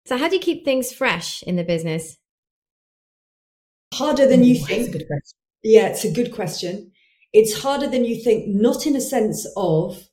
So 0.06 0.16
how 0.16 0.28
do 0.28 0.36
you 0.36 0.40
keep 0.40 0.64
things 0.64 0.92
fresh 0.92 1.42
in 1.42 1.56
the 1.56 1.64
business? 1.64 2.16
Harder 3.92 4.26
than 4.26 4.42
you 4.42 4.56
Ooh, 4.56 4.64
think. 4.64 4.92
good 4.92 5.06
question. 5.06 5.38
yeah 5.62 5.88
it's 5.88 6.04
a 6.04 6.12
good 6.12 6.32
question. 6.32 6.92
It's 7.32 7.62
harder 7.62 7.88
than 7.88 8.04
you 8.04 8.16
think 8.22 8.46
not 8.46 8.86
in 8.86 8.94
a 8.94 9.00
sense 9.00 9.46
of 9.56 10.08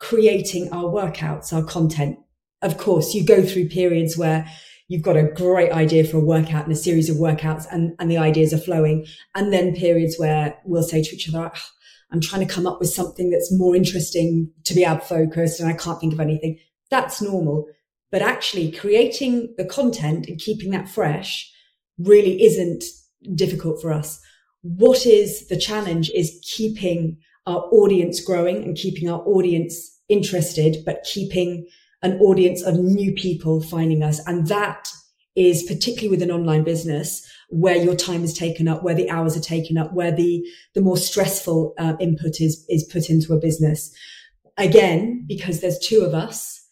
creating 0.00 0.72
our 0.72 0.84
workouts 0.84 1.52
our 1.52 1.62
content. 1.62 2.18
Of 2.62 2.78
course 2.78 3.14
you 3.14 3.24
go 3.24 3.44
through 3.44 3.68
periods 3.68 4.18
where 4.18 4.48
you've 4.92 5.00
got 5.00 5.16
a 5.16 5.22
great 5.22 5.72
idea 5.72 6.04
for 6.04 6.18
a 6.18 6.24
workout 6.24 6.64
and 6.64 6.72
a 6.72 6.76
series 6.76 7.08
of 7.08 7.16
workouts 7.16 7.64
and, 7.72 7.96
and 7.98 8.10
the 8.10 8.18
ideas 8.18 8.52
are 8.52 8.58
flowing. 8.58 9.06
And 9.34 9.50
then 9.50 9.74
periods 9.74 10.16
where 10.18 10.54
we'll 10.66 10.82
say 10.82 11.02
to 11.02 11.14
each 11.16 11.30
other, 11.30 11.50
oh, 11.54 11.60
I'm 12.10 12.20
trying 12.20 12.46
to 12.46 12.54
come 12.54 12.66
up 12.66 12.78
with 12.78 12.90
something 12.90 13.30
that's 13.30 13.50
more 13.50 13.74
interesting 13.74 14.50
to 14.64 14.74
be 14.74 14.84
ab 14.84 15.02
focused 15.02 15.60
and 15.60 15.68
I 15.70 15.72
can't 15.72 15.98
think 15.98 16.12
of 16.12 16.20
anything. 16.20 16.58
That's 16.90 17.22
normal. 17.22 17.68
But 18.10 18.20
actually 18.20 18.70
creating 18.70 19.54
the 19.56 19.64
content 19.64 20.26
and 20.28 20.38
keeping 20.38 20.72
that 20.72 20.90
fresh 20.90 21.50
really 21.98 22.42
isn't 22.42 22.84
difficult 23.34 23.80
for 23.80 23.94
us. 23.94 24.20
What 24.60 25.06
is 25.06 25.48
the 25.48 25.56
challenge 25.56 26.10
is 26.10 26.38
keeping 26.54 27.16
our 27.46 27.62
audience 27.72 28.20
growing 28.20 28.62
and 28.62 28.76
keeping 28.76 29.08
our 29.08 29.22
audience 29.22 29.98
interested, 30.10 30.84
but 30.84 31.06
keeping 31.10 31.66
an 32.02 32.18
audience 32.20 32.62
of 32.62 32.78
new 32.78 33.12
people 33.12 33.62
finding 33.62 34.02
us. 34.02 34.20
And 34.26 34.46
that 34.48 34.88
is 35.36 35.62
particularly 35.62 36.08
with 36.08 36.22
an 36.22 36.30
online 36.30 36.64
business 36.64 37.26
where 37.48 37.76
your 37.76 37.94
time 37.94 38.24
is 38.24 38.36
taken 38.36 38.68
up, 38.68 38.82
where 38.82 38.94
the 38.94 39.08
hours 39.10 39.36
are 39.36 39.40
taken 39.40 39.76
up, 39.78 39.92
where 39.92 40.12
the, 40.12 40.44
the 40.74 40.80
more 40.80 40.96
stressful 40.96 41.74
uh, 41.78 41.94
input 42.00 42.40
is, 42.40 42.64
is 42.68 42.84
put 42.84 43.10
into 43.10 43.32
a 43.32 43.38
business. 43.38 43.94
Again, 44.58 45.24
because 45.28 45.60
there's 45.60 45.78
two 45.78 46.02
of 46.02 46.14
us, 46.14 46.62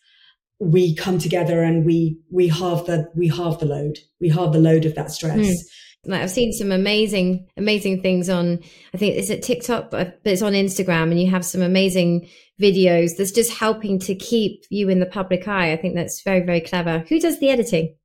we 0.58 0.94
come 0.94 1.18
together 1.18 1.62
and 1.62 1.86
we 1.86 2.18
we 2.30 2.46
halve 2.46 2.84
the 2.84 3.10
we 3.16 3.28
halve 3.28 3.58
the 3.58 3.66
load. 3.66 3.98
We 4.20 4.28
halve 4.28 4.52
the 4.52 4.58
load 4.58 4.84
of 4.84 4.94
that 4.94 5.10
stress. 5.10 5.38
Mm. 5.38 5.54
Like 6.06 6.22
I've 6.22 6.30
seen 6.30 6.52
some 6.52 6.72
amazing, 6.72 7.46
amazing 7.56 8.00
things 8.00 8.30
on. 8.30 8.60
I 8.94 8.96
think 8.96 9.16
is 9.16 9.28
it 9.28 9.42
TikTok, 9.42 9.90
but 9.90 10.20
it's 10.24 10.42
on 10.42 10.54
Instagram, 10.54 11.10
and 11.10 11.20
you 11.20 11.30
have 11.30 11.44
some 11.44 11.60
amazing 11.60 12.28
videos 12.60 13.16
that's 13.16 13.32
just 13.32 13.52
helping 13.52 13.98
to 14.00 14.14
keep 14.14 14.64
you 14.70 14.88
in 14.88 15.00
the 15.00 15.06
public 15.06 15.46
eye. 15.46 15.72
I 15.72 15.76
think 15.76 15.94
that's 15.94 16.22
very, 16.22 16.40
very 16.40 16.60
clever. 16.60 17.04
Who 17.08 17.20
does 17.20 17.38
the 17.38 17.50
editing? 17.50 17.96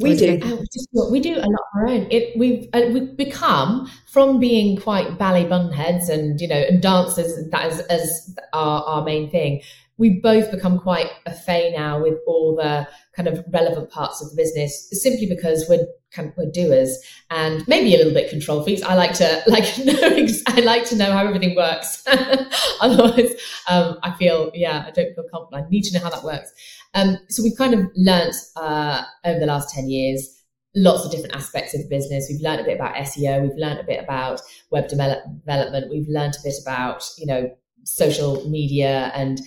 We 0.00 0.16
do. 0.16 0.40
Oh, 0.42 1.10
we 1.10 1.20
do 1.20 1.36
a 1.36 1.38
lot 1.38 1.46
of 1.46 1.76
our 1.76 1.86
own. 1.86 2.08
It, 2.10 2.36
we've 2.36 2.68
uh, 2.74 2.82
we've 2.92 3.16
become 3.16 3.90
from 4.12 4.38
being 4.38 4.76
quite 4.76 5.18
ballet 5.18 5.46
bunheads 5.46 6.10
and 6.10 6.38
you 6.40 6.48
know 6.48 6.56
and 6.68 6.82
dancers 6.82 7.32
that 7.50 7.72
is 7.72 7.78
as 7.80 8.36
our, 8.52 8.82
our 8.82 9.04
main 9.04 9.30
thing 9.30 9.62
we 9.96 10.20
both 10.20 10.50
become 10.50 10.78
quite 10.78 11.10
a 11.26 11.32
fay 11.32 11.72
now 11.76 12.02
with 12.02 12.18
all 12.26 12.56
the 12.56 12.86
kind 13.14 13.28
of 13.28 13.44
relevant 13.52 13.90
parts 13.90 14.22
of 14.22 14.30
the 14.30 14.36
business 14.36 14.88
simply 14.92 15.26
because 15.26 15.66
we're 15.68 15.86
of, 16.18 16.34
we're 16.36 16.50
doers 16.50 16.98
and 17.30 17.66
maybe 17.66 17.94
a 17.94 17.98
little 17.98 18.12
bit 18.12 18.30
control 18.30 18.62
freaks. 18.62 18.82
I 18.82 18.94
like 18.94 19.12
to 19.14 19.42
like 19.46 19.78
know 19.78 20.26
I 20.46 20.60
like 20.60 20.84
to 20.86 20.96
know 20.96 21.12
how 21.12 21.26
everything 21.26 21.56
works. 21.56 22.02
Otherwise, 22.80 23.32
um, 23.68 23.98
I 24.02 24.12
feel 24.18 24.50
yeah 24.54 24.84
I 24.86 24.90
don't 24.90 25.14
feel 25.14 25.24
confident. 25.32 25.66
I 25.66 25.70
need 25.70 25.82
to 25.82 25.98
know 25.98 26.04
how 26.04 26.10
that 26.10 26.24
works. 26.24 26.52
Um, 26.94 27.18
so 27.28 27.42
we've 27.42 27.56
kind 27.56 27.74
of 27.74 27.86
learnt 27.96 28.36
uh, 28.56 29.02
over 29.24 29.38
the 29.38 29.46
last 29.46 29.74
ten 29.74 29.88
years 29.88 30.30
lots 30.76 31.04
of 31.04 31.10
different 31.12 31.34
aspects 31.36 31.72
of 31.74 31.82
the 31.82 31.88
business. 31.88 32.26
We've 32.28 32.40
learned 32.40 32.60
a 32.60 32.64
bit 32.64 32.74
about 32.74 32.96
SEO. 32.96 33.42
We've 33.42 33.56
learned 33.56 33.80
a 33.80 33.84
bit 33.84 34.02
about 34.02 34.40
web 34.70 34.88
development. 34.88 35.90
We've 35.90 36.08
learned 36.08 36.34
a 36.34 36.42
bit 36.42 36.54
about 36.62 37.08
you 37.18 37.26
know 37.26 37.50
social 37.84 38.48
media 38.48 39.12
and 39.14 39.40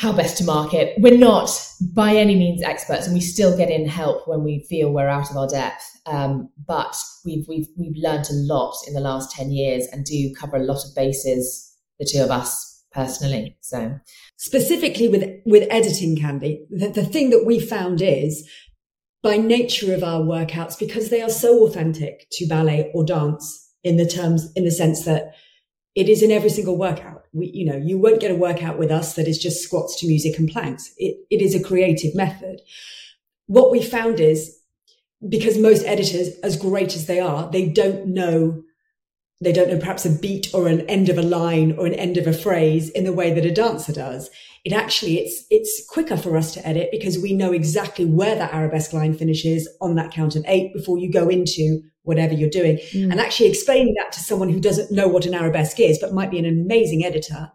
how 0.00 0.14
best 0.14 0.38
to 0.38 0.44
market. 0.44 0.94
We're 0.96 1.18
not 1.18 1.50
by 1.94 2.16
any 2.16 2.34
means 2.34 2.62
experts, 2.62 3.04
and 3.04 3.14
we 3.14 3.20
still 3.20 3.54
get 3.54 3.68
in 3.68 3.86
help 3.86 4.26
when 4.26 4.42
we 4.42 4.64
feel 4.66 4.90
we're 4.90 5.08
out 5.08 5.30
of 5.30 5.36
our 5.36 5.46
depth. 5.46 5.84
Um, 6.06 6.48
but 6.66 6.96
we've 7.24 7.46
we've 7.46 7.68
we've 7.76 7.96
learned 7.96 8.26
a 8.30 8.34
lot 8.54 8.74
in 8.88 8.94
the 8.94 9.00
last 9.00 9.30
ten 9.36 9.50
years, 9.50 9.86
and 9.92 10.06
do 10.06 10.32
cover 10.34 10.56
a 10.56 10.64
lot 10.64 10.84
of 10.86 10.94
bases. 10.96 11.66
The 11.98 12.08
two 12.10 12.22
of 12.22 12.30
us 12.30 12.82
personally. 12.92 13.58
So 13.60 13.98
specifically 14.38 15.06
with 15.06 15.28
with 15.44 15.68
editing, 15.70 16.16
Candy, 16.16 16.64
the, 16.70 16.88
the 16.88 17.04
thing 17.04 17.28
that 17.30 17.44
we 17.44 17.60
found 17.60 18.00
is 18.00 18.48
by 19.22 19.36
nature 19.36 19.92
of 19.92 20.02
our 20.02 20.22
workouts, 20.22 20.78
because 20.78 21.10
they 21.10 21.20
are 21.20 21.28
so 21.28 21.66
authentic 21.66 22.26
to 22.32 22.48
ballet 22.48 22.90
or 22.94 23.04
dance 23.04 23.70
in 23.84 23.98
the 23.98 24.06
terms 24.06 24.50
in 24.56 24.64
the 24.64 24.70
sense 24.70 25.04
that 25.04 25.34
it 26.00 26.08
is 26.08 26.22
in 26.22 26.30
every 26.30 26.48
single 26.48 26.78
workout. 26.78 27.26
We, 27.34 27.50
you 27.52 27.66
know, 27.66 27.76
you 27.76 27.98
won't 27.98 28.20
get 28.20 28.30
a 28.30 28.34
workout 28.34 28.78
with 28.78 28.90
us 28.90 29.14
that 29.14 29.28
is 29.28 29.38
just 29.38 29.62
squats 29.62 30.00
to 30.00 30.06
music 30.06 30.38
and 30.38 30.48
planks. 30.48 30.94
It, 30.96 31.18
it 31.28 31.42
is 31.42 31.54
a 31.54 31.62
creative 31.62 32.14
method. 32.14 32.62
What 33.46 33.70
we 33.70 33.82
found 33.82 34.18
is 34.18 34.58
because 35.28 35.58
most 35.58 35.84
editors, 35.84 36.38
as 36.42 36.56
great 36.56 36.96
as 36.96 37.04
they 37.04 37.20
are, 37.20 37.50
they 37.50 37.68
don't 37.68 38.06
know, 38.06 38.62
they 39.40 39.52
don't 39.52 39.70
know 39.70 39.78
perhaps 39.78 40.04
a 40.04 40.10
beat 40.10 40.52
or 40.52 40.68
an 40.68 40.82
end 40.82 41.08
of 41.08 41.16
a 41.16 41.22
line 41.22 41.72
or 41.78 41.86
an 41.86 41.94
end 41.94 42.16
of 42.18 42.26
a 42.26 42.32
phrase 42.32 42.90
in 42.90 43.04
the 43.04 43.12
way 43.12 43.32
that 43.32 43.46
a 43.46 43.50
dancer 43.50 43.92
does. 43.92 44.28
It 44.64 44.74
actually, 44.74 45.18
it's, 45.18 45.46
it's 45.48 45.86
quicker 45.88 46.16
for 46.16 46.36
us 46.36 46.52
to 46.54 46.66
edit 46.66 46.90
because 46.90 47.18
we 47.18 47.32
know 47.32 47.52
exactly 47.52 48.04
where 48.04 48.34
that 48.34 48.52
arabesque 48.52 48.92
line 48.92 49.14
finishes 49.14 49.66
on 49.80 49.94
that 49.94 50.12
count 50.12 50.36
of 50.36 50.44
eight 50.46 50.74
before 50.74 50.98
you 50.98 51.10
go 51.10 51.28
into 51.28 51.80
whatever 52.02 52.34
you're 52.34 52.50
doing. 52.50 52.76
Mm. 52.92 53.12
And 53.12 53.20
actually 53.20 53.48
explaining 53.48 53.94
that 53.98 54.12
to 54.12 54.20
someone 54.20 54.50
who 54.50 54.60
doesn't 54.60 54.90
know 54.90 55.08
what 55.08 55.24
an 55.24 55.34
arabesque 55.34 55.80
is, 55.80 55.98
but 55.98 56.12
might 56.12 56.30
be 56.30 56.38
an 56.38 56.44
amazing 56.44 57.04
editor 57.04 57.50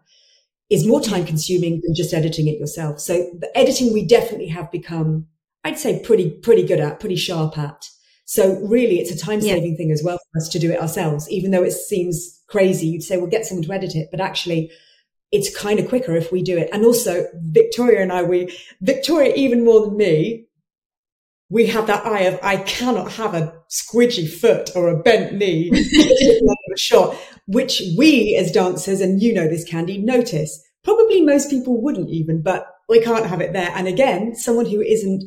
is 0.68 0.86
more 0.86 1.00
time 1.00 1.24
consuming 1.24 1.80
than 1.84 1.94
just 1.94 2.12
editing 2.12 2.48
it 2.48 2.58
yourself. 2.58 2.98
So 2.98 3.30
the 3.38 3.56
editing 3.56 3.92
we 3.92 4.04
definitely 4.04 4.48
have 4.48 4.72
become, 4.72 5.26
I'd 5.62 5.78
say 5.78 6.00
pretty, 6.00 6.30
pretty 6.30 6.64
good 6.64 6.80
at, 6.80 6.98
pretty 6.98 7.14
sharp 7.14 7.56
at. 7.56 7.88
So 8.26 8.60
really 8.60 8.98
it's 8.98 9.10
a 9.10 9.18
time 9.18 9.40
saving 9.40 9.72
yeah. 9.72 9.76
thing 9.76 9.92
as 9.92 10.02
well 10.04 10.18
for 10.18 10.38
us 10.38 10.48
to 10.50 10.58
do 10.58 10.70
it 10.70 10.80
ourselves, 10.80 11.30
even 11.30 11.50
though 11.50 11.62
it 11.62 11.72
seems 11.72 12.42
crazy. 12.48 12.88
You'd 12.88 13.02
say, 13.02 13.16
well, 13.16 13.26
get 13.26 13.46
someone 13.46 13.64
to 13.64 13.72
edit 13.72 13.94
it, 13.94 14.08
but 14.10 14.20
actually 14.20 14.70
it's 15.32 15.56
kind 15.56 15.78
of 15.78 15.88
quicker 15.88 16.14
if 16.14 16.30
we 16.30 16.42
do 16.42 16.58
it. 16.58 16.68
And 16.72 16.84
also 16.84 17.26
Victoria 17.34 18.02
and 18.02 18.12
I, 18.12 18.22
we, 18.22 18.56
Victoria, 18.80 19.34
even 19.34 19.64
more 19.64 19.86
than 19.86 19.96
me, 19.96 20.46
we 21.48 21.66
have 21.66 21.86
that 21.86 22.04
eye 22.04 22.22
of 22.22 22.38
I 22.42 22.56
cannot 22.58 23.12
have 23.12 23.34
a 23.34 23.54
squidgy 23.70 24.28
foot 24.28 24.70
or 24.74 24.88
a 24.88 24.98
bent 24.98 25.34
knee 25.34 25.70
a 26.76 26.78
shot, 26.78 27.16
which 27.46 27.82
we 27.96 28.36
as 28.36 28.50
dancers, 28.50 29.00
and 29.00 29.22
you 29.22 29.32
know 29.32 29.48
this, 29.48 29.64
Candy, 29.64 29.98
notice. 29.98 30.62
Probably 30.82 31.22
most 31.22 31.50
people 31.50 31.80
wouldn't 31.80 32.10
even, 32.10 32.42
but 32.42 32.66
we 32.88 33.00
can't 33.00 33.26
have 33.26 33.40
it 33.40 33.52
there. 33.52 33.72
And 33.74 33.88
again, 33.88 34.34
someone 34.34 34.66
who 34.66 34.80
isn't 34.80 35.24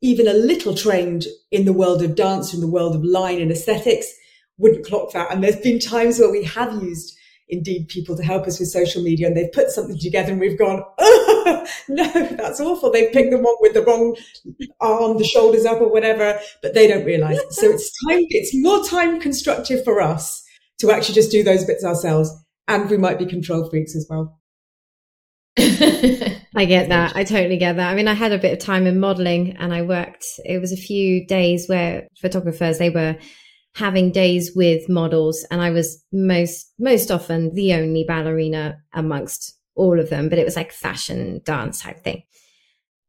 even 0.00 0.28
a 0.28 0.32
little 0.32 0.74
trained 0.74 1.26
in 1.50 1.64
the 1.64 1.72
world 1.72 2.02
of 2.02 2.14
dance, 2.14 2.54
in 2.54 2.60
the 2.60 2.70
world 2.70 2.94
of 2.94 3.04
line 3.04 3.40
and 3.40 3.50
aesthetics, 3.50 4.12
wouldn't 4.58 4.86
clock 4.86 5.12
that. 5.12 5.32
And 5.32 5.42
there's 5.42 5.56
been 5.56 5.78
times 5.78 6.18
where 6.18 6.30
we 6.30 6.44
have 6.44 6.82
used 6.82 7.16
indeed 7.48 7.88
people 7.88 8.16
to 8.16 8.22
help 8.22 8.46
us 8.46 8.58
with 8.58 8.68
social 8.68 9.02
media 9.02 9.26
and 9.26 9.36
they've 9.36 9.52
put 9.52 9.70
something 9.70 9.98
together 9.98 10.32
and 10.32 10.40
we've 10.40 10.58
gone, 10.58 10.82
oh, 10.98 11.66
no, 11.88 12.12
that's 12.36 12.60
awful. 12.60 12.90
They've 12.90 13.12
picked 13.12 13.30
them 13.30 13.46
up 13.46 13.56
with 13.60 13.74
the 13.74 13.82
wrong 13.82 14.16
arm, 14.80 15.18
the 15.18 15.24
shoulders 15.24 15.64
up 15.64 15.80
or 15.80 15.90
whatever, 15.90 16.38
but 16.62 16.74
they 16.74 16.86
don't 16.86 17.06
realize. 17.06 17.38
so 17.50 17.70
it's 17.70 17.90
time, 18.06 18.24
it's 18.28 18.54
more 18.54 18.84
time 18.84 19.20
constructive 19.20 19.82
for 19.84 20.00
us 20.00 20.44
to 20.80 20.90
actually 20.90 21.14
just 21.14 21.30
do 21.30 21.42
those 21.42 21.64
bits 21.64 21.84
ourselves. 21.84 22.30
And 22.66 22.90
we 22.90 22.98
might 22.98 23.18
be 23.18 23.26
control 23.26 23.68
freaks 23.70 23.96
as 23.96 24.06
well. 24.10 24.38
I 26.58 26.64
get 26.64 26.88
that. 26.88 27.14
I 27.14 27.22
totally 27.22 27.56
get 27.56 27.76
that. 27.76 27.88
I 27.88 27.94
mean, 27.94 28.08
I 28.08 28.14
had 28.14 28.32
a 28.32 28.38
bit 28.38 28.52
of 28.52 28.58
time 28.58 28.88
in 28.88 28.98
modeling 28.98 29.56
and 29.58 29.72
I 29.72 29.82
worked, 29.82 30.26
it 30.44 30.60
was 30.60 30.72
a 30.72 30.76
few 30.76 31.24
days 31.24 31.68
where 31.68 32.08
photographers, 32.20 32.78
they 32.78 32.90
were 32.90 33.16
having 33.76 34.10
days 34.10 34.56
with 34.56 34.88
models 34.88 35.46
and 35.52 35.62
I 35.62 35.70
was 35.70 36.04
most 36.10 36.72
most 36.80 37.12
often 37.12 37.54
the 37.54 37.74
only 37.74 38.02
ballerina 38.02 38.78
amongst 38.92 39.56
all 39.76 40.00
of 40.00 40.10
them, 40.10 40.28
but 40.28 40.40
it 40.40 40.44
was 40.44 40.56
like 40.56 40.72
fashion 40.72 41.42
dance 41.44 41.80
type 41.80 42.02
thing. 42.02 42.24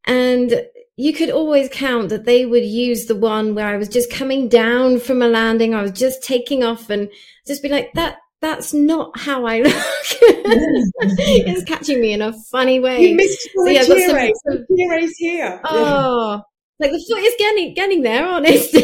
And 0.04 0.64
you 0.96 1.12
could 1.12 1.30
always 1.30 1.68
count 1.72 2.10
that 2.10 2.26
they 2.26 2.46
would 2.46 2.64
use 2.64 3.06
the 3.06 3.16
one 3.16 3.56
where 3.56 3.66
I 3.66 3.78
was 3.78 3.88
just 3.88 4.12
coming 4.12 4.48
down 4.48 5.00
from 5.00 5.22
a 5.22 5.28
landing, 5.28 5.74
I 5.74 5.82
was 5.82 5.90
just 5.90 6.22
taking 6.22 6.62
off 6.62 6.88
and 6.88 7.10
just 7.48 7.64
be 7.64 7.68
like, 7.68 7.92
that 7.94 8.18
that's 8.40 8.72
not 8.72 9.18
how 9.18 9.44
I 9.44 9.60
look. 9.62 9.72
it's 10.22 11.64
catching 11.64 12.00
me 12.00 12.12
in 12.12 12.22
a 12.22 12.32
funny 12.50 12.80
way. 12.80 13.02
You 13.02 13.16
missed 13.16 13.48
so 13.54 13.66
yeah, 13.66 13.82
some, 13.82 14.14
race. 14.14 14.40
Some, 14.48 14.64
race 14.90 15.16
here. 15.16 15.60
Oh, 15.70 16.42
like 16.78 16.92
the 16.92 17.04
foot 17.08 17.22
is 17.22 17.34
getting 17.38 17.74
getting 17.74 18.02
there, 18.02 18.26
honest. 18.26 18.74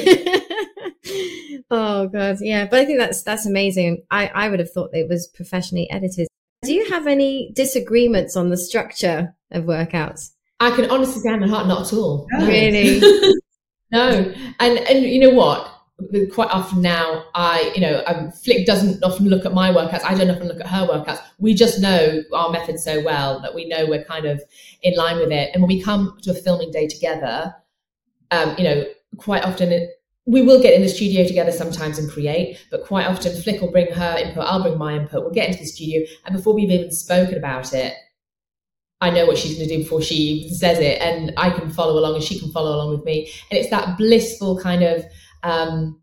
oh 1.71 2.09
god, 2.09 2.37
yeah. 2.41 2.67
But 2.67 2.81
I 2.81 2.85
think 2.85 2.99
that's 2.99 3.23
that's 3.23 3.47
amazing. 3.47 4.03
I 4.11 4.27
I 4.29 4.49
would 4.51 4.59
have 4.61 4.71
thought 4.71 4.91
it 4.93 5.09
was 5.09 5.27
professionally 5.29 5.89
edited. 5.91 6.29
Do 6.63 6.75
you 6.75 6.91
have 6.91 7.07
any 7.07 7.53
disagreements 7.55 8.37
on 8.37 8.51
the 8.51 8.57
structure 8.57 9.35
of 9.51 9.65
workouts? 9.65 10.33
I 10.59 10.71
can 10.71 10.91
honestly 10.91 11.21
say, 11.21 11.37
my 11.37 11.47
heart, 11.47 11.67
not 11.67 11.87
at 11.87 11.93
all. 11.93 12.27
Oh. 12.35 12.39
No. 12.39 12.47
Really? 12.47 13.01
no. 13.93 14.35
And 14.59 14.79
and 14.79 15.05
you 15.05 15.21
know 15.21 15.31
what? 15.31 15.71
Quite 16.33 16.51
often 16.51 16.83
now, 16.83 17.25
I 17.35 17.73
you 17.75 17.81
know, 17.81 18.03
um, 18.07 18.31
Flik 18.31 18.67
doesn't 18.67 19.03
often 19.03 19.29
look 19.29 19.47
at 19.47 19.55
my 19.55 19.71
workouts. 19.71 20.05
I 20.05 20.15
don't 20.15 20.31
often 20.31 20.49
look 20.49 20.61
at 20.61 20.67
her 20.67 20.87
workouts. 20.87 21.21
We 21.39 21.55
just 21.55 21.81
know 21.81 22.23
our 22.35 22.51
method 22.51 22.79
so 22.79 23.03
well 23.03 23.41
that 23.41 23.55
we 23.55 23.67
know 23.67 23.87
we're 23.87 24.05
kind 24.05 24.27
of 24.27 24.43
in 24.83 24.95
line 24.95 25.17
with 25.17 25.33
it. 25.33 25.51
And 25.55 25.63
when 25.63 25.69
we 25.69 25.83
come 25.83 26.19
to 26.23 26.33
a 26.33 26.35
filming 26.35 26.71
day 26.71 26.87
together, 26.87 27.55
um, 28.31 28.55
you 28.59 28.65
know, 28.65 28.85
quite 29.17 29.43
often 29.45 29.73
it, 29.73 29.91
we 30.27 30.43
will 30.43 30.61
get 30.61 30.75
in 30.75 30.83
the 30.83 30.89
studio 30.89 31.27
together 31.27 31.53
sometimes 31.53 31.99
and 31.99 32.11
create, 32.11 32.59
but 32.71 32.85
quite 32.85 33.07
often 33.07 33.33
Flik 33.33 33.61
will 33.61 33.71
bring 33.71 33.91
her 33.93 34.19
input, 34.19 34.45
I'll 34.45 34.63
bring 34.63 34.77
my 34.77 34.97
input, 34.97 35.23
we'll 35.23 35.33
get 35.33 35.49
into 35.49 35.61
the 35.61 35.67
studio, 35.67 36.05
and 36.25 36.37
before 36.37 36.53
we've 36.53 36.71
even 36.71 36.91
spoken 36.91 37.39
about 37.39 37.73
it, 37.73 37.95
I 39.01 39.11
know 39.11 39.27
what 39.27 39.39
she's 39.39 39.57
going 39.57 39.69
to 39.69 39.77
do 39.77 39.83
before 39.83 40.03
she 40.03 40.49
says 40.51 40.79
it, 40.79 41.01
and 41.01 41.33
I 41.37 41.51
can 41.51 41.71
follow 41.71 41.99
along 41.99 42.15
and 42.15 42.25
she 42.25 42.39
can 42.39 42.51
follow 42.51 42.75
along 42.75 42.97
with 42.97 43.05
me. 43.05 43.31
And 43.51 43.59
it's 43.59 43.71
that 43.71 43.99
blissful 43.99 44.59
kind 44.59 44.83
of 44.83 45.05
um, 45.43 46.01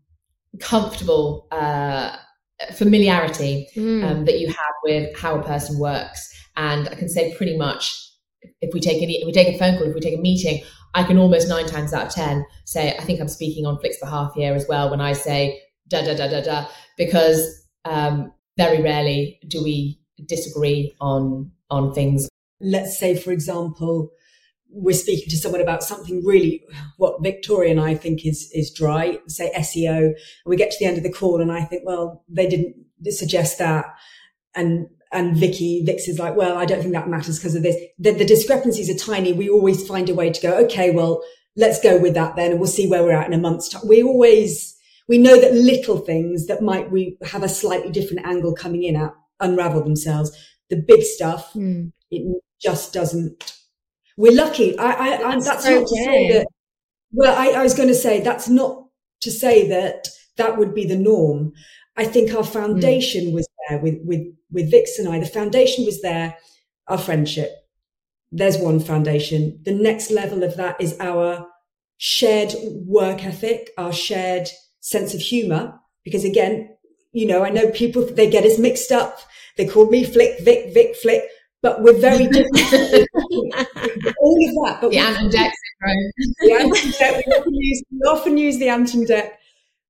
comfortable 0.60 1.46
uh, 1.50 2.16
familiarity 2.74 3.68
mm. 3.76 4.04
um, 4.04 4.24
that 4.24 4.38
you 4.38 4.48
have 4.48 4.74
with 4.84 5.16
how 5.16 5.38
a 5.38 5.42
person 5.42 5.78
works. 5.78 6.30
And 6.56 6.88
I 6.88 6.94
can 6.94 7.08
say 7.08 7.34
pretty 7.36 7.56
much 7.56 8.00
if 8.60 8.72
we 8.72 8.80
take 8.80 9.02
any, 9.02 9.14
if 9.14 9.26
we 9.26 9.32
take 9.32 9.54
a 9.54 9.58
phone 9.58 9.76
call, 9.76 9.88
if 9.88 9.94
we 9.94 10.00
take 10.00 10.18
a 10.18 10.20
meeting, 10.20 10.62
I 10.94 11.02
can 11.02 11.18
almost 11.18 11.48
nine 11.48 11.66
times 11.66 11.92
out 11.92 12.06
of 12.06 12.12
10 12.12 12.44
say, 12.64 12.96
I 12.96 13.02
think 13.02 13.20
I'm 13.20 13.28
speaking 13.28 13.66
on 13.66 13.78
Flik's 13.78 13.98
behalf 13.98 14.32
here 14.34 14.54
as 14.54 14.66
well 14.68 14.90
when 14.90 15.00
I 15.00 15.12
say 15.12 15.60
da 15.88 16.02
da 16.02 16.14
da 16.14 16.28
da 16.28 16.40
da, 16.40 16.66
because 16.96 17.66
um, 17.84 18.32
very 18.56 18.82
rarely 18.82 19.38
do 19.48 19.62
we 19.62 20.00
disagree 20.26 20.94
on 21.00 21.50
on 21.70 21.92
things. 21.92 22.28
Let's 22.60 22.98
say, 22.98 23.16
for 23.16 23.32
example, 23.32 24.10
we're 24.74 24.96
speaking 24.96 25.28
to 25.30 25.36
someone 25.36 25.60
about 25.60 25.82
something 25.82 26.24
really 26.24 26.64
what 26.96 27.22
Victoria 27.22 27.70
and 27.70 27.80
I 27.80 27.94
think 27.94 28.26
is 28.26 28.50
is 28.52 28.72
dry, 28.72 29.18
say 29.28 29.52
SEO, 29.56 30.06
and 30.06 30.16
we 30.46 30.56
get 30.56 30.70
to 30.72 30.76
the 30.78 30.86
end 30.86 30.96
of 30.96 31.04
the 31.04 31.12
call 31.12 31.40
and 31.40 31.52
I 31.52 31.62
think, 31.64 31.82
well, 31.86 32.24
they 32.28 32.48
didn't 32.48 32.74
suggest 33.10 33.58
that. 33.58 33.86
And 34.54 34.88
and 35.12 35.36
Vicky, 35.36 35.84
Vix 35.84 36.08
is 36.08 36.18
like, 36.18 36.34
well, 36.34 36.58
I 36.58 36.64
don't 36.64 36.80
think 36.80 36.92
that 36.92 37.08
matters 37.08 37.38
because 37.38 37.54
of 37.54 37.62
this. 37.62 37.76
The, 37.98 38.10
the 38.10 38.24
discrepancies 38.24 38.90
are 38.90 38.98
tiny. 38.98 39.32
We 39.32 39.48
always 39.48 39.86
find 39.86 40.08
a 40.08 40.14
way 40.14 40.30
to 40.30 40.40
go, 40.40 40.52
okay, 40.64 40.90
well, 40.90 41.22
let's 41.56 41.80
go 41.80 41.98
with 41.98 42.14
that 42.14 42.34
then 42.34 42.50
and 42.50 42.60
we'll 42.60 42.68
see 42.68 42.88
where 42.88 43.04
we're 43.04 43.12
at 43.12 43.28
in 43.28 43.32
a 43.32 43.38
month's 43.38 43.68
time. 43.68 43.86
We 43.86 44.02
always, 44.02 44.76
we 45.08 45.18
know 45.18 45.40
that 45.40 45.54
little 45.54 45.98
things 45.98 46.46
that 46.48 46.62
might 46.62 46.90
we 46.90 47.16
have 47.24 47.44
a 47.44 47.48
slightly 47.48 47.92
different 47.92 48.26
angle 48.26 48.54
coming 48.54 48.82
in 48.82 48.96
at 48.96 49.14
unravel 49.38 49.84
themselves. 49.84 50.36
The 50.68 50.76
big 50.76 51.02
stuff, 51.02 51.52
mm. 51.52 51.92
it 52.10 52.42
just 52.60 52.92
doesn't. 52.92 53.56
We're 54.16 54.34
lucky. 54.34 54.78
I, 54.78 54.92
I, 54.92 55.16
that's, 55.18 55.46
that's 55.46 55.64
so 55.64 55.80
not 55.80 55.88
to 55.88 55.96
say 55.96 56.32
that. 56.32 56.46
Well, 57.12 57.36
I, 57.36 57.60
I 57.60 57.62
was 57.62 57.74
going 57.74 57.88
to 57.88 57.94
say 57.94 58.20
that's 58.20 58.48
not 58.48 58.86
to 59.20 59.30
say 59.30 59.68
that 59.68 60.08
that 60.36 60.58
would 60.58 60.74
be 60.74 60.86
the 60.86 60.96
norm. 60.96 61.52
I 61.96 62.04
think 62.04 62.34
our 62.34 62.42
hmm. 62.42 62.50
foundation 62.52 63.26
mm. 63.26 63.34
was 63.34 63.48
there 63.68 63.78
with 63.78 63.98
with 64.04 64.22
with 64.50 64.70
Vix 64.70 64.98
and 64.98 65.08
I. 65.08 65.20
The 65.20 65.26
foundation 65.26 65.84
was 65.84 66.02
there. 66.02 66.36
Our 66.86 66.98
friendship, 66.98 67.50
there's 68.30 68.58
one 68.58 68.78
foundation. 68.78 69.60
The 69.64 69.72
next 69.72 70.10
level 70.10 70.42
of 70.42 70.56
that 70.56 70.78
is 70.80 70.96
our 71.00 71.46
shared 71.96 72.52
work 72.86 73.24
ethic, 73.24 73.70
our 73.78 73.92
shared 73.92 74.48
sense 74.80 75.14
of 75.14 75.20
humor. 75.20 75.80
Because 76.04 76.24
again, 76.24 76.76
you 77.12 77.26
know, 77.26 77.44
I 77.44 77.50
know 77.50 77.70
people, 77.70 78.04
they 78.04 78.28
get 78.28 78.44
us 78.44 78.58
mixed 78.58 78.92
up. 78.92 79.20
They 79.56 79.66
call 79.66 79.88
me 79.88 80.04
Flik, 80.04 80.40
Vic, 80.40 80.74
Vic, 80.74 80.96
Flik, 81.02 81.22
but 81.62 81.82
we're 81.82 81.98
very 81.98 82.26
different. 82.28 83.08
All 84.24 84.48
of 84.48 84.54
that. 84.64 84.80
But 84.80 84.90
the 84.90 84.98
Ant 84.98 85.18
and 85.18 85.30
Dec 85.30 85.52
syndrome. 85.82 86.70
The 86.70 87.22
we 87.26 87.32
often 87.34 87.54
use, 87.54 87.82
we 87.90 87.98
often 88.08 88.38
use 88.38 88.58
the 88.58 88.68
Ant 88.68 88.94
and 88.94 89.06
Dec. 89.06 89.30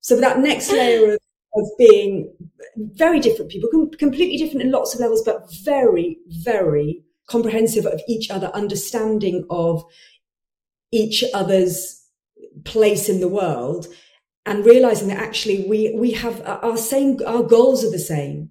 So 0.00 0.20
that 0.20 0.40
next 0.40 0.70
layer 0.70 1.14
of, 1.14 1.18
of 1.54 1.68
being 1.78 2.34
very 2.76 3.20
different 3.20 3.50
people, 3.50 3.70
completely 3.96 4.36
different 4.36 4.62
in 4.62 4.72
lots 4.72 4.92
of 4.94 5.00
levels, 5.00 5.22
but 5.24 5.46
very, 5.64 6.18
very 6.28 7.04
comprehensive 7.26 7.86
of 7.86 8.00
each 8.08 8.30
other, 8.30 8.48
understanding 8.48 9.46
of 9.50 9.84
each 10.90 11.24
other's 11.32 12.04
place 12.64 13.08
in 13.08 13.20
the 13.20 13.28
world 13.28 13.86
and 14.46 14.66
realizing 14.66 15.08
that 15.08 15.18
actually 15.18 15.64
we, 15.68 15.94
we 15.96 16.10
have 16.10 16.42
our 16.44 16.76
same, 16.76 17.18
our 17.26 17.42
goals 17.42 17.84
are 17.84 17.90
the 17.90 17.98
same. 17.98 18.50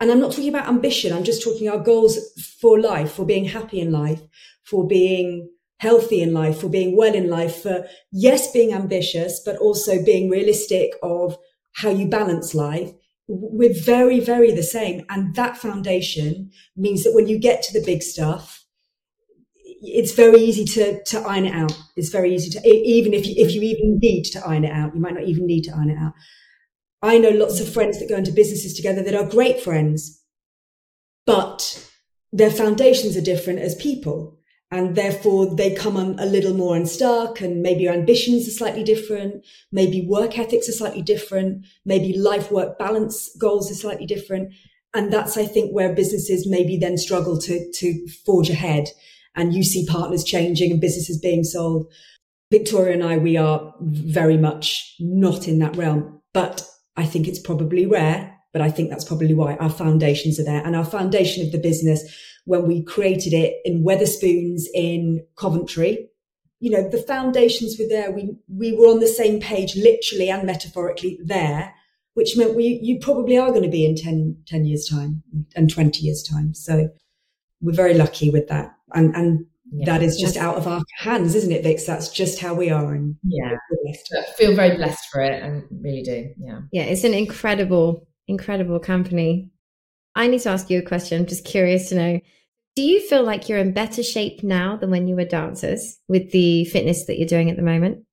And 0.00 0.10
I'm 0.10 0.20
not 0.20 0.30
talking 0.30 0.48
about 0.48 0.68
ambition. 0.68 1.12
I'm 1.12 1.24
just 1.24 1.42
talking 1.42 1.68
our 1.68 1.78
goals 1.78 2.18
for 2.60 2.80
life, 2.80 3.12
for 3.12 3.26
being 3.26 3.46
happy 3.46 3.80
in 3.80 3.90
life, 3.90 4.22
for 4.64 4.86
being 4.86 5.50
healthy 5.78 6.22
in 6.22 6.32
life, 6.32 6.60
for 6.60 6.68
being 6.68 6.96
well 6.96 7.14
in 7.14 7.28
life, 7.28 7.62
for 7.62 7.86
yes, 8.12 8.52
being 8.52 8.72
ambitious, 8.72 9.40
but 9.44 9.56
also 9.56 10.04
being 10.04 10.30
realistic 10.30 10.92
of 11.02 11.36
how 11.72 11.90
you 11.90 12.08
balance 12.08 12.54
life 12.54 12.92
we're 13.28 13.74
very, 13.74 14.20
very 14.20 14.50
the 14.52 14.62
same. 14.62 15.04
And 15.10 15.34
that 15.34 15.56
foundation 15.56 16.50
means 16.76 17.04
that 17.04 17.12
when 17.14 17.28
you 17.28 17.38
get 17.38 17.62
to 17.62 17.78
the 17.78 17.84
big 17.84 18.02
stuff, 18.02 18.64
it's 19.80 20.12
very 20.12 20.40
easy 20.40 20.64
to, 20.64 21.02
to 21.04 21.20
iron 21.20 21.46
it 21.46 21.54
out. 21.54 21.78
It's 21.96 22.08
very 22.08 22.34
easy 22.34 22.50
to, 22.50 22.68
even 22.68 23.12
if 23.12 23.26
you, 23.26 23.34
if 23.36 23.54
you 23.54 23.62
even 23.62 23.98
need 24.00 24.24
to 24.32 24.44
iron 24.44 24.64
it 24.64 24.72
out, 24.72 24.94
you 24.94 25.00
might 25.00 25.14
not 25.14 25.24
even 25.24 25.46
need 25.46 25.62
to 25.64 25.72
iron 25.72 25.90
it 25.90 25.98
out. 25.98 26.14
I 27.02 27.18
know 27.18 27.30
lots 27.30 27.60
of 27.60 27.72
friends 27.72 27.98
that 27.98 28.08
go 28.08 28.16
into 28.16 28.32
businesses 28.32 28.74
together 28.74 29.02
that 29.02 29.14
are 29.14 29.28
great 29.28 29.60
friends, 29.60 30.22
but 31.26 31.88
their 32.32 32.50
foundations 32.50 33.16
are 33.16 33.22
different 33.22 33.60
as 33.60 33.74
people 33.74 34.38
and 34.70 34.96
therefore 34.96 35.54
they 35.54 35.74
come 35.74 35.96
on 35.96 36.18
a 36.18 36.26
little 36.26 36.54
more 36.54 36.76
unstuck 36.76 37.40
and 37.40 37.62
maybe 37.62 37.84
your 37.84 37.92
ambitions 37.92 38.46
are 38.46 38.52
slightly 38.52 38.84
different 38.84 39.44
maybe 39.72 40.06
work 40.06 40.38
ethics 40.38 40.68
are 40.68 40.72
slightly 40.72 41.02
different 41.02 41.64
maybe 41.84 42.16
life 42.16 42.50
work 42.50 42.78
balance 42.78 43.30
goals 43.38 43.70
are 43.70 43.74
slightly 43.74 44.06
different 44.06 44.52
and 44.94 45.12
that's 45.12 45.36
i 45.36 45.46
think 45.46 45.72
where 45.72 45.94
businesses 45.94 46.46
maybe 46.46 46.76
then 46.76 46.98
struggle 46.98 47.38
to 47.38 47.70
to 47.72 48.06
forge 48.26 48.50
ahead 48.50 48.88
and 49.34 49.54
you 49.54 49.62
see 49.62 49.86
partners 49.86 50.24
changing 50.24 50.72
and 50.72 50.80
businesses 50.80 51.18
being 51.18 51.44
sold. 51.44 51.86
Victoria 52.50 52.94
and 52.94 53.04
i 53.04 53.16
we 53.16 53.36
are 53.36 53.74
very 53.80 54.36
much 54.36 54.94
not 54.98 55.48
in 55.48 55.58
that 55.58 55.76
realm 55.76 56.20
but 56.34 56.68
i 56.98 57.06
think 57.06 57.26
it's 57.26 57.38
probably 57.38 57.86
rare 57.86 58.36
but 58.52 58.60
i 58.60 58.70
think 58.70 58.90
that's 58.90 59.04
probably 59.04 59.34
why 59.34 59.56
our 59.56 59.70
foundations 59.70 60.38
are 60.38 60.44
there 60.44 60.62
and 60.64 60.76
our 60.76 60.84
foundation 60.84 61.46
of 61.46 61.52
the 61.52 61.58
business 61.58 62.02
when 62.48 62.66
we 62.66 62.82
created 62.82 63.34
it 63.34 63.58
in 63.66 63.84
Wetherspoons 63.84 64.62
in 64.72 65.22
Coventry. 65.36 66.08
You 66.60 66.70
know, 66.70 66.88
the 66.88 67.02
foundations 67.02 67.76
were 67.78 67.86
there. 67.86 68.10
We, 68.10 68.38
we 68.48 68.72
were 68.72 68.86
on 68.86 69.00
the 69.00 69.06
same 69.06 69.38
page, 69.38 69.76
literally 69.76 70.30
and 70.30 70.46
metaphorically 70.46 71.18
there, 71.22 71.74
which 72.14 72.38
meant 72.38 72.56
we, 72.56 72.80
you 72.82 73.00
probably 73.00 73.36
are 73.36 73.50
going 73.50 73.64
to 73.64 73.68
be 73.68 73.84
in 73.84 73.96
10, 73.96 74.44
10 74.46 74.64
years 74.64 74.88
time 74.88 75.22
and 75.54 75.70
20 75.70 76.00
years 76.00 76.22
time. 76.22 76.54
So 76.54 76.88
we're 77.60 77.72
very 77.76 77.92
lucky 77.92 78.30
with 78.30 78.48
that. 78.48 78.74
And, 78.94 79.14
and 79.14 79.44
yeah, 79.72 79.86
that 79.86 80.02
is 80.02 80.16
just 80.16 80.36
out 80.36 80.56
of 80.56 80.66
our 80.66 80.82
hands, 80.96 81.34
isn't 81.34 81.52
it, 81.52 81.62
Vix? 81.62 81.84
That's 81.84 82.10
just 82.10 82.40
how 82.40 82.54
we 82.54 82.70
are. 82.70 82.94
And 82.94 83.16
yeah, 83.22 83.56
feel 84.36 84.54
very 84.54 84.76
blessed 84.76 85.08
for 85.12 85.20
it. 85.20 85.42
and 85.42 85.64
really 85.70 86.02
do. 86.02 86.32
Yeah. 86.38 86.60
Yeah. 86.72 86.84
It's 86.84 87.04
an 87.04 87.14
incredible, 87.14 88.06
incredible 88.26 88.80
company. 88.80 89.50
I 90.14 90.26
need 90.26 90.40
to 90.40 90.50
ask 90.50 90.70
you 90.70 90.78
a 90.78 90.82
question. 90.82 91.20
I'm 91.20 91.26
just 91.26 91.44
curious 91.44 91.88
to 91.90 91.94
know 91.94 92.20
do 92.78 92.84
you 92.84 93.00
feel 93.00 93.24
like 93.24 93.48
you're 93.48 93.58
in 93.58 93.72
better 93.72 94.04
shape 94.04 94.44
now 94.44 94.76
than 94.76 94.88
when 94.88 95.08
you 95.08 95.16
were 95.16 95.24
dancers 95.24 95.98
with 96.06 96.30
the 96.30 96.64
fitness 96.66 97.06
that 97.06 97.18
you're 97.18 97.26
doing 97.26 97.50
at 97.50 97.56
the 97.56 97.62
moment? 97.62 98.04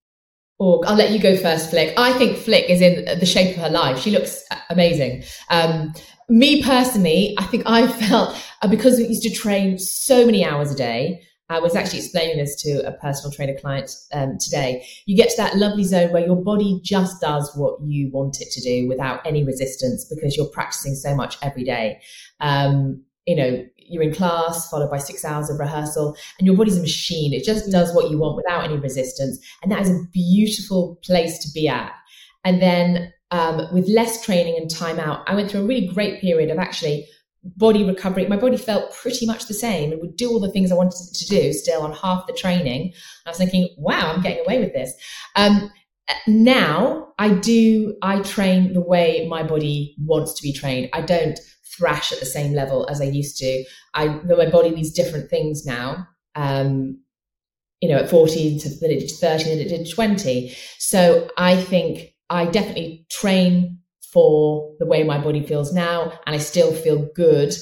Or 0.58 0.82
I'll 0.88 0.96
let 0.96 1.12
you 1.12 1.20
go 1.20 1.38
first, 1.38 1.70
Flik. 1.70 1.94
I 1.98 2.14
think 2.14 2.36
Flik 2.36 2.68
is 2.68 2.82
in 2.82 3.20
the 3.20 3.28
shape 3.28 3.56
of 3.58 3.62
her 3.62 3.70
life. 3.70 4.00
She 4.00 4.10
looks 4.10 4.44
amazing. 4.72 5.24
Um, 5.52 5.94
me 6.30 6.64
personally, 6.64 7.36
I 7.38 7.44
think 7.44 7.62
I 7.68 7.88
felt 8.08 8.36
uh, 8.64 8.68
because 8.68 8.98
we 8.98 9.06
used 9.06 9.22
to 9.22 9.30
train 9.30 9.78
so 9.78 10.26
many 10.26 10.44
hours 10.44 10.72
a 10.72 10.76
day. 10.76 11.22
I 11.50 11.60
was 11.60 11.76
actually 11.76 12.00
explaining 12.00 12.38
this 12.38 12.60
to 12.64 12.88
a 12.88 12.92
personal 12.94 13.32
trainer 13.32 13.58
client 13.60 13.92
um, 14.14 14.38
today. 14.40 14.86
You 15.06 15.16
get 15.16 15.30
to 15.30 15.38
that 15.38 15.56
lovely 15.56 15.84
zone 15.84 16.12
where 16.12 16.26
your 16.26 16.42
body 16.42 16.80
just 16.84 17.22
does 17.22 17.52
what 17.56 17.80
you 17.86 18.10
want 18.12 18.42
it 18.42 18.52
to 18.52 18.62
do 18.62 18.88
without 18.88 19.26
any 19.28 19.44
resistance 19.44 20.06
because 20.06 20.36
you're 20.36 20.48
practicing 20.48 20.96
so 20.96 21.16
much 21.16 21.38
every 21.44 21.64
day. 21.64 22.02
Um, 22.40 23.04
you 23.28 23.36
know, 23.36 23.66
you're 23.78 24.04
in 24.04 24.14
class, 24.14 24.70
followed 24.70 24.90
by 24.90 24.98
six 24.98 25.24
hours 25.24 25.50
of 25.50 25.60
rehearsal, 25.60 26.16
and 26.40 26.48
your 26.48 26.56
body's 26.56 26.78
a 26.78 26.82
machine. 26.82 27.34
It 27.34 27.44
just 27.44 27.72
does 27.72 27.94
what 27.94 28.10
you 28.10 28.18
want 28.18 28.38
without 28.38 28.64
any 28.64 28.78
resistance. 28.78 29.38
And 29.62 29.72
that 29.72 29.82
is 29.82 29.90
a 29.90 30.04
beautiful 30.12 31.00
place 31.04 31.38
to 31.40 31.50
be 31.54 31.68
at. 31.68 31.92
And 32.44 32.62
then 32.62 33.14
um, 33.32 33.62
with 33.74 33.88
less 33.88 34.24
training 34.24 34.58
and 34.58 34.70
time 34.70 35.00
out, 35.00 35.24
I 35.28 35.36
went 35.36 35.52
through 35.52 35.62
a 35.62 35.66
really 35.66 35.88
great 35.88 36.22
period 36.22 36.50
of 36.50 36.58
actually 36.58 37.08
body 37.58 37.84
recovery. 37.84 38.26
My 38.28 38.38
body 38.38 38.58
felt 38.58 38.94
pretty 38.94 39.26
much 39.26 39.48
the 39.48 39.54
same 39.54 39.92
and 39.92 40.02
would 40.02 40.16
do 40.16 40.30
all 40.30 40.40
the 40.40 40.52
things 40.52 40.72
I 40.72 40.76
wanted 40.76 41.14
to 41.14 41.26
do 41.28 41.54
still 41.54 41.82
on 41.82 41.94
half 41.94 42.28
the 42.28 42.34
training. 42.34 42.94
I 43.26 43.30
was 43.30 43.38
thinking, 43.38 43.70
wow, 43.78 44.12
I'm 44.12 44.22
getting 44.22 44.44
away 44.44 44.60
with 44.60 44.74
this. 44.74 44.94
Um, 45.36 45.72
now 46.28 47.14
I 47.18 47.34
do, 47.34 47.96
I 48.02 48.22
train 48.22 48.74
the 48.74 48.82
way 48.82 49.28
my 49.30 49.44
body 49.44 49.96
wants 50.00 50.34
to 50.34 50.44
be 50.44 50.54
trained. 50.54 50.90
I 50.94 51.02
don't 51.02 51.40
thrash 51.78 52.12
at 52.12 52.20
the 52.20 52.26
same 52.26 52.54
level 52.54 52.88
as 52.90 53.02
I 53.02 53.06
used 53.06 53.38
to. 53.38 53.64
I 53.94 54.08
know 54.26 54.38
my 54.38 54.50
body 54.50 54.72
needs 54.72 54.92
different 54.92 55.30
things 55.30 55.66
now. 55.66 56.08
Um, 56.36 57.00
you 57.82 57.90
know, 57.90 57.98
at 57.98 58.10
14 58.10 58.60
to 58.60 58.70
it 58.70 59.00
did 59.00 59.12
30 59.12 59.44
than 59.44 59.60
it 59.60 59.70
did 59.70 59.90
20. 59.90 60.56
So 60.80 61.30
I 61.38 61.62
think 61.62 62.14
I 62.30 62.46
definitely 62.46 63.06
train 63.10 63.75
for 64.16 64.74
the 64.80 64.86
way 64.86 65.04
my 65.04 65.18
body 65.18 65.46
feels 65.46 65.74
now, 65.74 66.18
and 66.26 66.34
I 66.34 66.40
still 66.40 66.74
feel 66.74 67.10
good 67.14 67.54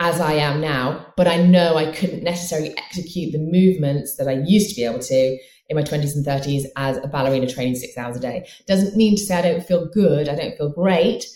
as 0.00 0.18
I 0.18 0.32
am 0.32 0.62
now. 0.62 1.12
But 1.14 1.28
I 1.28 1.36
know 1.36 1.76
I 1.76 1.92
couldn't 1.92 2.24
necessarily 2.24 2.74
execute 2.78 3.32
the 3.32 3.38
movements 3.38 4.16
that 4.16 4.28
I 4.28 4.42
used 4.46 4.70
to 4.70 4.76
be 4.76 4.86
able 4.86 5.00
to 5.00 5.38
in 5.68 5.76
my 5.76 5.82
20s 5.82 6.16
and 6.16 6.24
30s 6.26 6.62
as 6.76 6.96
a 6.96 7.06
ballerina 7.06 7.46
training 7.46 7.74
six 7.74 7.98
hours 7.98 8.16
a 8.16 8.20
day. 8.20 8.48
Doesn't 8.66 8.96
mean 8.96 9.14
to 9.16 9.22
say 9.22 9.36
I 9.36 9.42
don't 9.42 9.64
feel 9.64 9.90
good, 9.92 10.26
I 10.26 10.34
don't 10.34 10.56
feel 10.56 10.72
great. 10.72 11.26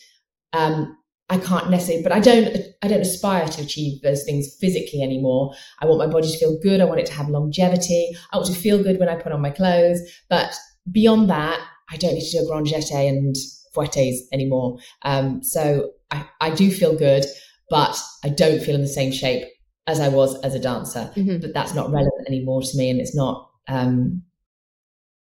Um, 0.55 0.97
I 1.29 1.37
can't 1.37 1.71
necessarily, 1.71 2.03
but 2.03 2.13
I 2.13 2.21
don't, 2.21 2.57
I 2.83 2.89
don't 2.89 3.03
aspire 3.03 3.47
to 3.49 3.63
achieve 3.63 4.01
those 4.01 4.25
things 4.25 4.57
physically 4.61 5.03
anymore. 5.03 5.53
I 5.81 5.87
want 5.87 5.99
my 5.99 6.07
body 6.07 6.31
to 6.31 6.39
feel 6.39 6.59
good. 6.63 6.81
I 6.81 6.85
want 6.85 7.01
it 7.01 7.07
to 7.07 7.15
have 7.15 7.29
longevity. 7.29 8.17
I 8.33 8.37
want 8.39 8.49
to 8.49 8.59
feel 8.59 8.83
good 8.83 8.99
when 8.99 9.09
I 9.11 9.17
put 9.17 9.33
on 9.33 9.43
my 9.43 9.51
clothes. 9.51 10.01
But 10.31 10.55
beyond 10.91 11.29
that, 11.31 11.61
I 11.91 11.97
don't 11.97 12.15
need 12.15 12.29
to 12.31 12.39
do 12.39 12.45
a 12.45 12.47
grand 12.47 12.67
jeté 12.67 13.09
and 13.09 13.37
fouettes 13.75 14.21
anymore. 14.33 14.79
Um, 15.03 15.43
so 15.43 15.91
I, 16.11 16.27
I 16.41 16.51
do 16.51 16.71
feel 16.71 16.97
good, 16.97 17.25
but 17.71 18.01
I 18.23 18.29
don't 18.29 18.63
feel 18.63 18.75
in 18.75 18.83
the 18.83 18.89
same 18.89 19.13
shape 19.13 19.45
as 19.87 20.01
I 20.01 20.09
was 20.09 20.41
as 20.41 20.55
a 20.55 20.61
dancer. 20.61 21.11
Mm-hmm. 21.17 21.41
But 21.41 21.55
that's 21.55 21.75
not 21.75 21.91
relevant 21.91 22.29
anymore 22.29 22.63
to 22.63 22.77
me, 22.77 22.91
and 22.91 23.01
it's 23.01 23.15
not. 23.15 23.51
Um, 23.69 24.23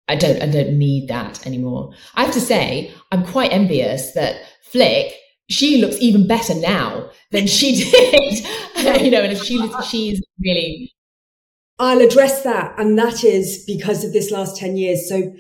I 0.09 0.16
don't. 0.16 0.41
I 0.43 0.47
don't 0.47 0.78
need 0.78 1.09
that 1.09 1.47
anymore. 1.47 1.93
I 2.14 2.24
have 2.24 2.34
to 2.34 2.41
say, 2.41 2.93
I'm 3.11 3.24
quite 3.24 3.53
envious 3.53 4.12
that 4.12 4.37
Flik 4.72 5.12
she 5.49 5.80
looks 5.80 5.97
even 6.01 6.26
better 6.26 6.55
now 6.55 7.11
than 7.30 7.47
she 7.47 7.84
did. 7.84 8.47
you 9.03 9.11
know, 9.11 9.22
and 9.22 9.39
she 9.39 9.70
she's 9.89 10.22
really. 10.41 10.93
I'll 11.78 12.01
address 12.01 12.43
that, 12.43 12.74
and 12.78 12.99
that 12.99 13.22
is 13.22 13.62
because 13.66 14.03
of 14.03 14.12
this 14.12 14.30
last 14.30 14.57
ten 14.57 14.76
years. 14.76 15.09
So, 15.09 15.32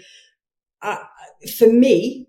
uh, 0.82 0.98
for 1.56 1.66
me, 1.66 2.25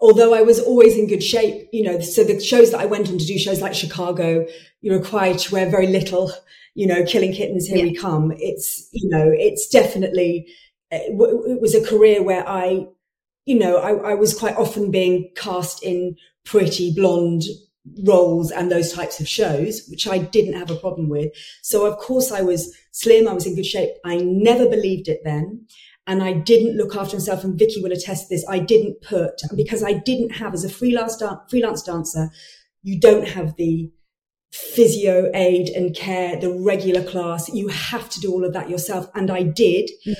although 0.00 0.34
I 0.34 0.42
was 0.42 0.60
always 0.60 0.96
in 0.96 1.06
good 1.06 1.22
shape, 1.22 1.68
you 1.72 1.82
know, 1.82 2.00
so 2.00 2.24
the 2.24 2.40
shows 2.40 2.70
that 2.70 2.80
I 2.80 2.86
went 2.86 3.08
on 3.08 3.18
to 3.18 3.26
do 3.26 3.38
shows 3.38 3.60
like 3.60 3.74
Chicago, 3.74 4.46
you're 4.80 4.98
required 4.98 5.38
to 5.38 5.52
wear 5.52 5.68
very 5.68 5.88
little, 5.88 6.32
you 6.74 6.86
know, 6.86 7.04
killing 7.04 7.32
kittens, 7.32 7.66
here 7.66 7.78
yeah. 7.78 7.84
we 7.84 7.94
come. 7.94 8.32
It's, 8.38 8.88
you 8.92 9.08
know, 9.08 9.30
it's 9.34 9.68
definitely, 9.68 10.46
uh, 10.92 10.98
it 11.00 11.60
was 11.60 11.74
a 11.74 11.84
career 11.84 12.22
where 12.22 12.48
I, 12.48 12.86
you 13.44 13.58
know, 13.58 13.78
I, 13.78 14.12
I 14.12 14.14
was 14.14 14.38
quite 14.38 14.56
often 14.56 14.90
being 14.90 15.30
cast 15.34 15.82
in 15.82 16.16
pretty 16.44 16.94
blonde 16.94 17.42
roles 18.04 18.50
and 18.50 18.70
those 18.70 18.92
types 18.92 19.18
of 19.18 19.26
shows, 19.26 19.86
which 19.88 20.06
I 20.06 20.18
didn't 20.18 20.58
have 20.58 20.70
a 20.70 20.76
problem 20.76 21.08
with. 21.08 21.32
So 21.62 21.86
of 21.86 21.98
course 21.98 22.30
I 22.30 22.42
was 22.42 22.76
slim. 22.92 23.26
I 23.26 23.32
was 23.32 23.46
in 23.46 23.56
good 23.56 23.66
shape. 23.66 23.94
I 24.04 24.16
never 24.18 24.68
believed 24.68 25.08
it 25.08 25.20
then 25.24 25.66
and 26.08 26.22
I 26.22 26.32
didn't 26.32 26.76
look 26.76 26.96
after 26.96 27.16
myself. 27.16 27.44
And 27.44 27.56
Vicky 27.56 27.82
will 27.82 27.92
attest 27.92 28.30
this. 28.30 28.44
I 28.48 28.58
didn't 28.58 29.02
put 29.02 29.42
because 29.54 29.84
I 29.84 29.92
didn't 29.92 30.30
have 30.30 30.54
as 30.54 30.64
a 30.64 30.68
freelance 30.68 31.22
freelance 31.48 31.82
dancer. 31.82 32.30
You 32.82 32.98
don't 32.98 33.28
have 33.28 33.54
the 33.56 33.92
physio 34.50 35.30
aid 35.34 35.68
and 35.68 35.94
care, 35.94 36.40
the 36.40 36.50
regular 36.50 37.04
class. 37.04 37.50
You 37.50 37.68
have 37.68 38.08
to 38.08 38.20
do 38.20 38.32
all 38.32 38.44
of 38.44 38.54
that 38.54 38.70
yourself, 38.70 39.10
and 39.14 39.30
I 39.30 39.42
did. 39.42 39.90
Mm-hmm. 40.06 40.12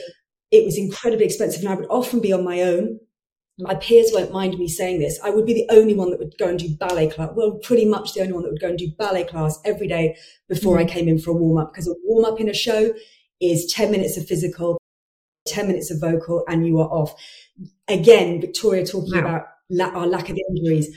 It 0.50 0.64
was 0.64 0.78
incredibly 0.78 1.24
expensive, 1.24 1.62
and 1.62 1.70
I 1.70 1.74
would 1.74 1.88
often 1.88 2.20
be 2.20 2.32
on 2.32 2.44
my 2.44 2.60
own. 2.60 3.00
My 3.60 3.74
peers 3.74 4.10
won't 4.12 4.30
mind 4.30 4.56
me 4.58 4.68
saying 4.68 5.00
this. 5.00 5.18
I 5.24 5.30
would 5.30 5.46
be 5.46 5.54
the 5.54 5.66
only 5.70 5.94
one 5.94 6.10
that 6.10 6.20
would 6.20 6.38
go 6.38 6.46
and 6.46 6.58
do 6.58 6.76
ballet 6.76 7.08
class. 7.08 7.30
Well, 7.34 7.58
pretty 7.62 7.86
much 7.86 8.12
the 8.12 8.20
only 8.20 8.34
one 8.34 8.42
that 8.44 8.52
would 8.52 8.60
go 8.60 8.68
and 8.68 8.78
do 8.78 8.92
ballet 8.96 9.24
class 9.24 9.58
every 9.64 9.88
day 9.88 10.16
before 10.48 10.76
mm-hmm. 10.76 10.88
I 10.88 10.92
came 10.92 11.08
in 11.08 11.18
for 11.18 11.30
a 11.30 11.34
warm 11.34 11.58
up 11.58 11.72
because 11.72 11.88
a 11.88 11.94
warm 12.04 12.24
up 12.24 12.40
in 12.40 12.48
a 12.48 12.54
show 12.54 12.92
is 13.40 13.72
10 13.72 13.90
minutes 13.90 14.16
of 14.16 14.26
physical, 14.26 14.78
10 15.48 15.66
minutes 15.66 15.90
of 15.90 16.00
vocal 16.00 16.44
and 16.48 16.66
you 16.66 16.78
are 16.80 16.88
off. 16.88 17.14
Again, 17.88 18.40
Victoria 18.40 18.84
talking 18.84 19.14
wow. 19.14 19.20
about 19.20 19.46
la- 19.70 20.00
our 20.00 20.06
lack 20.06 20.28
of 20.28 20.38
injuries. 20.50 20.94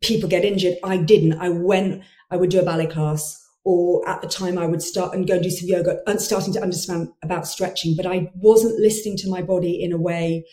People 0.00 0.28
get 0.28 0.44
injured. 0.44 0.76
I 0.82 0.96
didn't. 0.96 1.34
I 1.34 1.48
went, 1.48 2.02
I 2.30 2.36
would 2.36 2.50
do 2.50 2.60
a 2.60 2.64
ballet 2.64 2.86
class 2.86 3.40
or 3.64 4.06
at 4.08 4.20
the 4.20 4.28
time 4.28 4.58
I 4.58 4.66
would 4.66 4.82
start 4.82 5.14
and 5.14 5.26
go 5.26 5.34
and 5.34 5.42
do 5.42 5.50
some 5.50 5.68
yoga 5.68 6.00
and 6.06 6.20
starting 6.20 6.52
to 6.52 6.62
understand 6.62 7.08
about 7.22 7.46
stretching, 7.46 7.96
but 7.96 8.06
I 8.06 8.30
wasn't 8.34 8.78
listening 8.78 9.16
to 9.18 9.30
my 9.30 9.40
body 9.40 9.82
in 9.82 9.92
a 9.92 9.98
way 9.98 10.44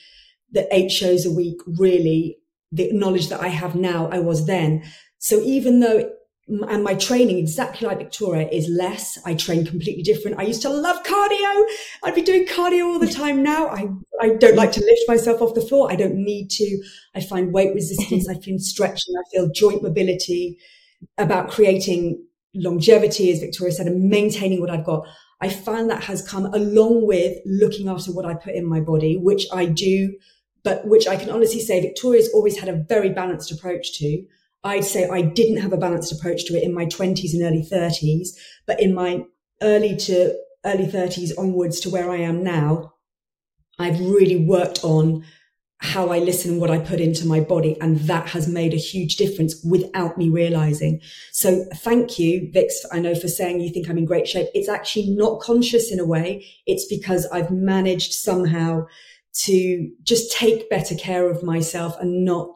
that 0.53 0.67
eight 0.71 0.91
shows 0.91 1.25
a 1.25 1.31
week 1.31 1.59
really 1.65 2.37
the 2.71 2.91
knowledge 2.93 3.27
that 3.27 3.41
I 3.41 3.49
have 3.49 3.75
now, 3.75 4.07
I 4.09 4.19
was 4.19 4.47
then. 4.47 4.83
So 5.17 5.41
even 5.41 5.81
though 5.81 6.09
and 6.51 6.83
my 6.83 6.95
training, 6.95 7.37
exactly 7.37 7.87
like 7.87 7.99
Victoria, 7.99 8.47
is 8.49 8.67
less. 8.67 9.17
I 9.25 9.35
train 9.35 9.65
completely 9.65 10.03
different. 10.03 10.37
I 10.37 10.43
used 10.43 10.61
to 10.63 10.69
love 10.69 11.01
cardio. 11.03 11.63
I'd 12.03 12.15
be 12.15 12.21
doing 12.21 12.45
cardio 12.45 12.85
all 12.85 12.99
the 12.99 13.07
time 13.21 13.41
now. 13.41 13.67
I, 13.67 13.87
I 14.19 14.29
don't 14.35 14.55
like 14.55 14.73
to 14.73 14.81
lift 14.81 15.01
myself 15.07 15.41
off 15.41 15.55
the 15.55 15.61
floor. 15.61 15.89
I 15.89 15.95
don't 15.95 16.15
need 16.15 16.49
to. 16.51 16.83
I 17.15 17.21
find 17.21 17.53
weight 17.53 17.73
resistance. 17.73 18.27
I 18.27 18.35
feel 18.41 18.59
stretching. 18.59 19.15
I 19.15 19.23
feel 19.31 19.49
joint 19.49 19.81
mobility 19.81 20.57
about 21.17 21.49
creating 21.49 22.23
longevity, 22.53 23.31
as 23.31 23.39
Victoria 23.39 23.71
said, 23.71 23.87
and 23.87 24.09
maintaining 24.09 24.59
what 24.59 24.69
I've 24.69 24.85
got. 24.85 25.07
I 25.39 25.49
find 25.49 25.89
that 25.89 26.03
has 26.03 26.27
come 26.27 26.45
along 26.45 27.07
with 27.07 27.37
looking 27.45 27.87
after 27.87 28.11
what 28.11 28.25
I 28.25 28.35
put 28.35 28.53
in 28.53 28.65
my 28.65 28.81
body, 28.81 29.17
which 29.17 29.47
I 29.51 29.65
do, 29.65 30.15
but 30.63 30.85
which 30.85 31.07
I 31.07 31.15
can 31.15 31.29
honestly 31.29 31.61
say 31.61 31.81
Victoria's 31.81 32.29
always 32.33 32.59
had 32.59 32.69
a 32.69 32.83
very 32.87 33.09
balanced 33.09 33.51
approach 33.51 33.97
to. 33.99 34.23
I'd 34.63 34.85
say 34.85 35.09
I 35.09 35.21
didn't 35.21 35.57
have 35.57 35.73
a 35.73 35.77
balanced 35.77 36.11
approach 36.11 36.45
to 36.45 36.55
it 36.55 36.63
in 36.63 36.73
my 36.73 36.85
20s 36.85 37.33
and 37.33 37.43
early 37.43 37.65
30s, 37.69 38.29
but 38.67 38.79
in 38.79 38.93
my 38.93 39.25
early 39.61 39.95
to 39.95 40.35
early 40.65 40.85
30s 40.85 41.31
onwards 41.37 41.79
to 41.81 41.89
where 41.89 42.11
I 42.11 42.17
am 42.17 42.43
now, 42.43 42.93
I've 43.79 43.99
really 43.99 44.45
worked 44.45 44.83
on 44.83 45.23
how 45.79 46.09
I 46.09 46.19
listen, 46.19 46.59
what 46.59 46.69
I 46.69 46.77
put 46.77 46.99
into 46.99 47.25
my 47.25 47.39
body. 47.39 47.75
And 47.81 47.97
that 48.01 48.27
has 48.29 48.47
made 48.47 48.73
a 48.73 48.77
huge 48.77 49.15
difference 49.15 49.55
without 49.67 50.15
me 50.15 50.29
realizing. 50.29 51.01
So 51.31 51.65
thank 51.77 52.19
you, 52.19 52.51
Vix, 52.53 52.85
I 52.91 52.99
know 52.99 53.15
for 53.15 53.27
saying 53.27 53.61
you 53.61 53.71
think 53.71 53.89
I'm 53.89 53.97
in 53.97 54.05
great 54.05 54.27
shape. 54.27 54.47
It's 54.53 54.69
actually 54.69 55.09
not 55.09 55.41
conscious 55.41 55.91
in 55.91 55.99
a 55.99 56.05
way. 56.05 56.45
It's 56.67 56.85
because 56.85 57.25
I've 57.27 57.49
managed 57.49 58.13
somehow 58.13 58.85
to 59.45 59.89
just 60.03 60.31
take 60.31 60.69
better 60.69 60.93
care 60.93 61.27
of 61.27 61.41
myself 61.41 61.95
and 61.99 62.23
not 62.25 62.51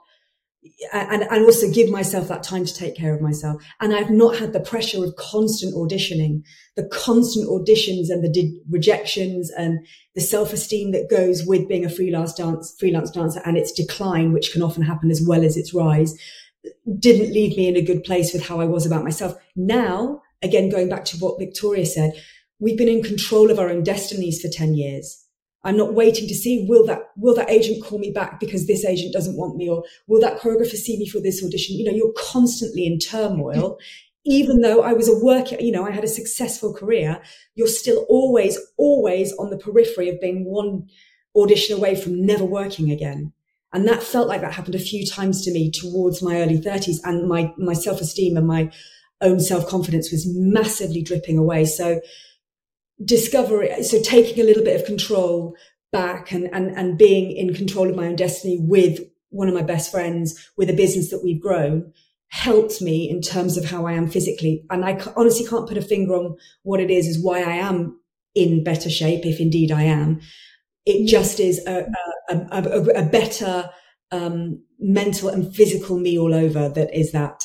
and, 0.93 1.23
and 1.23 1.45
also 1.45 1.71
give 1.71 1.89
myself 1.89 2.27
that 2.27 2.43
time 2.43 2.65
to 2.65 2.73
take 2.73 2.95
care 2.95 3.13
of 3.13 3.21
myself. 3.21 3.61
And 3.79 3.93
I've 3.93 4.09
not 4.09 4.37
had 4.37 4.53
the 4.53 4.59
pressure 4.59 5.03
of 5.03 5.15
constant 5.15 5.75
auditioning, 5.75 6.43
the 6.75 6.87
constant 6.87 7.47
auditions 7.47 8.09
and 8.09 8.23
the 8.23 8.29
de- 8.29 8.61
rejections 8.69 9.51
and 9.51 9.85
the 10.15 10.21
self-esteem 10.21 10.91
that 10.91 11.09
goes 11.09 11.45
with 11.45 11.67
being 11.67 11.85
a 11.85 11.89
freelance 11.89 12.33
dance, 12.33 12.75
freelance 12.79 13.11
dancer 13.11 13.41
and 13.45 13.57
its 13.57 13.71
decline, 13.71 14.33
which 14.33 14.51
can 14.51 14.61
often 14.61 14.83
happen 14.83 15.11
as 15.11 15.23
well 15.25 15.43
as 15.43 15.57
its 15.57 15.73
rise, 15.73 16.17
didn't 16.99 17.33
leave 17.33 17.57
me 17.57 17.67
in 17.67 17.75
a 17.75 17.81
good 17.81 18.03
place 18.03 18.33
with 18.33 18.47
how 18.47 18.59
I 18.59 18.65
was 18.65 18.85
about 18.85 19.03
myself. 19.03 19.35
Now, 19.55 20.21
again, 20.41 20.69
going 20.69 20.89
back 20.89 21.05
to 21.05 21.17
what 21.17 21.39
Victoria 21.39 21.85
said, 21.85 22.13
we've 22.59 22.77
been 22.77 22.89
in 22.89 23.03
control 23.03 23.51
of 23.51 23.59
our 23.59 23.69
own 23.69 23.83
destinies 23.83 24.41
for 24.41 24.47
10 24.47 24.75
years. 24.75 25.24
I'm 25.65 25.77
not 25.77 25.95
waiting 25.95 26.27
to 26.27 26.35
see 26.35 26.65
will 26.69 26.85
that 26.85 27.09
will 27.17 27.35
that 27.35 27.49
agent 27.49 27.83
call 27.83 27.97
me 27.97 28.11
back 28.11 28.39
because 28.39 28.67
this 28.67 28.85
agent 28.85 29.11
doesn't 29.11 29.35
want 29.35 29.57
me, 29.57 29.67
or 29.67 29.83
will 30.07 30.21
that 30.21 30.39
choreographer 30.39 30.75
see 30.75 30.97
me 30.97 31.09
for 31.09 31.19
this 31.19 31.43
audition? 31.43 31.75
You 31.75 31.85
know, 31.85 31.91
you're 31.91 32.13
constantly 32.13 32.85
in 32.85 32.99
turmoil. 32.99 33.77
Even 34.27 34.61
though 34.61 34.81
I 34.81 34.93
was 34.93 35.07
a 35.07 35.23
worker, 35.23 35.55
you 35.59 35.71
know, 35.71 35.85
I 35.85 35.91
had 35.91 36.03
a 36.03 36.07
successful 36.07 36.73
career, 36.73 37.21
you're 37.53 37.67
still 37.67 38.07
always, 38.09 38.57
always 38.75 39.31
on 39.33 39.51
the 39.51 39.57
periphery 39.57 40.09
of 40.09 40.19
being 40.19 40.45
one 40.45 40.87
audition 41.35 41.77
away 41.77 41.95
from 41.95 42.25
never 42.25 42.43
working 42.43 42.89
again. 42.89 43.33
And 43.71 43.87
that 43.87 44.01
felt 44.01 44.27
like 44.27 44.41
that 44.41 44.53
happened 44.53 44.73
a 44.73 44.79
few 44.79 45.05
times 45.05 45.43
to 45.43 45.51
me 45.51 45.69
towards 45.69 46.23
my 46.23 46.41
early 46.41 46.57
30s 46.57 46.97
and 47.03 47.27
my, 47.27 47.53
my 47.57 47.73
self-esteem 47.73 48.35
and 48.35 48.47
my 48.47 48.71
own 49.21 49.39
self-confidence 49.39 50.11
was 50.11 50.25
massively 50.27 51.03
dripping 51.03 51.37
away. 51.37 51.65
So 51.65 52.01
discovery 53.03 53.83
so 53.83 54.01
taking 54.01 54.39
a 54.41 54.45
little 54.45 54.63
bit 54.63 54.79
of 54.79 54.85
control 54.85 55.55
back 55.91 56.31
and, 56.31 56.49
and 56.53 56.71
and 56.77 56.97
being 56.97 57.31
in 57.31 57.53
control 57.53 57.89
of 57.89 57.95
my 57.95 58.07
own 58.07 58.15
destiny 58.15 58.57
with 58.59 58.99
one 59.29 59.47
of 59.47 59.53
my 59.53 59.61
best 59.61 59.91
friends 59.91 60.49
with 60.57 60.69
a 60.69 60.73
business 60.73 61.09
that 61.09 61.23
we've 61.23 61.41
grown 61.41 61.91
helped 62.29 62.81
me 62.81 63.09
in 63.09 63.21
terms 63.21 63.57
of 63.57 63.65
how 63.65 63.85
I 63.85 63.93
am 63.93 64.09
physically. 64.09 64.65
And 64.69 64.83
I 64.83 64.99
honestly 65.15 65.45
can't 65.45 65.67
put 65.67 65.77
a 65.77 65.81
finger 65.81 66.15
on 66.15 66.35
what 66.63 66.79
it 66.79 66.91
is 66.91 67.07
is 67.07 67.23
why 67.23 67.41
I 67.41 67.55
am 67.55 67.99
in 68.33 68.63
better 68.63 68.89
shape 68.89 69.25
if 69.25 69.39
indeed 69.39 69.71
I 69.71 69.83
am. 69.83 70.19
It 70.85 71.07
just 71.07 71.39
is 71.39 71.65
a, 71.65 71.85
a, 72.29 72.35
a, 72.51 72.83
a 72.99 73.05
better 73.05 73.69
um, 74.11 74.61
mental 74.79 75.29
and 75.29 75.55
physical 75.55 75.97
me 75.97 76.19
all 76.19 76.33
over 76.33 76.69
that 76.69 76.93
is 76.97 77.11
that 77.11 77.43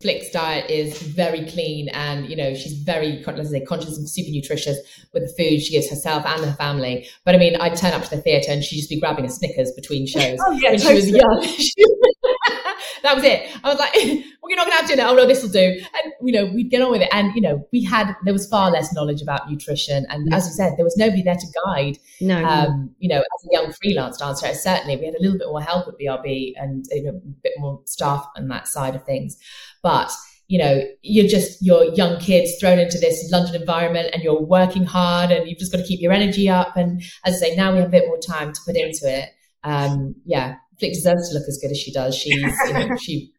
Flik's 0.00 0.30
diet 0.30 0.70
is 0.70 1.02
very 1.02 1.44
clean 1.46 1.88
and, 1.88 2.28
you 2.28 2.36
know, 2.36 2.54
she's 2.54 2.74
very, 2.74 3.20
let's 3.26 3.50
say, 3.50 3.64
conscious 3.64 3.98
and 3.98 4.08
super 4.08 4.30
nutritious 4.30 4.78
with 5.12 5.24
the 5.24 5.34
food 5.36 5.60
she 5.60 5.72
gives 5.72 5.90
herself 5.90 6.24
and 6.24 6.44
her 6.44 6.52
family. 6.52 7.08
But 7.24 7.34
I 7.34 7.38
mean, 7.38 7.56
I'd 7.56 7.76
turn 7.76 7.92
up 7.92 8.04
to 8.04 8.10
the 8.10 8.22
theatre 8.22 8.52
and 8.52 8.62
she'd 8.62 8.76
just 8.76 8.90
be 8.90 9.00
grabbing 9.00 9.24
a 9.24 9.28
Snickers 9.28 9.72
between 9.72 10.06
shows 10.06 10.38
oh, 10.40 10.52
yeah, 10.52 10.70
when 10.70 10.78
totally. 10.78 11.00
she 11.00 11.12
was 11.12 11.16
young. 11.16 11.40
that 13.02 13.16
was 13.16 13.24
it. 13.24 13.50
I 13.64 13.68
was 13.68 13.78
like, 13.80 13.92
well, 13.94 14.50
you're 14.50 14.56
not 14.56 14.66
going 14.66 14.70
to 14.70 14.76
have 14.76 14.88
dinner. 14.88 15.02
Oh, 15.04 15.14
no, 15.14 15.26
this 15.26 15.42
will 15.42 15.50
do. 15.50 15.58
And, 16.04 16.12
you 16.22 16.32
know, 16.32 16.46
we'd 16.46 16.70
get 16.70 16.80
on 16.80 16.92
with 16.92 17.02
it. 17.02 17.08
And, 17.12 17.34
you 17.34 17.40
know, 17.40 17.66
we 17.72 17.82
had, 17.82 18.14
there 18.24 18.32
was 18.32 18.48
far 18.48 18.70
less 18.70 18.94
knowledge 18.94 19.20
about 19.20 19.50
nutrition. 19.50 20.06
And 20.10 20.32
as 20.32 20.46
you 20.46 20.52
said, 20.52 20.74
there 20.76 20.84
was 20.84 20.96
nobody 20.96 21.22
there 21.22 21.34
to 21.34 21.46
guide. 21.66 21.98
No. 22.20 22.44
Um, 22.44 22.94
you 23.00 23.08
know, 23.08 23.18
as 23.18 23.44
a 23.44 23.48
young 23.50 23.72
freelance 23.72 24.18
dancer, 24.18 24.54
certainly 24.54 24.96
we 24.96 25.06
had 25.06 25.16
a 25.16 25.20
little 25.20 25.38
bit 25.38 25.48
more 25.48 25.60
help 25.60 25.88
at 25.88 25.94
BRB 25.98 26.52
and, 26.56 26.86
you 26.92 27.02
know, 27.02 27.10
a 27.10 27.28
bit 27.42 27.54
more 27.58 27.80
staff 27.84 28.28
on 28.36 28.46
that 28.46 28.68
side 28.68 28.94
of 28.94 29.04
things. 29.04 29.36
But 29.82 30.10
you 30.48 30.58
know, 30.58 30.82
you're 31.02 31.28
just 31.28 31.60
you're 31.60 31.92
young 31.94 32.18
kids 32.18 32.56
thrown 32.58 32.78
into 32.78 32.98
this 32.98 33.28
London 33.30 33.60
environment 33.60 34.08
and 34.14 34.22
you're 34.22 34.40
working 34.40 34.84
hard 34.84 35.30
and 35.30 35.46
you've 35.46 35.58
just 35.58 35.70
got 35.70 35.78
to 35.78 35.84
keep 35.84 36.00
your 36.00 36.12
energy 36.12 36.48
up. 36.48 36.74
And 36.76 37.02
as 37.24 37.34
I 37.34 37.48
say, 37.48 37.56
now 37.56 37.72
we 37.72 37.78
have 37.78 37.88
a 37.88 37.90
bit 37.90 38.06
more 38.06 38.18
time 38.18 38.52
to 38.54 38.60
put 38.64 38.74
into 38.74 39.02
it. 39.04 39.28
Um, 39.62 40.14
yeah, 40.24 40.56
Flik 40.80 40.94
deserves 40.94 41.28
to 41.28 41.38
look 41.38 41.48
as 41.48 41.58
good 41.60 41.70
as 41.70 41.78
she 41.78 41.92
does. 41.92 42.16
She's, 42.16 42.34
you 42.34 42.72
know, 42.72 42.96
she. 43.00 43.30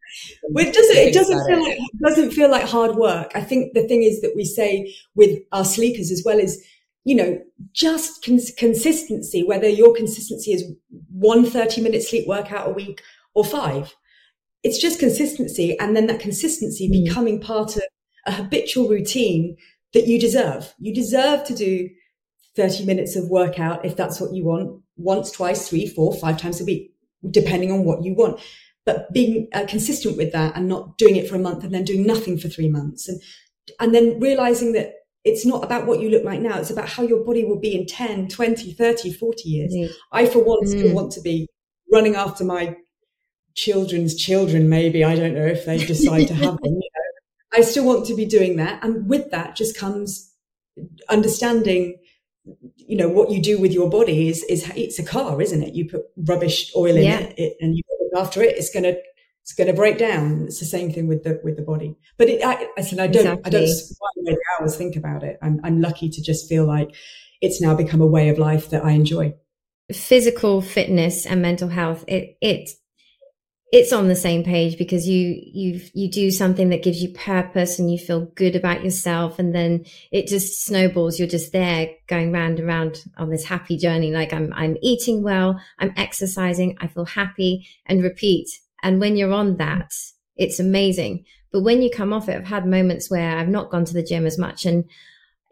well, 0.50 0.66
it 0.66 0.72
doesn't. 0.72 0.96
It 0.96 1.14
doesn't 1.14 1.46
feel 1.46 1.58
it. 1.58 1.68
like 1.68 1.78
it 1.78 2.00
doesn't 2.00 2.30
feel 2.30 2.50
like 2.50 2.68
hard 2.68 2.94
work. 2.94 3.32
I 3.34 3.40
think 3.40 3.74
the 3.74 3.86
thing 3.88 4.04
is 4.04 4.20
that 4.20 4.34
we 4.36 4.44
say 4.44 4.94
with 5.16 5.40
our 5.50 5.64
sleepers 5.64 6.12
as 6.12 6.22
well 6.24 6.38
is, 6.38 6.64
you 7.02 7.16
know, 7.16 7.40
just 7.72 8.24
cons- 8.24 8.52
consistency. 8.56 9.42
Whether 9.42 9.68
your 9.68 9.94
consistency 9.96 10.52
is 10.52 10.64
one 11.10 11.44
30 11.44 11.80
minute 11.80 12.02
sleek 12.04 12.28
workout 12.28 12.68
a 12.68 12.72
week 12.72 13.02
or 13.34 13.44
five, 13.44 13.94
it's 14.62 14.78
just 14.78 15.00
consistency 15.00 15.78
and 15.78 15.96
then 15.96 16.06
that 16.06 16.20
consistency 16.20 16.88
mm. 16.88 17.04
becoming 17.04 17.40
part 17.40 17.76
of 17.76 17.82
a 18.26 18.32
habitual 18.32 18.88
routine 18.88 19.56
that 19.94 20.06
you 20.06 20.20
deserve. 20.20 20.74
You 20.78 20.94
deserve 20.94 21.44
to 21.44 21.54
do 21.54 21.88
30 22.56 22.84
minutes 22.84 23.16
of 23.16 23.28
workout 23.28 23.84
if 23.84 23.96
that's 23.96 24.20
what 24.20 24.34
you 24.34 24.44
want 24.44 24.82
once, 24.96 25.30
twice, 25.30 25.68
three, 25.68 25.86
four, 25.86 26.14
five 26.14 26.38
times 26.38 26.60
a 26.60 26.64
week, 26.64 26.92
depending 27.30 27.72
on 27.72 27.84
what 27.84 28.04
you 28.04 28.14
want. 28.14 28.40
But 28.84 29.12
being 29.12 29.48
uh, 29.52 29.66
consistent 29.66 30.16
with 30.16 30.32
that 30.32 30.56
and 30.56 30.68
not 30.68 30.98
doing 30.98 31.16
it 31.16 31.28
for 31.28 31.36
a 31.36 31.40
month 31.40 31.64
and 31.64 31.72
then 31.72 31.84
doing 31.84 32.06
nothing 32.06 32.38
for 32.38 32.48
three 32.48 32.68
months 32.68 33.08
and, 33.08 33.20
and 33.78 33.94
then 33.94 34.18
realizing 34.20 34.72
that 34.72 34.94
it's 35.24 35.44
not 35.44 35.62
about 35.62 35.86
what 35.86 36.00
you 36.00 36.08
look 36.10 36.24
like 36.24 36.40
now. 36.40 36.58
It's 36.58 36.70
about 36.70 36.88
how 36.88 37.02
your 37.02 37.24
body 37.24 37.44
will 37.44 37.60
be 37.60 37.74
in 37.74 37.86
10, 37.86 38.28
20, 38.28 38.72
30, 38.72 39.12
40 39.12 39.48
years. 39.48 39.74
Mm. 39.74 39.90
I, 40.12 40.26
for 40.26 40.42
one, 40.42 40.64
mm. 40.64 40.68
still 40.68 40.94
want 40.94 41.12
to 41.12 41.20
be 41.20 41.46
running 41.92 42.14
after 42.14 42.42
my 42.42 42.76
children's 43.54 44.14
children, 44.14 44.68
maybe. 44.68 45.04
I 45.04 45.16
don't 45.16 45.34
know 45.34 45.46
if 45.46 45.64
they 45.64 45.78
decide 45.86 46.28
to 46.28 46.34
have 46.34 46.56
them. 46.58 46.74
You 46.74 46.90
know. 46.94 47.10
I 47.52 47.62
still 47.62 47.84
want 47.84 48.06
to 48.06 48.14
be 48.14 48.24
doing 48.24 48.56
that. 48.56 48.82
And 48.84 49.08
with 49.08 49.30
that 49.30 49.56
just 49.56 49.76
comes 49.76 50.32
understanding, 51.08 51.96
you 52.76 52.96
know, 52.96 53.08
what 53.08 53.30
you 53.30 53.42
do 53.42 53.60
with 53.60 53.72
your 53.72 53.90
body 53.90 54.28
is, 54.28 54.42
is 54.44 54.70
it's 54.76 54.98
a 54.98 55.04
car, 55.04 55.40
isn't 55.40 55.62
it? 55.62 55.74
You 55.74 55.88
put 55.88 56.02
rubbish 56.16 56.72
oil 56.76 56.96
in 56.96 57.04
yeah. 57.04 57.32
it, 57.36 57.56
and 57.60 57.76
you 57.76 57.82
look 58.12 58.22
after 58.24 58.42
it. 58.42 58.56
It's 58.56 58.72
going 58.72 58.84
to, 58.84 58.96
it's 59.42 59.52
going 59.52 59.68
to 59.68 59.72
break 59.72 59.98
down. 59.98 60.44
It's 60.44 60.60
the 60.60 60.66
same 60.66 60.92
thing 60.92 61.08
with 61.08 61.24
the, 61.24 61.40
with 61.42 61.56
the 61.56 61.62
body. 61.62 61.96
But 62.16 62.28
it, 62.28 62.44
I, 62.44 62.68
I 62.78 62.82
said, 62.82 62.98
I 63.00 63.06
don't, 63.06 63.26
exactly. 63.26 63.42
I 63.46 63.50
don't 63.50 64.38
hours 64.60 64.76
think 64.76 64.96
about 64.96 65.22
it. 65.22 65.38
I'm, 65.42 65.60
I'm 65.64 65.80
lucky 65.80 66.08
to 66.08 66.22
just 66.22 66.48
feel 66.48 66.66
like 66.66 66.94
it's 67.40 67.60
now 67.60 67.74
become 67.74 68.00
a 68.00 68.06
way 68.06 68.28
of 68.28 68.38
life 68.38 68.70
that 68.70 68.84
I 68.84 68.92
enjoy. 68.92 69.34
Physical 69.92 70.60
fitness 70.60 71.26
and 71.26 71.42
mental 71.42 71.68
health, 71.68 72.04
it, 72.06 72.36
it 72.40 72.70
it's 73.72 73.92
on 73.92 74.08
the 74.08 74.16
same 74.16 74.42
page 74.42 74.76
because 74.76 75.06
you 75.06 75.40
you 75.52 75.80
you 75.94 76.10
do 76.10 76.30
something 76.30 76.70
that 76.70 76.82
gives 76.82 77.02
you 77.02 77.12
purpose 77.12 77.78
and 77.78 77.90
you 77.90 77.98
feel 77.98 78.26
good 78.34 78.56
about 78.56 78.82
yourself 78.82 79.38
and 79.38 79.54
then 79.54 79.84
it 80.10 80.26
just 80.26 80.64
snowballs. 80.64 81.18
You're 81.18 81.28
just 81.28 81.52
there 81.52 81.90
going 82.08 82.32
round 82.32 82.58
and 82.58 82.66
round 82.66 83.04
on 83.16 83.30
this 83.30 83.44
happy 83.44 83.76
journey. 83.76 84.10
Like 84.10 84.32
i'm 84.32 84.52
i'm 84.54 84.76
eating 84.82 85.22
well 85.22 85.60
i'm 85.78 85.92
exercising 85.96 86.76
i 86.80 86.88
feel 86.88 87.04
happy 87.04 87.66
and 87.86 88.02
repeat. 88.02 88.48
And 88.82 89.00
when 89.00 89.16
you're 89.16 89.32
on 89.32 89.56
that 89.58 89.92
it's 90.36 90.58
amazing. 90.58 91.24
But 91.52 91.62
when 91.62 91.82
you 91.82 91.90
come 91.90 92.12
off 92.12 92.28
it 92.28 92.36
i've 92.36 92.46
had 92.46 92.66
moments 92.66 93.10
where 93.10 93.36
i've 93.36 93.48
not 93.48 93.70
gone 93.70 93.84
to 93.84 93.94
the 93.94 94.02
gym 94.02 94.26
as 94.26 94.38
much 94.38 94.66
and 94.66 94.84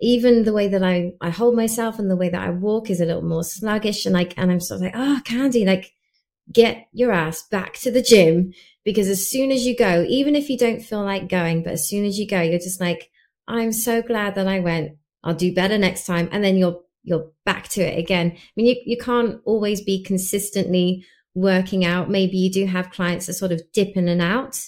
even 0.00 0.44
the 0.44 0.52
way 0.52 0.68
that 0.68 0.82
I, 0.84 1.12
I 1.20 1.30
hold 1.30 1.56
myself 1.56 1.98
and 1.98 2.08
the 2.08 2.14
way 2.14 2.28
that 2.28 2.40
I 2.40 2.50
walk 2.50 2.88
is 2.88 3.00
a 3.00 3.04
little 3.04 3.22
more 3.22 3.42
sluggish 3.42 4.06
and 4.06 4.14
like 4.14 4.32
and 4.36 4.48
I'm 4.48 4.60
sort 4.60 4.78
of 4.78 4.82
like, 4.82 4.92
oh 4.94 5.20
Candy, 5.24 5.64
like 5.64 5.92
get 6.52 6.88
your 6.92 7.12
ass 7.12 7.42
back 7.42 7.74
to 7.74 7.90
the 7.90 8.02
gym 8.02 8.52
because 8.84 9.08
as 9.08 9.28
soon 9.28 9.50
as 9.50 9.66
you 9.66 9.76
go, 9.76 10.04
even 10.08 10.34
if 10.34 10.48
you 10.48 10.56
don't 10.56 10.80
feel 10.80 11.04
like 11.04 11.28
going, 11.28 11.62
but 11.62 11.74
as 11.74 11.88
soon 11.88 12.04
as 12.04 12.18
you 12.18 12.26
go, 12.26 12.40
you're 12.40 12.58
just 12.58 12.80
like, 12.80 13.10
I'm 13.46 13.72
so 13.72 14.02
glad 14.02 14.34
that 14.34 14.46
I 14.46 14.60
went. 14.60 14.92
I'll 15.22 15.34
do 15.34 15.54
better 15.54 15.78
next 15.78 16.06
time. 16.06 16.28
And 16.32 16.42
then 16.42 16.56
you're, 16.56 16.80
you're 17.02 17.30
back 17.44 17.68
to 17.68 17.82
it 17.82 17.98
again. 17.98 18.32
I 18.34 18.40
mean, 18.56 18.66
you, 18.66 18.76
you 18.86 18.96
can't 18.96 19.40
always 19.44 19.82
be 19.82 20.02
consistently 20.02 21.04
working 21.34 21.84
out. 21.84 22.10
Maybe 22.10 22.36
you 22.36 22.50
do 22.50 22.66
have 22.66 22.90
clients 22.90 23.26
that 23.26 23.34
sort 23.34 23.52
of 23.52 23.62
dip 23.72 23.96
in 23.96 24.08
and 24.08 24.22
out, 24.22 24.58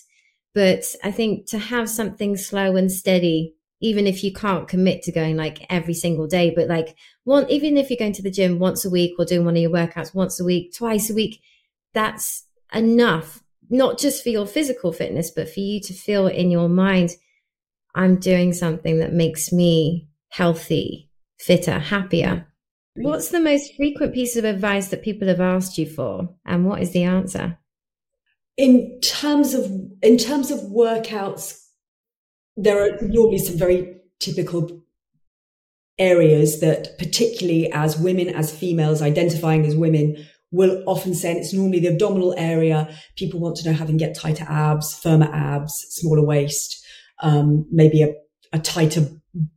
but 0.54 0.84
I 1.02 1.10
think 1.10 1.48
to 1.50 1.58
have 1.58 1.88
something 1.88 2.36
slow 2.36 2.76
and 2.76 2.90
steady, 2.90 3.54
even 3.80 4.06
if 4.06 4.22
you 4.22 4.32
can't 4.32 4.68
commit 4.68 5.02
to 5.02 5.12
going 5.12 5.36
like 5.36 5.66
every 5.70 5.94
single 5.94 6.26
day, 6.26 6.52
but 6.54 6.68
like 6.68 6.96
one, 7.24 7.48
even 7.50 7.76
if 7.76 7.90
you're 7.90 7.96
going 7.96 8.12
to 8.12 8.22
the 8.22 8.30
gym 8.30 8.58
once 8.58 8.84
a 8.84 8.90
week 8.90 9.14
or 9.18 9.24
doing 9.24 9.44
one 9.44 9.56
of 9.56 9.62
your 9.62 9.70
workouts 9.70 10.14
once 10.14 10.40
a 10.40 10.44
week, 10.44 10.74
twice 10.74 11.10
a 11.10 11.14
week, 11.14 11.40
that's 11.92 12.46
enough, 12.72 13.42
not 13.68 13.98
just 13.98 14.22
for 14.22 14.28
your 14.28 14.46
physical 14.46 14.92
fitness, 14.92 15.30
but 15.30 15.48
for 15.48 15.60
you 15.60 15.80
to 15.80 15.92
feel 15.92 16.26
in 16.26 16.50
your 16.50 16.68
mind, 16.68 17.10
I'm 17.94 18.16
doing 18.16 18.52
something 18.52 18.98
that 18.98 19.12
makes 19.12 19.52
me 19.52 20.08
healthy, 20.28 21.10
fitter, 21.38 21.78
happier. 21.78 22.46
Mm. 22.98 23.04
What's 23.04 23.28
the 23.28 23.40
most 23.40 23.74
frequent 23.76 24.14
piece 24.14 24.36
of 24.36 24.44
advice 24.44 24.88
that 24.88 25.02
people 25.02 25.28
have 25.28 25.40
asked 25.40 25.78
you 25.78 25.86
for? 25.86 26.28
And 26.44 26.64
what 26.64 26.82
is 26.82 26.92
the 26.92 27.04
answer? 27.04 27.58
In 28.56 29.00
terms 29.00 29.54
of 29.54 29.70
in 30.02 30.18
terms 30.18 30.50
of 30.50 30.60
workouts, 30.60 31.58
there 32.56 32.82
are 32.82 32.98
normally 33.00 33.38
some 33.38 33.56
very 33.56 33.96
typical 34.18 34.82
areas 35.98 36.60
that 36.60 36.98
particularly 36.98 37.70
as 37.72 37.98
women, 37.98 38.28
as 38.28 38.54
females, 38.54 39.02
identifying 39.02 39.64
as 39.66 39.76
women, 39.76 40.26
will 40.52 40.82
often 40.86 41.14
say, 41.14 41.30
and 41.30 41.38
it's 41.38 41.52
normally 41.52 41.80
the 41.80 41.88
abdominal 41.88 42.34
area. 42.36 42.94
People 43.16 43.40
want 43.40 43.56
to 43.56 43.68
know 43.68 43.76
how 43.76 43.84
they 43.84 43.92
can 43.92 43.96
get 43.96 44.16
tighter 44.16 44.46
abs, 44.48 44.98
firmer 44.98 45.30
abs, 45.32 45.86
smaller 45.90 46.24
waist, 46.24 46.84
um, 47.20 47.66
maybe 47.70 48.02
a, 48.02 48.12
a 48.52 48.58
tighter 48.58 49.08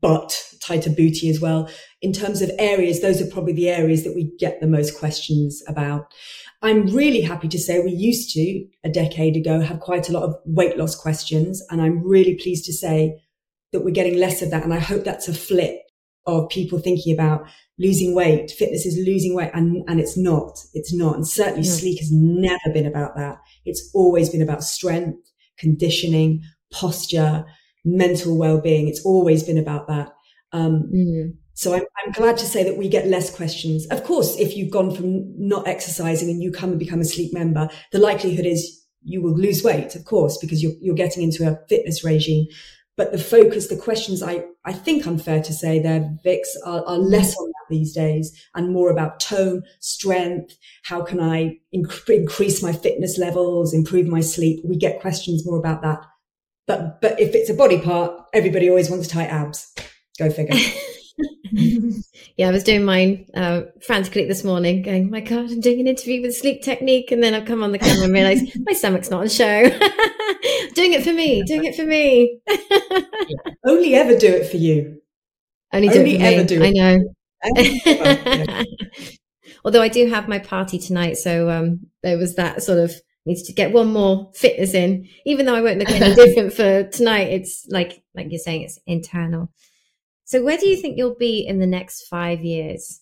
butt, 0.02 0.40
tighter 0.62 0.90
booty 0.90 1.30
as 1.30 1.40
well. 1.40 1.70
In 2.02 2.14
terms 2.14 2.42
of 2.42 2.52
areas, 2.60 3.02
those 3.02 3.22
are 3.22 3.30
probably 3.30 3.54
the 3.54 3.70
areas 3.70 4.04
that 4.04 4.16
we 4.16 4.32
get 4.40 4.60
the 4.60 4.68
most 4.68 4.98
questions 5.00 5.64
about. 5.68 6.14
I'm 6.62 6.88
really 6.88 7.22
happy 7.22 7.50
to 7.50 7.60
say 7.60 7.80
we 7.80 7.92
used 7.92 8.34
to 8.36 8.66
a 8.84 8.90
decade 8.90 9.36
ago 9.36 9.60
have 9.60 9.80
quite 9.80 10.10
a 10.10 10.14
lot 10.14 10.24
of 10.24 10.36
weight 10.46 10.78
loss 10.78 10.96
questions. 10.96 11.62
And 11.70 11.82
I'm 11.82 12.04
really 12.04 12.36
pleased 12.36 12.66
to 12.66 12.74
say 12.74 13.20
that 13.72 13.84
we're 13.84 13.92
getting 13.92 14.18
less 14.18 14.42
of 14.42 14.52
that. 14.52 14.64
And 14.64 14.74
I 14.74 14.80
hope 14.80 15.04
that's 15.04 15.28
a 15.28 15.34
flip 15.34 15.83
of 16.26 16.50
people 16.50 16.80
thinking 16.80 17.14
about 17.14 17.46
losing 17.78 18.16
weight. 18.16 18.52
Fitness 18.52 18.86
is 18.86 19.06
losing 19.06 19.36
weight 19.36 19.52
and, 19.54 19.84
and 19.88 20.00
it's 20.00 20.18
not. 20.18 20.58
It's 20.74 20.94
not. 20.94 21.16
And 21.16 21.28
certainly 21.28 21.64
sleek 21.64 22.00
has 22.00 22.12
never 22.12 22.72
been 22.74 22.86
about 22.86 23.16
that. 23.16 23.40
It's 23.66 23.90
always 23.94 24.30
been 24.30 24.42
about 24.42 24.64
strength, 24.64 25.20
conditioning, 25.58 26.42
posture, 26.72 27.46
mental 27.84 28.38
well-being. 28.38 28.88
It's 28.88 29.06
always 29.06 29.44
been 29.44 29.58
about 29.58 29.88
that. 29.88 30.14
Um, 30.54 30.90
mm. 30.94 31.34
So 31.56 31.74
I'm, 31.74 31.84
I'm 32.04 32.12
glad 32.14 32.38
to 32.38 32.46
say 32.46 32.64
that 32.64 32.78
we 32.78 32.88
get 32.90 33.08
less 33.08 33.36
questions. 33.36 33.86
Of 33.88 34.04
course, 34.04 34.38
if 34.40 34.56
you've 34.56 34.72
gone 34.72 34.96
from 34.96 35.34
not 35.38 35.68
exercising 35.68 36.30
and 36.30 36.42
you 36.42 36.52
come 36.52 36.72
and 36.72 36.80
become 36.80 37.02
a 37.02 37.06
sleek 37.06 37.34
member, 37.34 37.70
the 37.92 38.00
likelihood 38.00 38.46
is 38.46 38.82
you 39.04 39.22
will 39.22 39.38
lose 39.38 39.64
weight, 39.64 39.96
of 39.96 40.06
course, 40.06 40.38
because 40.38 40.64
you're, 40.64 40.74
you're 40.82 40.96
getting 40.96 41.24
into 41.24 41.48
a 41.48 41.60
fitness 41.68 42.04
regime. 42.04 42.48
But 42.96 43.12
the 43.12 43.18
focus, 43.18 43.68
the 43.68 43.76
questions 43.76 44.22
I, 44.22 44.46
I 44.66 44.74
think 44.74 45.08
unfair 45.08 45.42
to 45.42 45.54
say 45.54 45.80
there, 45.80 46.16
Vix, 46.24 46.56
are, 46.64 46.86
are 46.86 46.98
less 46.98 47.36
on 47.36 47.48
that 47.48 47.76
these 47.76 47.94
days 47.94 48.32
and 48.54 48.72
more 48.72 48.92
about 48.92 49.20
tone, 49.20 49.64
strength. 49.80 50.56
How 50.84 51.02
can 51.02 51.20
I 51.20 51.58
inc- 51.76 52.10
increase 52.10 52.62
my 52.62 52.72
fitness 52.72 53.18
levels, 53.18 53.74
improve 53.74 54.08
my 54.08 54.22
sleep? 54.22 54.64
We 54.64 54.78
get 54.78 55.02
questions 55.02 55.46
more 55.46 55.58
about 55.58 55.82
that. 55.82 56.06
But, 56.68 57.02
but 57.02 57.20
if 57.20 57.34
it's 57.34 57.50
a 57.50 57.56
body 57.56 57.82
part, 57.82 58.14
everybody 58.34 58.70
always 58.70 58.90
wants 58.90 59.08
tight 59.08 59.30
abs. 59.30 59.74
Go 60.20 60.30
figure. 60.30 60.56
yeah, 62.38 62.48
I 62.48 62.52
was 62.52 62.64
doing 62.64 62.84
mine 62.84 63.28
uh, 63.36 63.64
frantically 63.86 64.26
this 64.26 64.44
morning, 64.44 64.82
going, 64.82 65.10
"My 65.10 65.20
God, 65.20 65.52
I'm 65.52 65.62
doing 65.62 65.80
an 65.80 65.88
interview 65.88 66.22
with 66.22 66.36
Sleek 66.36 66.64
Technique," 66.64 67.12
and 67.12 67.22
then 67.22 67.34
I've 67.34 67.46
come 67.46 67.64
on 67.64 67.72
the 67.72 67.80
camera 67.80 68.06
and 68.06 68.14
realised 68.14 68.46
my 68.66 68.74
stomach's 68.74 69.12
not 69.12 69.22
on 69.22 69.30
show. 69.30 69.70
doing 70.74 70.94
it 70.94 71.04
for 71.04 71.14
me, 71.14 71.44
doing 71.44 71.66
it 71.66 71.76
for 71.76 71.86
me. 71.86 72.40
Only 73.66 73.96
ever 73.96 74.18
do 74.18 74.28
it 74.28 74.50
for 74.50 74.58
you. 74.58 75.02
Only, 75.72 75.90
do 75.90 76.00
Only 76.00 76.18
ever 76.20 76.42
me. 76.42 76.48
do 76.48 76.62
it. 76.62 76.68
I 76.68 78.56
know. 78.56 78.64
Although 79.66 79.82
I 79.82 79.88
do 79.90 80.08
have 80.08 80.28
my 80.28 80.40
party 80.40 80.78
tonight, 80.78 81.18
so 81.18 81.50
um, 81.50 81.88
there 82.02 82.18
was 82.18 82.36
that 82.36 82.64
sort 82.64 82.80
of 82.80 82.94
needs 83.26 83.44
to 83.44 83.54
get 83.54 83.72
one 83.72 83.92
more 83.92 84.32
fitness 84.36 84.74
in. 84.74 85.08
Even 85.26 85.46
though 85.46 85.56
I 85.56 85.62
won't 85.62 85.80
look 85.80 85.90
any 85.90 86.14
different 86.16 86.54
for 86.54 86.84
tonight, 86.90 87.30
it's 87.30 87.66
like 87.70 88.04
like 88.16 88.28
you're 88.30 88.40
saying, 88.40 88.64
it's 88.64 88.80
internal. 88.86 89.50
So 90.26 90.44
where 90.44 90.58
do 90.58 90.68
you 90.68 90.78
think 90.78 90.98
you'll 90.98 91.16
be 91.16 91.40
in 91.40 91.60
the 91.60 91.68
next 91.68 92.08
five 92.08 92.42
years? 92.42 93.02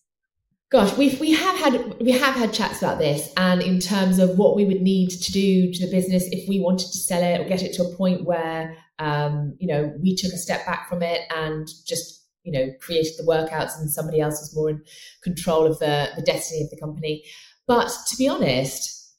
Gosh, 0.72 0.96
we 0.98 1.16
we 1.20 1.34
have 1.34 1.58
had 1.58 2.00
we 2.00 2.12
have 2.12 2.34
had 2.34 2.54
chats 2.54 2.82
about 2.82 2.98
this, 2.98 3.30
and 3.36 3.62
in 3.62 3.82
terms 3.82 4.20
of 4.20 4.38
what 4.38 4.56
we 4.56 4.64
would 4.64 4.82
need 4.82 5.10
to 5.10 5.32
do 5.34 5.72
to 5.74 5.86
the 5.86 5.92
business 5.92 6.24
if 6.32 6.48
we 6.48 6.62
wanted 6.62 6.88
to 6.92 6.98
sell 6.98 7.22
it 7.22 7.42
or 7.42 7.44
get 7.44 7.62
it 7.62 7.74
to 7.74 7.84
a 7.84 7.96
point 7.98 8.24
where 8.24 8.78
um, 8.98 9.54
you 9.60 9.68
know 9.68 9.94
we 10.02 10.16
took 10.16 10.32
a 10.32 10.38
step 10.38 10.66
back 10.66 10.88
from 10.88 11.04
it 11.04 11.22
and 11.36 11.68
just 11.86 12.26
you 12.44 12.54
know 12.54 12.72
created 12.80 13.12
the 13.18 13.26
workouts 13.28 13.78
and 13.78 13.92
somebody 13.92 14.22
else 14.22 14.40
was 14.40 14.56
more 14.56 14.70
in 14.70 14.82
control 15.22 15.66
of 15.66 15.78
the 15.80 16.10
the 16.16 16.22
destiny 16.22 16.64
of 16.64 16.70
the 16.70 16.80
company. 16.80 17.26
But 17.68 17.92
to 18.08 18.16
be 18.16 18.30
honest, 18.30 19.14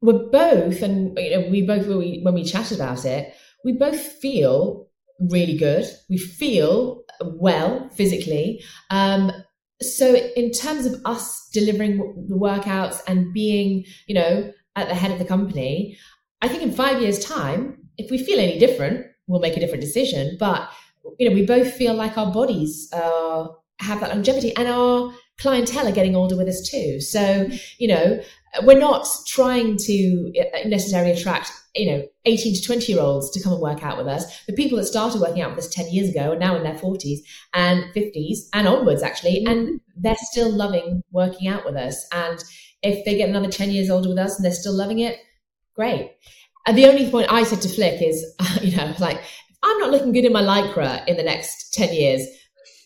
we're 0.00 0.30
both, 0.30 0.80
and 0.80 1.16
you 1.18 1.38
know, 1.38 1.48
we 1.50 1.66
both 1.66 1.86
when 1.86 1.98
we 1.98 2.20
when 2.22 2.32
we 2.32 2.44
chatted 2.44 2.78
about 2.78 3.04
it, 3.04 3.34
we 3.62 3.72
both 3.72 4.00
feel 4.00 4.88
really 5.20 5.56
good. 5.58 5.86
We 6.08 6.16
feel 6.16 7.01
well 7.24 7.88
physically. 7.90 8.62
Um, 8.90 9.32
so 9.80 10.14
in 10.36 10.52
terms 10.52 10.86
of 10.86 11.00
us 11.04 11.48
delivering 11.52 11.98
the 12.28 12.36
workouts 12.36 13.00
and 13.06 13.32
being, 13.32 13.84
you 14.06 14.14
know, 14.14 14.52
at 14.76 14.88
the 14.88 14.94
head 14.94 15.10
of 15.10 15.18
the 15.18 15.24
company, 15.24 15.98
I 16.40 16.48
think 16.48 16.62
in 16.62 16.72
five 16.72 17.00
years' 17.00 17.24
time, 17.24 17.78
if 17.98 18.10
we 18.10 18.18
feel 18.18 18.38
any 18.38 18.58
different, 18.58 19.06
we'll 19.26 19.40
make 19.40 19.56
a 19.56 19.60
different 19.60 19.82
decision. 19.82 20.36
But 20.38 20.68
you 21.18 21.28
know, 21.28 21.34
we 21.34 21.44
both 21.44 21.72
feel 21.72 21.94
like 21.94 22.16
our 22.16 22.32
bodies 22.32 22.88
uh, 22.92 23.48
have 23.80 24.00
that 24.00 24.10
longevity, 24.10 24.54
and 24.56 24.68
our 24.68 25.12
clientele 25.38 25.88
are 25.88 25.92
getting 25.92 26.16
older 26.16 26.36
with 26.36 26.48
us 26.48 26.68
too. 26.68 27.00
So 27.00 27.48
you 27.78 27.88
know, 27.88 28.20
we're 28.62 28.78
not 28.78 29.06
trying 29.26 29.76
to 29.76 30.32
uh, 30.38 30.68
necessarily 30.68 31.12
attract 31.12 31.50
you 31.74 31.90
know 31.90 32.06
18 32.26 32.54
to 32.56 32.62
20 32.62 32.92
year 32.92 33.00
olds 33.00 33.30
to 33.30 33.42
come 33.42 33.52
and 33.52 33.62
work 33.62 33.82
out 33.82 33.96
with 33.96 34.06
us. 34.06 34.44
The 34.46 34.52
people 34.52 34.78
that 34.78 34.84
started 34.84 35.20
working 35.20 35.42
out 35.42 35.50
with 35.50 35.64
us 35.64 35.74
10 35.74 35.90
years 35.90 36.10
ago 36.10 36.32
are 36.32 36.38
now 36.38 36.56
in 36.56 36.62
their 36.62 36.74
40s 36.74 37.18
and 37.54 37.84
50s 37.94 38.38
and 38.52 38.68
onwards 38.68 39.02
actually 39.02 39.44
mm-hmm. 39.44 39.52
and 39.52 39.80
they're 39.96 40.16
still 40.16 40.50
loving 40.50 41.02
working 41.10 41.48
out 41.48 41.64
with 41.64 41.76
us. 41.76 42.06
And 42.12 42.42
if 42.82 43.04
they 43.04 43.16
get 43.16 43.28
another 43.28 43.50
10 43.50 43.70
years 43.70 43.90
older 43.90 44.08
with 44.08 44.18
us 44.18 44.36
and 44.36 44.44
they're 44.44 44.52
still 44.52 44.76
loving 44.76 44.98
it 44.98 45.18
great. 45.74 46.12
And 46.66 46.76
the 46.76 46.86
only 46.86 47.10
point 47.10 47.32
i 47.32 47.42
said 47.42 47.62
to 47.62 47.68
Flik 47.68 48.06
is 48.06 48.24
you 48.62 48.76
know 48.76 48.94
like 49.00 49.20
i'm 49.62 49.78
not 49.78 49.90
looking 49.90 50.12
good 50.12 50.24
in 50.24 50.32
my 50.32 50.42
lycra 50.42 51.06
in 51.08 51.16
the 51.16 51.22
next 51.22 51.72
10 51.74 51.92
years 51.92 52.26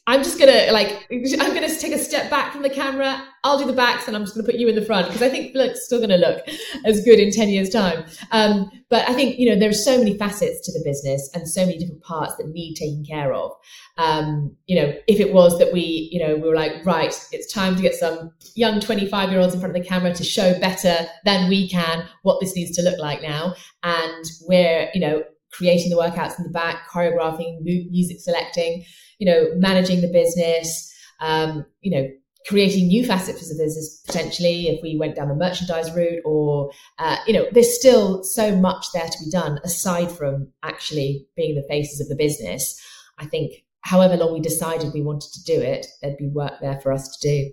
I'm 0.09 0.23
just 0.23 0.39
gonna 0.39 0.71
like 0.71 1.09
I'm 1.11 1.53
gonna 1.53 1.75
take 1.75 1.93
a 1.93 1.99
step 1.99 2.31
back 2.31 2.53
from 2.53 2.63
the 2.63 2.71
camera. 2.71 3.27
I'll 3.43 3.59
do 3.59 3.65
the 3.65 3.73
backs, 3.73 4.07
and 4.07 4.17
I'm 4.17 4.23
just 4.23 4.37
gonna 4.37 4.47
put 4.47 4.55
you 4.55 4.69
in 4.69 4.77
the 4.77 4.85
front 4.85 5.09
because 5.09 5.21
I 5.21 5.29
think 5.29 5.51
it's 5.55 5.85
still 5.85 6.01
gonna 6.01 6.17
look 6.17 6.47
as 6.85 7.05
good 7.05 7.19
in 7.19 7.33
ten 7.33 7.49
years' 7.49 7.71
time. 7.71 8.05
Um, 8.31 8.71
but 8.89 9.09
I 9.09 9.15
think 9.15 9.37
you 9.41 9.51
know 9.51 9.59
there 9.59 9.69
are 9.69 9.73
so 9.73 9.99
many 9.99 10.17
facets 10.17 10.65
to 10.65 10.73
the 10.73 10.85
business 10.85 11.29
and 11.35 11.49
so 11.49 11.67
many 11.67 11.79
different 11.79 12.03
parts 12.03 12.37
that 12.37 12.47
need 12.49 12.75
taking 12.75 13.05
care 13.05 13.33
of. 13.33 13.51
Um, 13.99 14.55
you 14.67 14.81
know, 14.81 14.95
if 15.09 15.19
it 15.19 15.33
was 15.33 15.59
that 15.59 15.73
we, 15.73 16.09
you 16.13 16.25
know, 16.25 16.37
we 16.37 16.49
were 16.49 16.55
like, 16.55 16.87
right, 16.87 17.29
it's 17.33 17.53
time 17.53 17.75
to 17.75 17.83
get 17.83 17.95
some 17.95 18.31
young 18.55 18.79
25 18.79 19.31
year 19.31 19.41
olds 19.41 19.55
in 19.55 19.61
front 19.61 19.77
of 19.77 19.83
the 19.83 19.89
camera 19.89 20.15
to 20.15 20.23
show 20.23 20.57
better 20.61 21.09
than 21.25 21.49
we 21.49 21.69
can 21.69 22.07
what 22.23 22.39
this 22.41 22.55
needs 22.55 22.77
to 22.77 22.83
look 22.83 23.01
like 23.01 23.23
now, 23.23 23.57
and 23.83 24.25
we're, 24.47 24.89
you 24.95 25.01
know, 25.01 25.25
creating 25.53 25.91
the 25.91 25.97
workouts 25.97 26.39
in 26.39 26.45
the 26.45 26.51
back, 26.51 26.89
choreographing, 26.89 27.61
music 27.63 28.21
selecting, 28.21 28.85
you 29.19 29.27
know, 29.27 29.47
managing 29.57 30.01
the 30.01 30.09
business, 30.09 30.93
um, 31.21 31.64
you 31.81 31.91
know, 31.91 32.09
creating 32.49 32.87
new 32.87 33.05
facets 33.05 33.43
of 33.43 33.57
the 33.57 33.62
business 33.64 34.03
potentially 34.07 34.69
if 34.69 34.81
we 34.83 34.97
went 34.97 35.17
down 35.17 35.29
the 35.29 35.35
merchandise 35.35 35.93
route 35.95 36.23
or 36.25 36.71
uh, 36.99 37.17
you 37.27 37.33
know 37.33 37.45
there's 37.53 37.77
still 37.77 38.23
so 38.23 38.55
much 38.55 38.87
there 38.95 39.07
to 39.07 39.19
be 39.25 39.31
done 39.31 39.59
aside 39.64 40.11
from 40.11 40.49
actually 40.62 41.27
being 41.37 41.55
the 41.55 41.67
faces 41.69 42.01
of 42.01 42.09
the 42.09 42.17
business. 42.17 42.81
I 43.19 43.27
think 43.27 43.53
however 43.81 44.17
long 44.17 44.33
we 44.33 44.41
decided 44.41 44.93
we 44.93 45.03
wanted 45.03 45.33
to 45.33 45.45
do 45.45 45.61
it 45.61 45.87
there'd 46.03 46.17
be 46.19 46.29
work 46.29 46.55
there 46.61 46.81
for 46.81 46.93
us 46.93 47.17
to 47.17 47.29
do. 47.29 47.53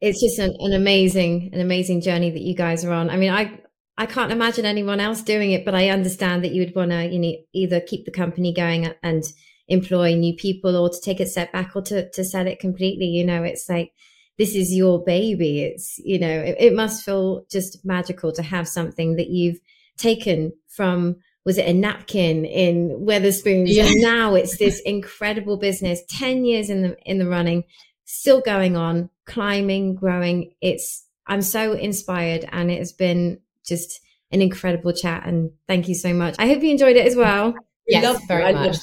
It's 0.00 0.20
just 0.20 0.38
an, 0.38 0.54
an 0.60 0.72
amazing 0.72 1.50
an 1.52 1.60
amazing 1.60 2.00
journey 2.00 2.30
that 2.30 2.42
you 2.42 2.54
guys 2.54 2.84
are 2.84 2.92
on. 2.92 3.10
I 3.10 3.16
mean 3.16 3.30
i 3.30 3.60
I 3.98 4.04
can't 4.04 4.32
imagine 4.32 4.66
anyone 4.66 5.00
else 5.00 5.22
doing 5.22 5.52
it, 5.52 5.64
but 5.64 5.74
I 5.74 5.88
understand 5.88 6.44
that 6.44 6.52
you 6.52 6.60
would 6.62 6.74
want 6.74 6.90
to, 6.90 7.06
you 7.06 7.18
know, 7.18 7.32
either 7.54 7.80
keep 7.80 8.04
the 8.04 8.10
company 8.10 8.52
going 8.52 8.92
and 9.02 9.24
employ 9.68 10.14
new 10.14 10.34
people 10.34 10.76
or 10.76 10.88
to 10.88 11.00
take 11.00 11.20
a 11.20 11.26
step 11.26 11.52
back 11.52 11.74
or 11.74 11.82
to, 11.82 12.08
to 12.10 12.24
sell 12.24 12.46
it 12.46 12.60
completely. 12.60 13.06
You 13.06 13.24
know, 13.24 13.42
it's 13.42 13.68
like, 13.68 13.92
this 14.38 14.54
is 14.54 14.74
your 14.74 15.02
baby. 15.02 15.62
It's, 15.62 15.98
you 15.98 16.18
know, 16.18 16.28
it, 16.28 16.56
it 16.58 16.74
must 16.74 17.04
feel 17.04 17.44
just 17.50 17.84
magical 17.84 18.32
to 18.32 18.42
have 18.42 18.68
something 18.68 19.16
that 19.16 19.28
you've 19.28 19.58
taken 19.96 20.52
from, 20.68 21.16
was 21.44 21.58
it 21.58 21.66
a 21.66 21.72
napkin 21.72 22.44
in 22.44 23.06
Wetherspoons? 23.06 23.66
Yeah. 23.68 23.86
And 23.86 24.02
now 24.02 24.34
it's 24.34 24.58
this 24.58 24.80
incredible 24.80 25.56
business, 25.56 26.02
10 26.10 26.44
years 26.44 26.68
in 26.70 26.82
the, 26.82 26.96
in 27.04 27.18
the 27.18 27.28
running, 27.28 27.64
still 28.04 28.40
going 28.40 28.76
on, 28.76 29.08
climbing, 29.24 29.94
growing. 29.94 30.52
It's, 30.60 31.04
I'm 31.26 31.42
so 31.42 31.72
inspired 31.72 32.46
and 32.52 32.70
it 32.70 32.78
has 32.78 32.92
been 32.92 33.40
just 33.66 34.00
an 34.30 34.42
incredible 34.42 34.92
chat. 34.92 35.26
And 35.26 35.50
thank 35.66 35.88
you 35.88 35.94
so 35.94 36.12
much. 36.12 36.36
I 36.38 36.46
hope 36.46 36.62
you 36.62 36.70
enjoyed 36.70 36.96
it 36.96 37.06
as 37.06 37.16
well. 37.16 37.54
Yes, 37.86 38.20
very 38.26 38.52
much. 38.52 38.78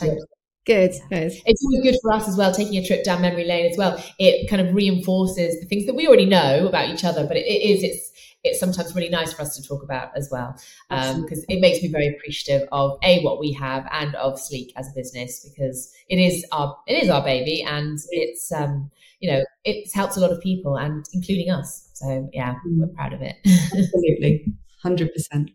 Good, 0.65 0.93
good. 1.09 1.33
It's 1.45 1.65
always 1.65 1.81
good 1.83 1.99
for 2.01 2.13
us 2.13 2.27
as 2.27 2.37
well, 2.37 2.53
taking 2.53 2.77
a 2.77 2.85
trip 2.85 3.03
down 3.03 3.21
memory 3.21 3.43
lane 3.43 3.69
as 3.69 3.77
well. 3.77 4.01
It 4.17 4.49
kind 4.49 4.65
of 4.65 4.73
reinforces 4.73 5.59
the 5.59 5.65
things 5.65 5.85
that 5.87 5.95
we 5.95 6.07
already 6.07 6.25
know 6.25 6.67
about 6.67 6.89
each 6.89 7.03
other, 7.03 7.27
but 7.27 7.35
it, 7.35 7.45
it 7.45 7.69
is, 7.69 7.83
it's, 7.83 8.13
it's 8.43 8.59
sometimes 8.59 8.95
really 8.95 9.09
nice 9.09 9.33
for 9.33 9.41
us 9.41 9.55
to 9.57 9.67
talk 9.67 9.83
about 9.83 10.09
as 10.15 10.29
well 10.31 10.53
because 10.89 11.39
um, 11.39 11.45
it 11.47 11.61
makes 11.61 11.81
me 11.81 11.89
very 11.89 12.07
appreciative 12.07 12.67
of 12.71 12.97
a 13.03 13.21
what 13.23 13.39
we 13.39 13.51
have 13.53 13.87
and 13.91 14.15
of 14.15 14.39
sleek 14.39 14.71
as 14.75 14.87
a 14.87 14.91
business 14.95 15.47
because 15.49 15.93
it 16.09 16.17
is 16.17 16.45
our 16.51 16.77
it 16.87 17.01
is 17.01 17.09
our 17.09 17.23
baby 17.23 17.63
and 17.63 17.99
it's 18.09 18.51
um 18.51 18.91
you 19.19 19.31
know 19.31 19.43
it's 19.63 19.93
helped 19.93 20.17
a 20.17 20.19
lot 20.19 20.31
of 20.31 20.41
people 20.41 20.77
and 20.77 21.05
including 21.13 21.49
us 21.49 21.89
so 21.93 22.29
yeah 22.33 22.55
mm. 22.67 22.79
we're 22.79 22.87
proud 22.87 23.13
of 23.13 23.21
it 23.21 23.35
absolutely 23.45 24.45
100% 24.83 25.49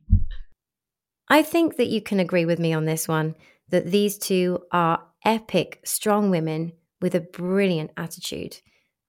i 1.29 1.43
think 1.43 1.77
that 1.77 1.89
you 1.89 2.01
can 2.01 2.19
agree 2.19 2.47
with 2.47 2.59
me 2.59 2.73
on 2.73 2.87
this 2.87 3.07
one 3.07 3.35
that 3.71 3.91
these 3.91 4.19
two 4.19 4.61
are 4.73 5.05
epic, 5.25 5.81
strong 5.85 6.31
women 6.31 6.73
with 7.01 7.15
a 7.15 7.21
brilliant 7.21 7.91
attitude. 7.97 8.61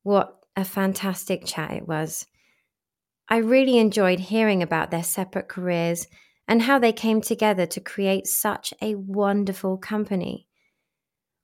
What 0.03 0.36
a 0.55 0.66
fantastic 0.66 1.45
chat 1.45 1.72
it 1.72 1.88
was. 1.88 2.26
I 3.28 3.38
really 3.38 3.78
enjoyed 3.78 4.20
hearing 4.20 4.64
about 4.64 4.91
their 4.91 5.03
separate 5.03 5.47
careers 5.47 6.07
and 6.47 6.64
how 6.64 6.80
they 6.80 6.91
came 6.91 7.22
together 7.22 7.66
to 7.68 7.80
create 7.80 8.26
such 8.26 8.74
a 8.82 8.95
wonderful 8.95 9.78
company. 9.78 10.47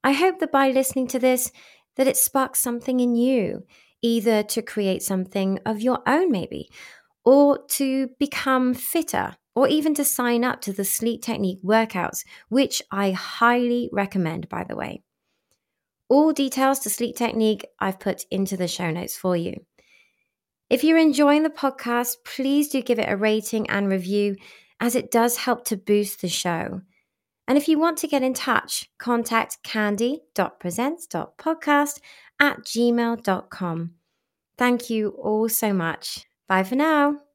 I 0.02 0.12
hope 0.12 0.40
that 0.40 0.52
by 0.52 0.70
listening 0.70 1.06
to 1.08 1.18
this 1.18 1.52
that 1.96 2.08
it 2.08 2.16
sparks 2.16 2.60
something 2.60 3.00
in 3.00 3.14
you, 3.14 3.64
either 4.02 4.42
to 4.42 4.62
create 4.62 5.02
something 5.02 5.58
of 5.64 5.80
your 5.80 6.00
own 6.06 6.30
maybe, 6.30 6.68
or 7.24 7.64
to 7.68 8.10
become 8.18 8.74
fitter 8.74 9.36
or 9.56 9.66
even 9.66 9.94
to 9.94 10.04
sign 10.04 10.44
up 10.44 10.60
to 10.60 10.72
the 10.72 10.84
Sleek 10.84 11.22
Technique 11.22 11.62
workouts, 11.64 12.24
which 12.50 12.82
I 12.92 13.12
highly 13.12 13.88
recommend, 13.90 14.50
by 14.50 14.62
the 14.62 14.76
way. 14.76 15.02
All 16.08 16.32
details 16.32 16.78
to 16.80 16.90
Sleek 16.90 17.16
Technique 17.16 17.66
I've 17.80 17.98
put 17.98 18.26
into 18.30 18.56
the 18.56 18.68
show 18.68 18.90
notes 18.90 19.16
for 19.16 19.34
you. 19.34 19.64
If 20.68 20.84
you're 20.84 20.98
enjoying 20.98 21.42
the 21.42 21.50
podcast, 21.50 22.16
please 22.24 22.68
do 22.68 22.82
give 22.82 22.98
it 22.98 23.10
a 23.10 23.16
rating 23.16 23.70
and 23.70 23.88
review, 23.88 24.36
as 24.78 24.94
it 24.94 25.10
does 25.10 25.38
help 25.38 25.64
to 25.66 25.76
boost 25.76 26.20
the 26.20 26.28
show. 26.28 26.82
And 27.48 27.56
if 27.56 27.66
you 27.66 27.78
want 27.78 27.96
to 27.98 28.08
get 28.08 28.22
in 28.22 28.34
touch, 28.34 28.90
contact 28.98 29.58
candy.presents.podcast 29.62 32.00
at 32.40 32.58
gmail.com. 32.58 33.90
Thank 34.58 34.90
you 34.90 35.10
all 35.10 35.48
so 35.48 35.72
much. 35.72 36.26
Bye 36.48 36.64
for 36.64 36.74
now. 36.74 37.25